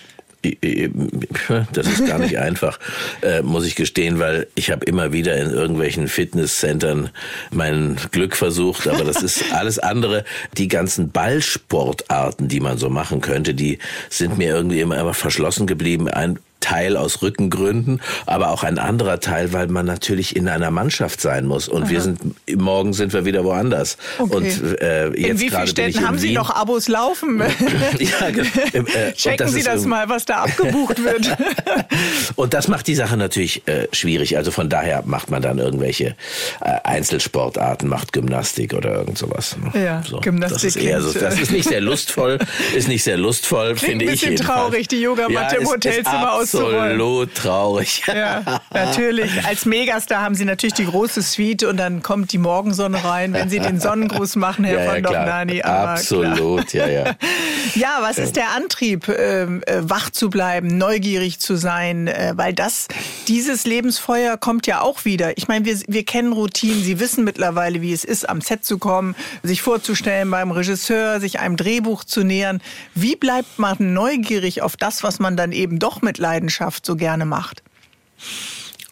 Das 1.74 1.88
ist 1.88 2.06
gar 2.08 2.20
nicht 2.20 2.38
einfach, 2.40 2.80
äh, 3.22 3.42
muss 3.42 3.66
ich 3.66 3.76
gestehen, 3.76 4.20
weil 4.20 4.48
ich 4.56 4.72
habe 4.72 4.86
immer 4.86 5.12
wieder 5.12 5.36
in 5.38 5.52
irgendwelchen 5.52 6.08
Fitnesscentern 6.08 7.10
mein 7.52 7.98
Glück 8.12 8.36
versucht, 8.36 8.88
aber 8.88 9.04
das 9.04 9.22
ist 9.22 9.44
alles 9.54 9.80
andere. 9.80 10.24
Die 10.58 10.68
ganzen 10.68 11.12
Ballsportarten, 11.12 12.48
die 12.48 12.60
man 12.60 12.78
so 12.78 12.90
machen 12.90 13.22
könnte, 13.22 13.54
die 13.54 13.80
sind 14.10 14.38
mir 14.38 14.50
irgendwie 14.50 14.82
immer, 14.82 15.00
immer 15.00 15.14
verschlossen 15.14 15.68
geblieben. 15.68 16.08
Ein, 16.08 16.40
Teil 16.60 16.98
aus 16.98 17.22
Rückengründen, 17.22 18.02
aber 18.26 18.50
auch 18.50 18.64
ein 18.64 18.80
anderer 18.80 19.20
Teil, 19.20 19.54
weil 19.54 19.68
man 19.68 19.86
natürlich 19.86 20.36
in 20.36 20.48
einer 20.48 20.72
Mannschaft 20.72 21.22
sein 21.22 21.46
muss. 21.46 21.68
Und 21.68 21.84
Aha. 21.84 21.90
wir 21.90 22.02
sind 22.02 22.20
morgen 22.56 22.94
sind 22.94 23.14
wir 23.14 23.26
wieder 23.26 23.44
woanders. 23.44 23.98
Okay. 24.18 24.36
Und 24.36 24.82
äh, 24.82 25.08
jetzt 25.10 25.18
in 25.18 25.40
wie 25.40 25.50
vielen 25.50 25.68
Städten 25.68 26.08
haben 26.08 26.18
Sie 26.18 26.34
noch 26.34 26.50
Abos 26.50 26.88
laufen? 26.88 27.40
ja, 28.00 28.28
äh, 28.28 29.14
Checken 29.14 29.48
Sie 29.50 29.64
das 29.64 29.86
mal, 29.86 30.10
was 30.10 30.26
da 30.26 30.44
abgebucht 30.44 31.04
wird. 31.04 31.38
und 32.36 32.54
das 32.54 32.68
macht 32.68 32.88
die 32.88 32.96
Sache 32.96 33.18
natürlich 33.18 33.68
äh, 33.68 33.88
schwierig. 33.92 34.38
Also 34.38 34.52
von 34.52 34.70
daher 34.70 35.04
macht 35.06 35.30
man 35.30 35.42
dann 35.42 35.60
irgendwelche 35.60 36.16
äh, 36.62 36.78
Einzelsportarten, 36.84 37.88
macht 37.88 38.14
Gymnastik 38.14 38.74
oder 38.74 38.94
irgend 38.94 39.18
sowas. 39.18 39.56
Ne? 39.58 39.84
Ja, 39.84 40.04
so, 40.08 40.20
Gymnastik. 40.20 40.56
Das 40.56 40.64
ist, 40.64 40.76
eher 40.78 41.02
so, 41.02 41.18
das 41.18 41.40
ist 41.40 41.52
nicht 41.52 41.68
sehr 41.68 41.82
lustvoll, 41.82 42.40
ist 42.76 42.88
nicht 42.88 43.04
sehr 43.04 43.18
lustvoll, 43.18 43.76
finde 43.78 44.06
ich. 44.06 44.24
Ein 44.24 44.34
bisschen 44.34 44.48
traurig, 44.48 44.88
die 44.88 45.02
Yogamatte 45.02 45.56
ja, 45.56 45.62
im 45.62 45.68
Hotelzimmer 45.68 46.34
aus 46.34 46.57
Absolut 46.58 47.36
traurig. 47.36 48.04
Ja, 48.08 48.62
natürlich. 48.74 49.46
Als 49.46 49.66
Megastar 49.66 50.22
haben 50.22 50.36
Sie 50.36 50.46
natürlich 50.46 50.74
die 50.74 50.86
große 50.86 51.22
Suite 51.22 51.64
und 51.64 51.78
dann 51.78 52.02
kommt 52.02 52.32
die 52.32 52.38
Morgensonne 52.38 53.04
rein, 53.04 53.34
wenn 53.34 53.50
Sie 53.50 53.60
den 53.60 53.80
Sonnengruß 53.80 54.36
machen, 54.36 54.66
Herr 54.66 54.84
ja, 54.84 54.92
von 54.92 54.96
ja, 54.96 55.02
Dognani. 55.02 55.62
Absolut, 55.62 56.68
klar. 56.68 56.88
ja, 56.90 57.06
ja. 57.06 57.16
Ja, 57.76 58.00
was 58.02 58.18
ist 58.18 58.36
der 58.38 58.56
Antrieb, 58.56 59.08
ähm, 59.10 59.62
äh, 59.66 59.82
wach 59.82 60.10
zu 60.10 60.30
bleiben, 60.30 60.78
neugierig 60.78 61.40
zu 61.40 61.58
sein? 61.58 62.08
Äh, 62.08 62.34
weil 62.36 62.54
das, 62.54 62.88
dieses 63.28 63.66
Lebensfeuer 63.66 64.38
kommt 64.38 64.68
ja 64.68 64.82
auch 64.82 65.06
wieder. 65.06 65.38
Ich 65.38 65.48
meine, 65.48 65.66
wir, 65.66 65.78
wir 65.88 66.06
kennen 66.06 66.34
Routinen. 66.34 66.82
Sie 66.84 67.00
wissen 67.00 67.24
mittlerweile, 67.24 67.82
wie 67.82 67.94
es 67.94 68.04
ist, 68.04 68.28
am 68.28 68.42
Set 68.42 68.66
zu 68.66 68.78
kommen, 68.78 69.16
sich 69.44 69.62
vorzustellen 69.62 70.32
beim 70.32 70.52
Regisseur, 70.52 71.20
sich 71.20 71.40
einem 71.40 71.58
Drehbuch 71.58 72.04
zu 72.04 72.24
nähern. 72.24 72.62
Wie 72.96 73.16
bleibt 73.16 73.60
man 73.60 73.76
neugierig 73.94 74.62
auf 74.62 74.78
das, 74.78 75.04
was 75.04 75.20
man 75.20 75.38
dann 75.38 75.52
eben 75.52 75.78
doch 75.78 76.02
mit 76.02 76.18
Leidenschaft 76.18 76.37
so 76.86 76.96
gerne 76.96 77.26
macht? 77.26 77.64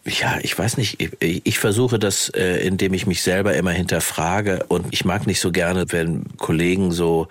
Ja, 0.05 0.37
ich 0.41 0.57
weiß 0.57 0.77
nicht. 0.77 1.01
Ich, 1.01 1.41
ich 1.45 1.57
versuche 1.57 1.97
das, 1.97 2.29
äh, 2.29 2.65
indem 2.65 2.93
ich 2.93 3.07
mich 3.07 3.23
selber 3.23 3.55
immer 3.55 3.71
hinterfrage. 3.71 4.63
Und 4.67 4.85
ich 4.91 5.03
mag 5.03 5.25
nicht 5.25 5.39
so 5.39 5.51
gerne, 5.51 5.85
wenn 5.89 6.25
Kollegen 6.37 6.91
so 6.91 7.27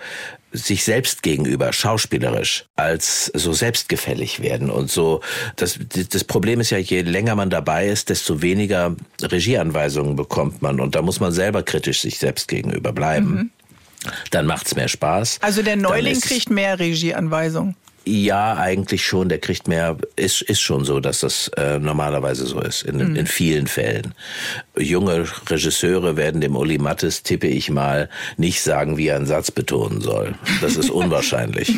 sich 0.55 0.85
selbst 0.85 1.23
gegenüber 1.23 1.73
schauspielerisch 1.73 2.67
als 2.77 3.27
so 3.35 3.53
selbstgefällig 3.53 4.41
werden 4.41 4.71
und 4.71 4.91
so. 4.91 5.21
Das, 5.57 5.79
das 6.11 6.25
Problem 6.25 6.61
ist 6.61 6.71
ja, 6.71 6.79
je 6.79 7.03
länger 7.03 7.35
man 7.35 7.51
dabei 7.51 7.89
ist, 7.89 8.09
desto 8.09 8.41
weniger 8.41 8.95
Regieanweisungen 9.21 10.15
bekommt 10.15 10.63
man 10.63 10.81
und 10.81 10.95
da 10.95 11.03
muss 11.03 11.19
man 11.19 11.33
selber 11.33 11.65
kritisch 11.65 12.01
sich 12.03 12.19
selbst 12.19 12.47
gegenüber 12.47 12.93
bleiben. 12.93 13.35
Mhm. 13.35 13.51
Dann 14.31 14.47
macht's 14.47 14.77
mehr 14.77 14.89
Spaß. 14.89 15.39
Also 15.43 15.63
der 15.63 15.77
Neuling 15.77 16.21
kriegt 16.21 16.51
mehr 16.51 16.79
Regieanweisungen. 16.79 17.75
Ja, 18.07 18.57
eigentlich 18.57 19.05
schon. 19.05 19.29
Der 19.29 19.39
kriegt 19.39 19.67
mehr. 19.67 19.97
Ist, 20.17 20.43
ist 20.43 20.61
schon 20.61 20.85
so, 20.85 21.01
dass 21.01 21.21
das 21.21 21.49
äh, 21.57 21.79
normalerweise 21.79 22.47
so 22.47 22.61
ist, 22.61 22.83
in, 22.83 22.97
mhm. 22.97 23.17
in 23.17 23.27
vielen 23.27 23.67
Fällen. 23.67 24.15
Junge 24.77 25.25
Regisseure 25.49 26.17
werden 26.17 26.41
dem 26.41 26.57
Uli 26.57 26.79
Mattes, 26.79 27.23
tippe 27.23 27.47
ich 27.47 27.71
mal, 27.71 28.09
nicht 28.37 28.61
sagen, 28.61 28.97
wie 28.97 29.07
er 29.07 29.17
einen 29.17 29.27
Satz 29.27 29.53
betonen 29.53 30.01
soll. 30.01 30.35
Das 30.61 30.75
ist 30.75 30.91
unwahrscheinlich. 30.91 31.73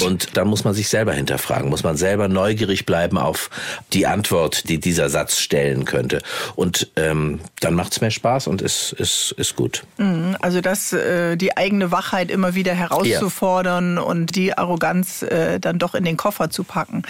Und 0.00 0.36
da 0.36 0.46
muss 0.46 0.64
man 0.64 0.72
sich 0.72 0.88
selber 0.88 1.12
hinterfragen, 1.12 1.68
muss 1.68 1.82
man 1.82 1.98
selber 1.98 2.28
neugierig 2.28 2.86
bleiben 2.86 3.18
auf 3.18 3.50
die 3.92 4.06
Antwort, 4.06 4.68
die 4.70 4.80
dieser 4.80 5.10
Satz 5.10 5.38
stellen 5.38 5.84
könnte. 5.84 6.22
Und 6.56 6.90
ähm, 6.96 7.40
dann 7.60 7.74
macht's 7.74 8.00
mehr 8.00 8.10
Spaß 8.10 8.46
und 8.46 8.62
ist, 8.62 8.92
ist, 8.92 9.34
ist 9.36 9.54
gut. 9.54 9.82
Mhm. 9.98 10.36
Also 10.40 10.62
das, 10.62 10.94
äh, 10.94 11.36
die 11.36 11.54
eigene 11.56 11.90
Wachheit 11.90 12.30
immer 12.30 12.54
wieder 12.54 12.72
herauszufordern 12.72 13.96
ja. 13.96 14.02
und 14.02 14.36
die 14.36 14.56
Arroganz 14.56 15.22
äh, 15.22 15.60
dann 15.60 15.78
doch 15.78 15.94
in 15.94 16.04
den 16.04 16.16
Koffer 16.16 16.48
zu 16.48 16.64
packen. 16.64 17.02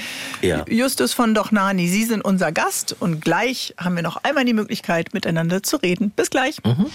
Ja. 0.43 0.64
Justus 0.68 1.14
von 1.14 1.32
Dochnani, 1.32 1.86
Sie 1.86 2.05
sind 2.05 2.24
unser 2.24 2.51
Gast 2.51 2.97
und 2.99 3.20
gleich 3.20 3.74
haben 3.78 3.95
wir 3.95 4.03
noch 4.03 4.16
einmal 4.24 4.45
die 4.45 4.53
Möglichkeit, 4.53 5.14
miteinander 5.29 5.62
zu 5.62 5.76
reden. 5.76 6.11
Bis 6.16 6.31
gleich. 6.31 6.62
Mhm. 6.64 6.87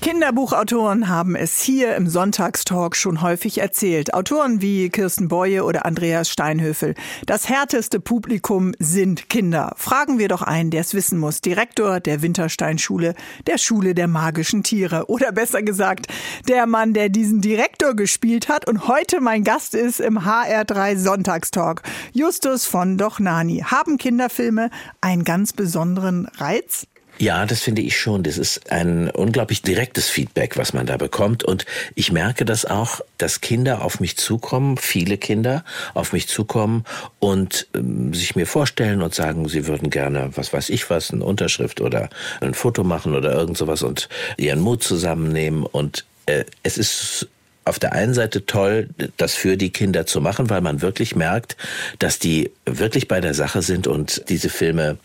Kinderbuchautoren 0.00 1.08
haben 1.08 1.34
es 1.34 1.62
hier 1.62 1.96
im 1.96 2.06
Sonntagstalk 2.10 2.94
schon 2.94 3.22
häufig 3.22 3.56
erzählt. 3.56 4.12
Autoren 4.12 4.60
wie 4.60 4.90
Kirsten 4.90 5.28
Boye 5.28 5.64
oder 5.64 5.86
Andreas 5.86 6.28
Steinhöfel. 6.28 6.94
Das 7.24 7.48
härteste 7.48 8.00
Publikum 8.00 8.74
sind 8.78 9.30
Kinder. 9.30 9.72
Fragen 9.78 10.18
wir 10.18 10.28
doch 10.28 10.42
einen, 10.42 10.70
der 10.70 10.82
es 10.82 10.92
wissen 10.92 11.18
muss. 11.18 11.40
Direktor 11.40 12.00
der 12.00 12.20
Wintersteinschule, 12.20 13.14
der 13.46 13.56
Schule 13.56 13.94
der 13.94 14.06
magischen 14.06 14.62
Tiere. 14.62 15.08
Oder 15.08 15.32
besser 15.32 15.62
gesagt, 15.62 16.06
der 16.48 16.66
Mann, 16.66 16.92
der 16.92 17.08
diesen 17.08 17.40
Direktor 17.40 17.94
gespielt 17.94 18.50
hat 18.50 18.68
und 18.68 18.86
heute 18.86 19.22
mein 19.22 19.42
Gast 19.42 19.74
ist 19.74 20.00
im 20.00 20.18
HR3 20.18 20.98
Sonntagstalk. 20.98 21.82
Justus 22.12 22.66
von 22.66 22.98
Dochnani. 22.98 23.60
Haben 23.60 23.96
Kinderfilme 23.96 24.68
einen 25.00 25.24
ganz 25.24 25.54
besonderen 25.54 26.26
Reiz? 26.36 26.86
Ja, 27.18 27.46
das 27.46 27.60
finde 27.60 27.82
ich 27.82 27.96
schon. 27.96 28.24
Das 28.24 28.38
ist 28.38 28.72
ein 28.72 29.08
unglaublich 29.08 29.62
direktes 29.62 30.08
Feedback, 30.08 30.56
was 30.56 30.72
man 30.72 30.86
da 30.86 30.96
bekommt. 30.96 31.44
Und 31.44 31.64
ich 31.94 32.10
merke 32.10 32.44
das 32.44 32.64
auch, 32.64 33.00
dass 33.18 33.40
Kinder 33.40 33.84
auf 33.84 34.00
mich 34.00 34.16
zukommen, 34.16 34.76
viele 34.76 35.16
Kinder 35.16 35.64
auf 35.94 36.12
mich 36.12 36.26
zukommen 36.26 36.84
und 37.20 37.68
ähm, 37.74 38.12
sich 38.14 38.34
mir 38.34 38.46
vorstellen 38.46 39.00
und 39.00 39.14
sagen, 39.14 39.48
sie 39.48 39.66
würden 39.66 39.90
gerne, 39.90 40.30
was 40.34 40.52
weiß 40.52 40.70
ich 40.70 40.90
was, 40.90 41.12
eine 41.12 41.24
Unterschrift 41.24 41.80
oder 41.80 42.10
ein 42.40 42.54
Foto 42.54 42.82
machen 42.82 43.14
oder 43.14 43.32
irgend 43.32 43.56
sowas 43.56 43.82
und 43.82 44.08
ihren 44.36 44.60
Mut 44.60 44.82
zusammennehmen. 44.82 45.64
Und 45.64 46.04
äh, 46.26 46.44
es 46.64 46.78
ist 46.78 47.28
auf 47.64 47.78
der 47.78 47.92
einen 47.92 48.14
Seite 48.14 48.44
toll, 48.44 48.88
das 49.16 49.34
für 49.34 49.56
die 49.56 49.70
Kinder 49.70 50.06
zu 50.06 50.20
machen, 50.20 50.50
weil 50.50 50.60
man 50.60 50.82
wirklich 50.82 51.16
merkt, 51.16 51.56
dass 51.98 52.18
die 52.18 52.50
wirklich 52.66 53.08
bei 53.08 53.20
der 53.20 53.34
Sache 53.34 53.62
sind 53.62 53.86
und 53.86 54.28
diese 54.28 54.50
Filme 54.50 54.98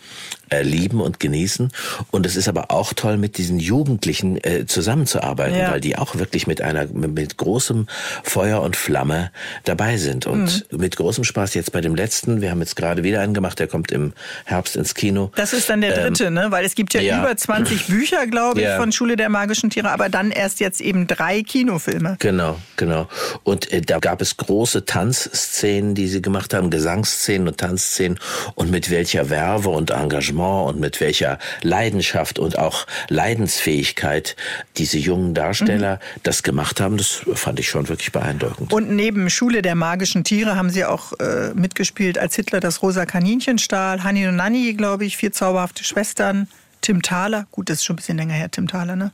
äh, 0.49 0.61
lieben 0.61 1.01
und 1.01 1.19
genießen. 1.19 1.71
Und 2.11 2.25
es 2.25 2.35
ist 2.35 2.47
aber 2.47 2.71
auch 2.71 2.93
toll, 2.93 3.17
mit 3.17 3.37
diesen 3.37 3.59
Jugendlichen 3.59 4.43
äh, 4.43 4.65
zusammenzuarbeiten, 4.65 5.57
ja. 5.57 5.71
weil 5.71 5.81
die 5.81 5.97
auch 5.97 6.15
wirklich 6.15 6.47
mit 6.47 6.61
einer 6.61 6.87
mit 6.87 7.37
großem 7.37 7.87
Feuer 8.23 8.61
und 8.61 8.75
Flamme 8.75 9.31
dabei 9.63 9.97
sind 9.97 10.25
und 10.25 10.65
mhm. 10.71 10.79
mit 10.79 10.95
großem 10.95 11.23
Spaß. 11.23 11.53
Jetzt 11.53 11.71
bei 11.71 11.81
dem 11.81 11.95
letzten, 11.95 12.41
wir 12.41 12.51
haben 12.51 12.59
jetzt 12.59 12.75
gerade 12.75 13.03
wieder 13.03 13.21
einen 13.21 13.33
gemacht, 13.33 13.59
der 13.59 13.67
kommt 13.67 13.91
im 13.91 14.13
Herbst 14.45 14.75
ins 14.75 14.95
Kino. 14.95 15.31
Das 15.35 15.53
ist 15.53 15.69
dann 15.69 15.81
der 15.81 15.97
ähm, 15.97 16.03
dritte, 16.03 16.25
ähm, 16.25 16.33
ne? 16.33 16.47
Weil 16.49 16.65
es 16.65 16.75
gibt 16.75 16.93
ja, 16.93 17.01
ja. 17.01 17.19
über 17.19 17.35
20 17.35 17.87
Bücher, 17.87 18.27
glaube 18.27 18.61
ich, 18.61 18.65
ja. 18.65 18.77
von 18.77 18.91
Schule 18.91 19.15
der 19.15 19.29
magischen 19.29 19.69
Tiere, 19.69 19.91
aber 19.91 20.09
dann 20.09 20.31
erst 20.31 20.59
jetzt 20.59 20.81
eben 20.81 21.07
drei 21.07 21.43
Kinofilme. 21.43 22.17
Genau, 22.19 22.57
genau. 22.75 23.07
Und 23.43 23.71
äh, 23.71 23.81
da 23.81 23.99
gab 23.99 24.21
es 24.21 24.37
große 24.37 24.85
Tanzszenen, 24.85 25.95
die 25.95 26.07
sie 26.07 26.21
gemacht 26.21 26.53
haben, 26.53 26.69
Gesangsszenen 26.69 27.47
und 27.47 27.57
Tanzszenen 27.57 28.19
und 28.55 28.71
mit 28.71 28.89
welcher 28.89 29.29
Werbe 29.29 29.69
und 29.69 29.91
Engagement 29.91 30.38
Engagement 30.39 30.69
und 30.69 30.79
mit 30.79 31.01
welcher 31.01 31.39
Leidenschaft 31.61 32.39
und 32.39 32.57
auch 32.57 32.85
Leidensfähigkeit 33.09 34.35
diese 34.77 34.97
jungen 34.97 35.33
Darsteller 35.33 35.95
mhm. 35.95 36.19
das 36.23 36.43
gemacht 36.43 36.81
haben, 36.81 36.97
das 36.97 37.21
fand 37.33 37.59
ich 37.59 37.69
schon 37.69 37.89
wirklich 37.89 38.11
beeindruckend. 38.11 38.73
Und 38.73 38.89
neben 38.91 39.29
Schule 39.29 39.61
der 39.61 39.75
magischen 39.75 40.23
Tiere 40.23 40.55
haben 40.55 40.69
sie 40.69 40.85
auch 40.85 41.13
äh, 41.19 41.53
mitgespielt, 41.53 42.17
als 42.17 42.35
Hitler 42.35 42.59
das 42.59 42.81
rosa 42.81 43.05
Kaninchen 43.05 43.57
stahl, 43.57 44.03
Hanni 44.03 44.27
und 44.27 44.35
Nanni, 44.35 44.73
glaube 44.73 45.05
ich, 45.05 45.17
vier 45.17 45.31
zauberhafte 45.31 45.83
Schwestern, 45.83 46.47
Tim 46.81 47.01
Thaler, 47.01 47.45
gut, 47.51 47.69
das 47.69 47.79
ist 47.79 47.85
schon 47.85 47.95
ein 47.95 47.97
bisschen 47.97 48.17
länger 48.17 48.33
her, 48.33 48.49
Tim 48.49 48.67
Thaler, 48.67 48.95
ne? 48.95 49.11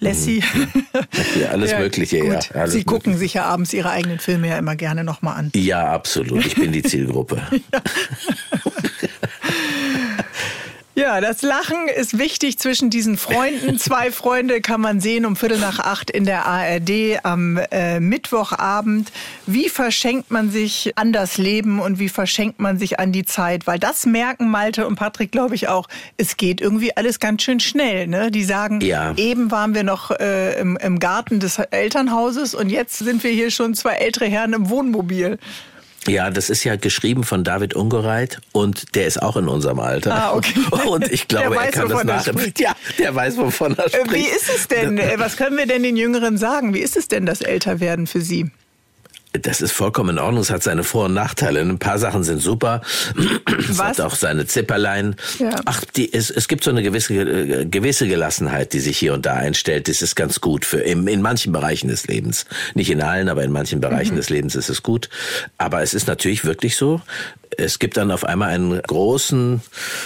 Lassie. 0.00 0.42
Mhm. 0.54 0.86
Ja, 1.40 1.48
alles 1.48 1.70
ja, 1.72 1.78
Mögliche, 1.80 2.20
gut. 2.20 2.32
ja. 2.32 2.60
Alles 2.60 2.72
Sie 2.72 2.84
gucken 2.84 3.12
mögliche. 3.12 3.18
sich 3.18 3.34
ja 3.34 3.44
abends 3.46 3.72
Ihre 3.72 3.90
eigenen 3.90 4.18
Filme 4.18 4.48
ja 4.48 4.58
immer 4.58 4.76
gerne 4.76 5.04
nochmal 5.04 5.36
an. 5.36 5.50
Ja, 5.54 5.88
absolut. 5.88 6.46
Ich 6.46 6.54
bin 6.54 6.72
die 6.72 6.82
Zielgruppe. 6.84 7.42
ja. 7.72 7.80
Ja, 11.08 11.22
das 11.22 11.40
Lachen 11.40 11.88
ist 11.88 12.18
wichtig 12.18 12.58
zwischen 12.58 12.90
diesen 12.90 13.16
Freunden. 13.16 13.78
Zwei 13.78 14.12
Freunde 14.12 14.60
kann 14.60 14.82
man 14.82 15.00
sehen 15.00 15.24
um 15.24 15.36
Viertel 15.36 15.58
nach 15.58 15.78
acht 15.78 16.10
in 16.10 16.26
der 16.26 16.44
ARD 16.44 17.20
am 17.22 17.58
äh, 17.70 17.98
Mittwochabend. 17.98 19.10
Wie 19.46 19.70
verschenkt 19.70 20.30
man 20.30 20.50
sich 20.50 20.92
an 20.96 21.14
das 21.14 21.38
Leben 21.38 21.80
und 21.80 21.98
wie 21.98 22.10
verschenkt 22.10 22.60
man 22.60 22.78
sich 22.78 23.00
an 23.00 23.10
die 23.10 23.24
Zeit? 23.24 23.66
Weil 23.66 23.78
das 23.78 24.04
merken 24.04 24.50
Malte 24.50 24.86
und 24.86 24.96
Patrick, 24.96 25.32
glaube 25.32 25.54
ich, 25.54 25.68
auch. 25.68 25.88
Es 26.18 26.36
geht 26.36 26.60
irgendwie 26.60 26.94
alles 26.94 27.20
ganz 27.20 27.40
schön 27.42 27.58
schnell. 27.58 28.06
Ne? 28.06 28.30
Die 28.30 28.44
sagen, 28.44 28.82
ja. 28.82 29.14
eben 29.16 29.50
waren 29.50 29.74
wir 29.74 29.84
noch 29.84 30.10
äh, 30.10 30.60
im, 30.60 30.76
im 30.76 30.98
Garten 30.98 31.40
des 31.40 31.56
Elternhauses 31.56 32.54
und 32.54 32.68
jetzt 32.68 32.98
sind 32.98 33.24
wir 33.24 33.30
hier 33.30 33.50
schon 33.50 33.72
zwei 33.72 33.92
ältere 33.92 34.26
Herren 34.26 34.52
im 34.52 34.68
Wohnmobil. 34.68 35.38
Ja, 36.06 36.30
das 36.30 36.48
ist 36.48 36.64
ja 36.64 36.76
geschrieben 36.76 37.24
von 37.24 37.44
David 37.44 37.74
Ungereit 37.74 38.40
und 38.52 38.94
der 38.94 39.06
ist 39.06 39.20
auch 39.20 39.36
in 39.36 39.48
unserem 39.48 39.80
Alter. 39.80 40.14
Ah, 40.14 40.34
okay. 40.34 40.54
Und 40.86 41.10
ich 41.10 41.28
glaube, 41.28 41.56
weiß, 41.56 41.66
er 41.66 41.72
kann 41.72 41.88
das 41.88 42.04
nachempfinden. 42.04 42.54
Ja, 42.58 42.72
der 42.98 43.14
weiß, 43.14 43.36
wovon 43.36 43.76
er 43.76 43.88
spricht. 43.88 44.12
Wie 44.12 44.26
ist 44.26 44.48
es 44.48 44.68
denn? 44.68 44.98
Was 45.16 45.36
können 45.36 45.56
wir 45.56 45.66
denn 45.66 45.82
den 45.82 45.96
Jüngeren 45.96 46.38
sagen? 46.38 46.72
Wie 46.72 46.80
ist 46.80 46.96
es 46.96 47.08
denn, 47.08 47.26
das 47.26 47.40
Älterwerden 47.40 48.06
für 48.06 48.20
Sie? 48.20 48.50
Das 49.32 49.60
ist 49.60 49.72
vollkommen 49.72 50.10
in 50.10 50.18
Ordnung. 50.18 50.40
Es 50.40 50.50
hat 50.50 50.62
seine 50.62 50.84
Vor- 50.84 51.06
und 51.06 51.14
Nachteile. 51.14 51.60
Ein 51.60 51.78
paar 51.78 51.98
Sachen 51.98 52.24
sind 52.24 52.40
super. 52.40 52.82
Es 53.68 53.82
hat 53.82 54.00
auch 54.00 54.14
seine 54.14 54.46
Zipperlein. 54.46 55.16
Ja. 55.38 55.50
Ach, 55.66 55.84
die, 55.84 56.12
es, 56.12 56.30
es 56.30 56.48
gibt 56.48 56.64
so 56.64 56.70
eine 56.70 56.82
gewisse, 56.82 57.14
äh, 57.14 57.66
gewisse 57.66 58.08
Gelassenheit, 58.08 58.72
die 58.72 58.80
sich 58.80 58.96
hier 58.96 59.12
und 59.14 59.26
da 59.26 59.34
einstellt. 59.34 59.88
Das 59.88 60.00
ist 60.00 60.14
ganz 60.14 60.40
gut 60.40 60.64
für 60.64 60.78
in, 60.78 61.06
in 61.06 61.20
manchen 61.20 61.52
Bereichen 61.52 61.88
des 61.88 62.06
Lebens. 62.06 62.46
Nicht 62.74 62.90
in 62.90 63.02
allen, 63.02 63.28
aber 63.28 63.44
in 63.44 63.52
manchen 63.52 63.80
Bereichen 63.80 64.12
mhm. 64.12 64.18
des 64.18 64.30
Lebens 64.30 64.54
ist 64.54 64.70
es 64.70 64.82
gut. 64.82 65.08
Aber 65.58 65.82
es 65.82 65.92
ist 65.92 66.08
natürlich 66.08 66.44
wirklich 66.44 66.76
so, 66.76 67.02
es 67.58 67.78
gibt 67.78 67.96
dann 67.96 68.10
auf 68.10 68.24
einmal 68.24 68.50
einen 68.50 68.80
großen, 68.80 69.60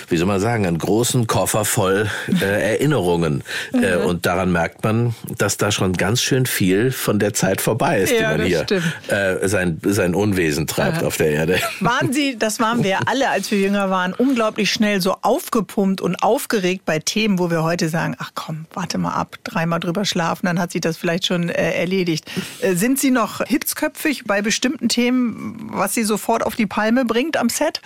wie 0.09 0.17
soll 0.17 0.27
man 0.27 0.41
sagen, 0.41 0.67
einen 0.67 0.79
großen 0.79 1.27
Koffer 1.27 1.65
voll 1.65 2.11
äh, 2.41 2.73
Erinnerungen. 2.73 3.45
Mhm. 3.73 3.85
Äh, 3.85 3.97
und 3.97 4.25
daran 4.27 4.53
merkt 4.53 4.83
man, 4.85 5.15
dass 5.37 5.59
da 5.59 5.71
schon 5.71 5.93
ganz 5.93 6.23
schön 6.23 6.47
viel 6.47 6.91
von 6.91 7.19
der 7.19 7.35
Zeit 7.35 7.61
vorbei 7.61 8.01
ist, 8.01 8.13
ja, 8.13 8.33
die 8.33 8.39
man 8.39 8.47
hier 8.47 8.67
äh, 9.09 9.47
sein, 9.49 9.79
sein 9.85 10.15
Unwesen 10.15 10.67
treibt 10.67 10.99
Aha. 10.99 11.07
auf 11.07 11.19
der 11.19 11.31
Erde. 11.31 11.59
Waren 11.81 12.13
Sie, 12.13 12.39
das 12.39 12.59
waren 12.59 12.83
wir 12.85 13.07
alle, 13.07 13.29
als 13.29 13.51
wir 13.51 13.61
jünger 13.61 13.91
waren, 13.91 14.15
unglaublich 14.15 14.73
schnell 14.73 15.03
so 15.03 15.17
aufgepumpt 15.21 16.01
und 16.01 16.23
aufgeregt 16.23 16.85
bei 16.87 16.99
Themen, 17.01 17.39
wo 17.39 17.51
wir 17.51 17.63
heute 17.63 17.91
sagen, 17.91 18.17
ach 18.19 18.31
komm, 18.35 18.65
warte 18.73 18.97
mal 18.97 19.13
ab, 19.13 19.37
dreimal 19.45 19.79
drüber 19.79 20.07
schlafen, 20.07 20.47
dann 20.47 20.59
hat 20.59 20.73
sich 20.73 20.81
das 20.81 20.97
vielleicht 20.97 21.27
schon 21.27 21.51
äh, 21.51 21.73
erledigt. 21.73 22.25
Äh, 22.63 22.75
sind 22.75 22.99
Sie 22.99 23.11
noch 23.11 23.45
hitzköpfig 23.47 24.25
bei 24.25 24.41
bestimmten 24.41 24.89
Themen, 24.89 25.69
was 25.71 25.93
Sie 25.93 26.05
sofort 26.05 26.47
auf 26.47 26.57
die 26.57 26.67
Palme 26.67 27.05
bringt 27.05 27.37
am 27.43 27.51
Set? 27.51 27.83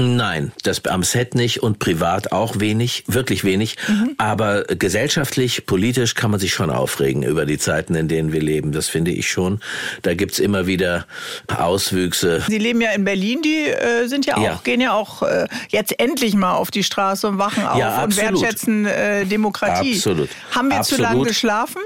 Nein, 0.00 0.52
das 0.62 0.84
am 0.84 1.02
Set 1.02 1.34
nicht 1.34 1.60
und 1.60 1.80
privat 1.80 2.30
auch 2.30 2.60
wenig, 2.60 3.02
wirklich 3.08 3.42
wenig. 3.42 3.76
Mhm. 3.88 4.14
Aber 4.16 4.62
gesellschaftlich, 4.62 5.66
politisch 5.66 6.14
kann 6.14 6.30
man 6.30 6.38
sich 6.38 6.52
schon 6.52 6.70
aufregen 6.70 7.24
über 7.24 7.46
die 7.46 7.58
Zeiten, 7.58 7.96
in 7.96 8.06
denen 8.06 8.30
wir 8.32 8.40
leben. 8.40 8.70
Das 8.70 8.88
finde 8.88 9.10
ich 9.10 9.28
schon. 9.28 9.58
Da 10.02 10.14
gibt's 10.14 10.38
immer 10.38 10.68
wieder 10.68 11.06
Auswüchse. 11.48 12.44
Sie 12.46 12.58
leben 12.58 12.80
ja 12.80 12.92
in 12.92 13.04
Berlin, 13.04 13.42
die 13.42 13.64
äh, 13.64 14.06
sind 14.06 14.24
ja 14.24 14.36
auch, 14.36 14.42
ja. 14.42 14.60
gehen 14.62 14.80
ja 14.80 14.92
auch 14.92 15.22
äh, 15.24 15.48
jetzt 15.70 15.98
endlich 15.98 16.36
mal 16.36 16.52
auf 16.54 16.70
die 16.70 16.84
Straße 16.84 17.26
und 17.26 17.38
wachen 17.38 17.66
auf 17.66 17.78
ja, 17.80 18.04
und 18.04 18.16
wertschätzen 18.16 18.86
äh, 18.86 19.26
Demokratie. 19.26 19.96
Absolut. 19.96 20.28
Haben 20.52 20.68
wir 20.68 20.78
absolut. 20.78 21.06
zu 21.06 21.12
lange 21.12 21.24
geschlafen? 21.26 21.82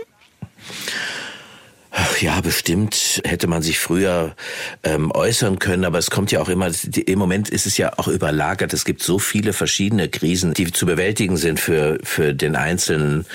Ja, 2.20 2.40
bestimmt 2.40 3.20
hätte 3.24 3.46
man 3.48 3.62
sich 3.62 3.78
früher 3.78 4.34
ähm, 4.82 5.10
äußern 5.10 5.58
können, 5.58 5.84
aber 5.84 5.98
es 5.98 6.10
kommt 6.10 6.32
ja 6.32 6.40
auch 6.40 6.48
immer, 6.48 6.70
im 6.94 7.18
Moment 7.18 7.50
ist 7.50 7.66
es 7.66 7.76
ja 7.76 7.98
auch 7.98 8.08
überlagert. 8.08 8.72
Es 8.72 8.84
gibt 8.86 9.02
so 9.02 9.18
viele 9.18 9.52
verschiedene 9.52 10.08
Krisen, 10.08 10.54
die 10.54 10.72
zu 10.72 10.86
bewältigen 10.86 11.36
sind 11.36 11.60
für, 11.60 11.98
für 12.02 12.32
den 12.32 12.56
Einzelnen, 12.56 13.26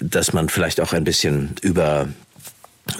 dass 0.00 0.32
man 0.32 0.48
vielleicht 0.48 0.80
auch 0.80 0.92
ein 0.92 1.02
bisschen 1.02 1.56
über 1.62 2.08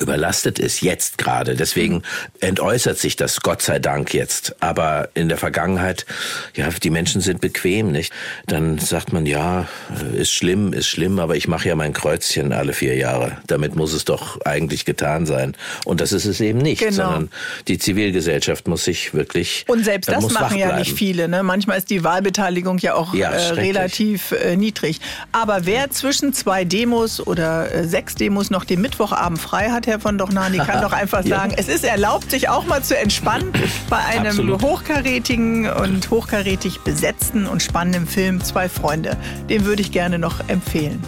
überlastet 0.00 0.58
ist, 0.58 0.80
jetzt 0.80 1.18
gerade. 1.18 1.54
Deswegen 1.54 2.02
entäußert 2.40 2.98
sich 2.98 3.16
das 3.16 3.40
Gott 3.42 3.62
sei 3.62 3.78
Dank 3.78 4.14
jetzt. 4.14 4.56
Aber 4.60 5.08
in 5.14 5.28
der 5.28 5.38
Vergangenheit, 5.38 6.06
ja, 6.54 6.68
die 6.70 6.90
Menschen 6.90 7.20
sind 7.20 7.40
bequem, 7.40 7.92
nicht? 7.92 8.12
Dann 8.46 8.78
sagt 8.78 9.12
man, 9.12 9.26
ja, 9.26 9.68
ist 10.14 10.32
schlimm, 10.32 10.72
ist 10.72 10.88
schlimm, 10.88 11.18
aber 11.18 11.36
ich 11.36 11.48
mache 11.48 11.68
ja 11.68 11.74
mein 11.74 11.92
Kreuzchen 11.92 12.52
alle 12.52 12.72
vier 12.72 12.96
Jahre. 12.96 13.36
Damit 13.46 13.76
muss 13.76 13.92
es 13.92 14.04
doch 14.04 14.40
eigentlich 14.42 14.84
getan 14.84 15.26
sein. 15.26 15.54
Und 15.84 16.00
das 16.00 16.12
ist 16.12 16.24
es 16.24 16.40
eben 16.40 16.58
nicht, 16.58 16.80
genau. 16.80 16.92
sondern 16.92 17.30
die 17.68 17.78
Zivilgesellschaft 17.78 18.66
muss 18.66 18.84
sich 18.84 19.12
wirklich. 19.12 19.64
Und 19.68 19.84
selbst 19.84 20.10
das 20.10 20.30
machen 20.30 20.58
ja 20.58 20.78
nicht 20.78 20.94
viele. 20.96 21.28
Ne? 21.28 21.42
Manchmal 21.42 21.78
ist 21.78 21.90
die 21.90 22.02
Wahlbeteiligung 22.02 22.78
ja 22.78 22.94
auch 22.94 23.14
ja, 23.14 23.30
äh, 23.30 23.50
relativ 23.50 24.32
äh, 24.32 24.56
niedrig. 24.56 25.00
Aber 25.32 25.66
wer 25.66 25.90
zwischen 25.90 26.32
zwei 26.32 26.64
Demos 26.64 27.24
oder 27.24 27.72
äh, 27.72 27.86
sechs 27.86 28.14
Demos 28.14 28.50
noch 28.50 28.64
den 28.64 28.80
Mittwochabend 28.80 29.40
frei 29.40 29.73
hat, 29.74 29.86
Herr 29.86 30.00
von 30.00 30.16
Dochnani, 30.16 30.58
kann 30.58 30.80
doch 30.80 30.92
einfach 30.94 31.22
sagen, 31.22 31.50
ja. 31.50 31.58
es 31.58 31.68
ist 31.68 31.84
erlaubt, 31.84 32.30
sich 32.30 32.48
auch 32.48 32.64
mal 32.66 32.82
zu 32.82 32.96
entspannen 32.96 33.52
bei 33.90 33.98
einem 33.98 34.28
Absolut. 34.28 34.62
hochkarätigen 34.62 35.68
und 35.70 36.10
hochkarätig 36.10 36.80
besetzten 36.80 37.46
und 37.46 37.62
spannenden 37.62 38.06
Film 38.06 38.42
Zwei 38.42 38.68
Freunde. 38.68 39.16
Den 39.50 39.66
würde 39.66 39.82
ich 39.82 39.92
gerne 39.92 40.18
noch 40.18 40.48
empfehlen. 40.48 41.02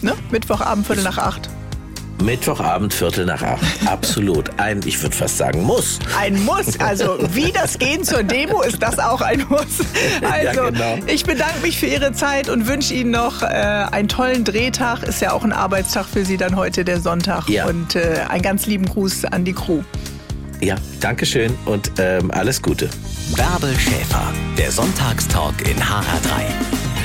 Ne? 0.00 0.14
Mittwochabend, 0.30 0.86
Viertel 0.86 1.04
nach 1.04 1.18
acht. 1.18 1.50
Mittwochabend, 2.26 2.92
Viertel 2.92 3.24
nach 3.24 3.40
acht. 3.40 3.62
Absolut. 3.86 4.50
Ein, 4.58 4.80
ich 4.84 5.00
würde 5.00 5.14
fast 5.14 5.38
sagen, 5.38 5.62
Muss. 5.62 6.00
Ein 6.18 6.44
Muss. 6.44 6.78
Also, 6.80 7.18
wie 7.32 7.52
das 7.52 7.78
Gehen 7.78 8.02
zur 8.02 8.24
Demo 8.24 8.62
ist 8.62 8.82
das 8.82 8.98
auch 8.98 9.20
ein 9.20 9.46
Muss. 9.48 9.78
Also, 10.28 10.44
ja, 10.44 10.70
genau. 10.70 10.98
ich 11.06 11.24
bedanke 11.24 11.60
mich 11.62 11.78
für 11.78 11.86
Ihre 11.86 12.12
Zeit 12.12 12.48
und 12.48 12.66
wünsche 12.66 12.94
Ihnen 12.94 13.12
noch 13.12 13.42
äh, 13.42 13.46
einen 13.46 14.08
tollen 14.08 14.42
Drehtag. 14.42 15.04
Ist 15.04 15.22
ja 15.22 15.32
auch 15.32 15.44
ein 15.44 15.52
Arbeitstag 15.52 16.06
für 16.06 16.24
Sie 16.24 16.36
dann 16.36 16.56
heute, 16.56 16.84
der 16.84 17.00
Sonntag. 17.00 17.48
Ja. 17.48 17.66
Und 17.66 17.94
äh, 17.94 18.24
einen 18.28 18.42
ganz 18.42 18.66
lieben 18.66 18.86
Gruß 18.86 19.26
an 19.26 19.44
die 19.44 19.52
Crew. 19.52 19.82
Ja, 20.60 20.74
Dankeschön 20.98 21.56
und 21.64 21.92
ähm, 21.98 22.32
alles 22.32 22.60
Gute. 22.60 22.90
Bärbel 23.36 23.72
Schäfer, 23.78 24.32
der 24.58 24.72
Sonntagstalk 24.72 25.54
in 25.60 25.76
HR3. 25.76 26.95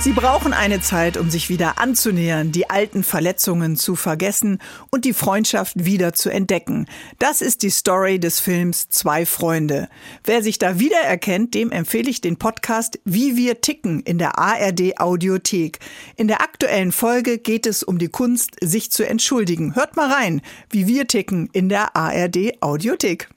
Sie 0.00 0.12
brauchen 0.12 0.54
eine 0.54 0.80
Zeit, 0.80 1.18
um 1.18 1.28
sich 1.28 1.50
wieder 1.50 1.78
anzunähern, 1.78 2.52
die 2.52 2.70
alten 2.70 3.02
Verletzungen 3.02 3.76
zu 3.76 3.96
vergessen 3.96 4.58
und 4.90 5.04
die 5.04 5.12
Freundschaft 5.12 5.84
wieder 5.84 6.14
zu 6.14 6.30
entdecken. 6.30 6.86
Das 7.18 7.42
ist 7.42 7.62
die 7.62 7.68
Story 7.68 8.18
des 8.18 8.40
Films 8.40 8.88
Zwei 8.88 9.26
Freunde. 9.26 9.90
Wer 10.24 10.42
sich 10.42 10.56
da 10.56 10.78
wiedererkennt, 10.78 11.52
dem 11.52 11.70
empfehle 11.70 12.08
ich 12.08 12.22
den 12.22 12.38
Podcast 12.38 12.98
Wie 13.04 13.36
wir 13.36 13.60
ticken 13.60 14.00
in 14.00 14.16
der 14.16 14.38
ARD 14.38 14.98
Audiothek. 14.98 15.80
In 16.16 16.28
der 16.28 16.40
aktuellen 16.40 16.92
Folge 16.92 17.36
geht 17.36 17.66
es 17.66 17.82
um 17.82 17.98
die 17.98 18.08
Kunst, 18.08 18.56
sich 18.62 18.90
zu 18.90 19.06
entschuldigen. 19.06 19.74
Hört 19.74 19.96
mal 19.96 20.10
rein, 20.10 20.40
wie 20.70 20.86
wir 20.86 21.08
ticken 21.08 21.50
in 21.52 21.68
der 21.68 21.94
ARD 21.94 22.62
Audiothek. 22.62 23.28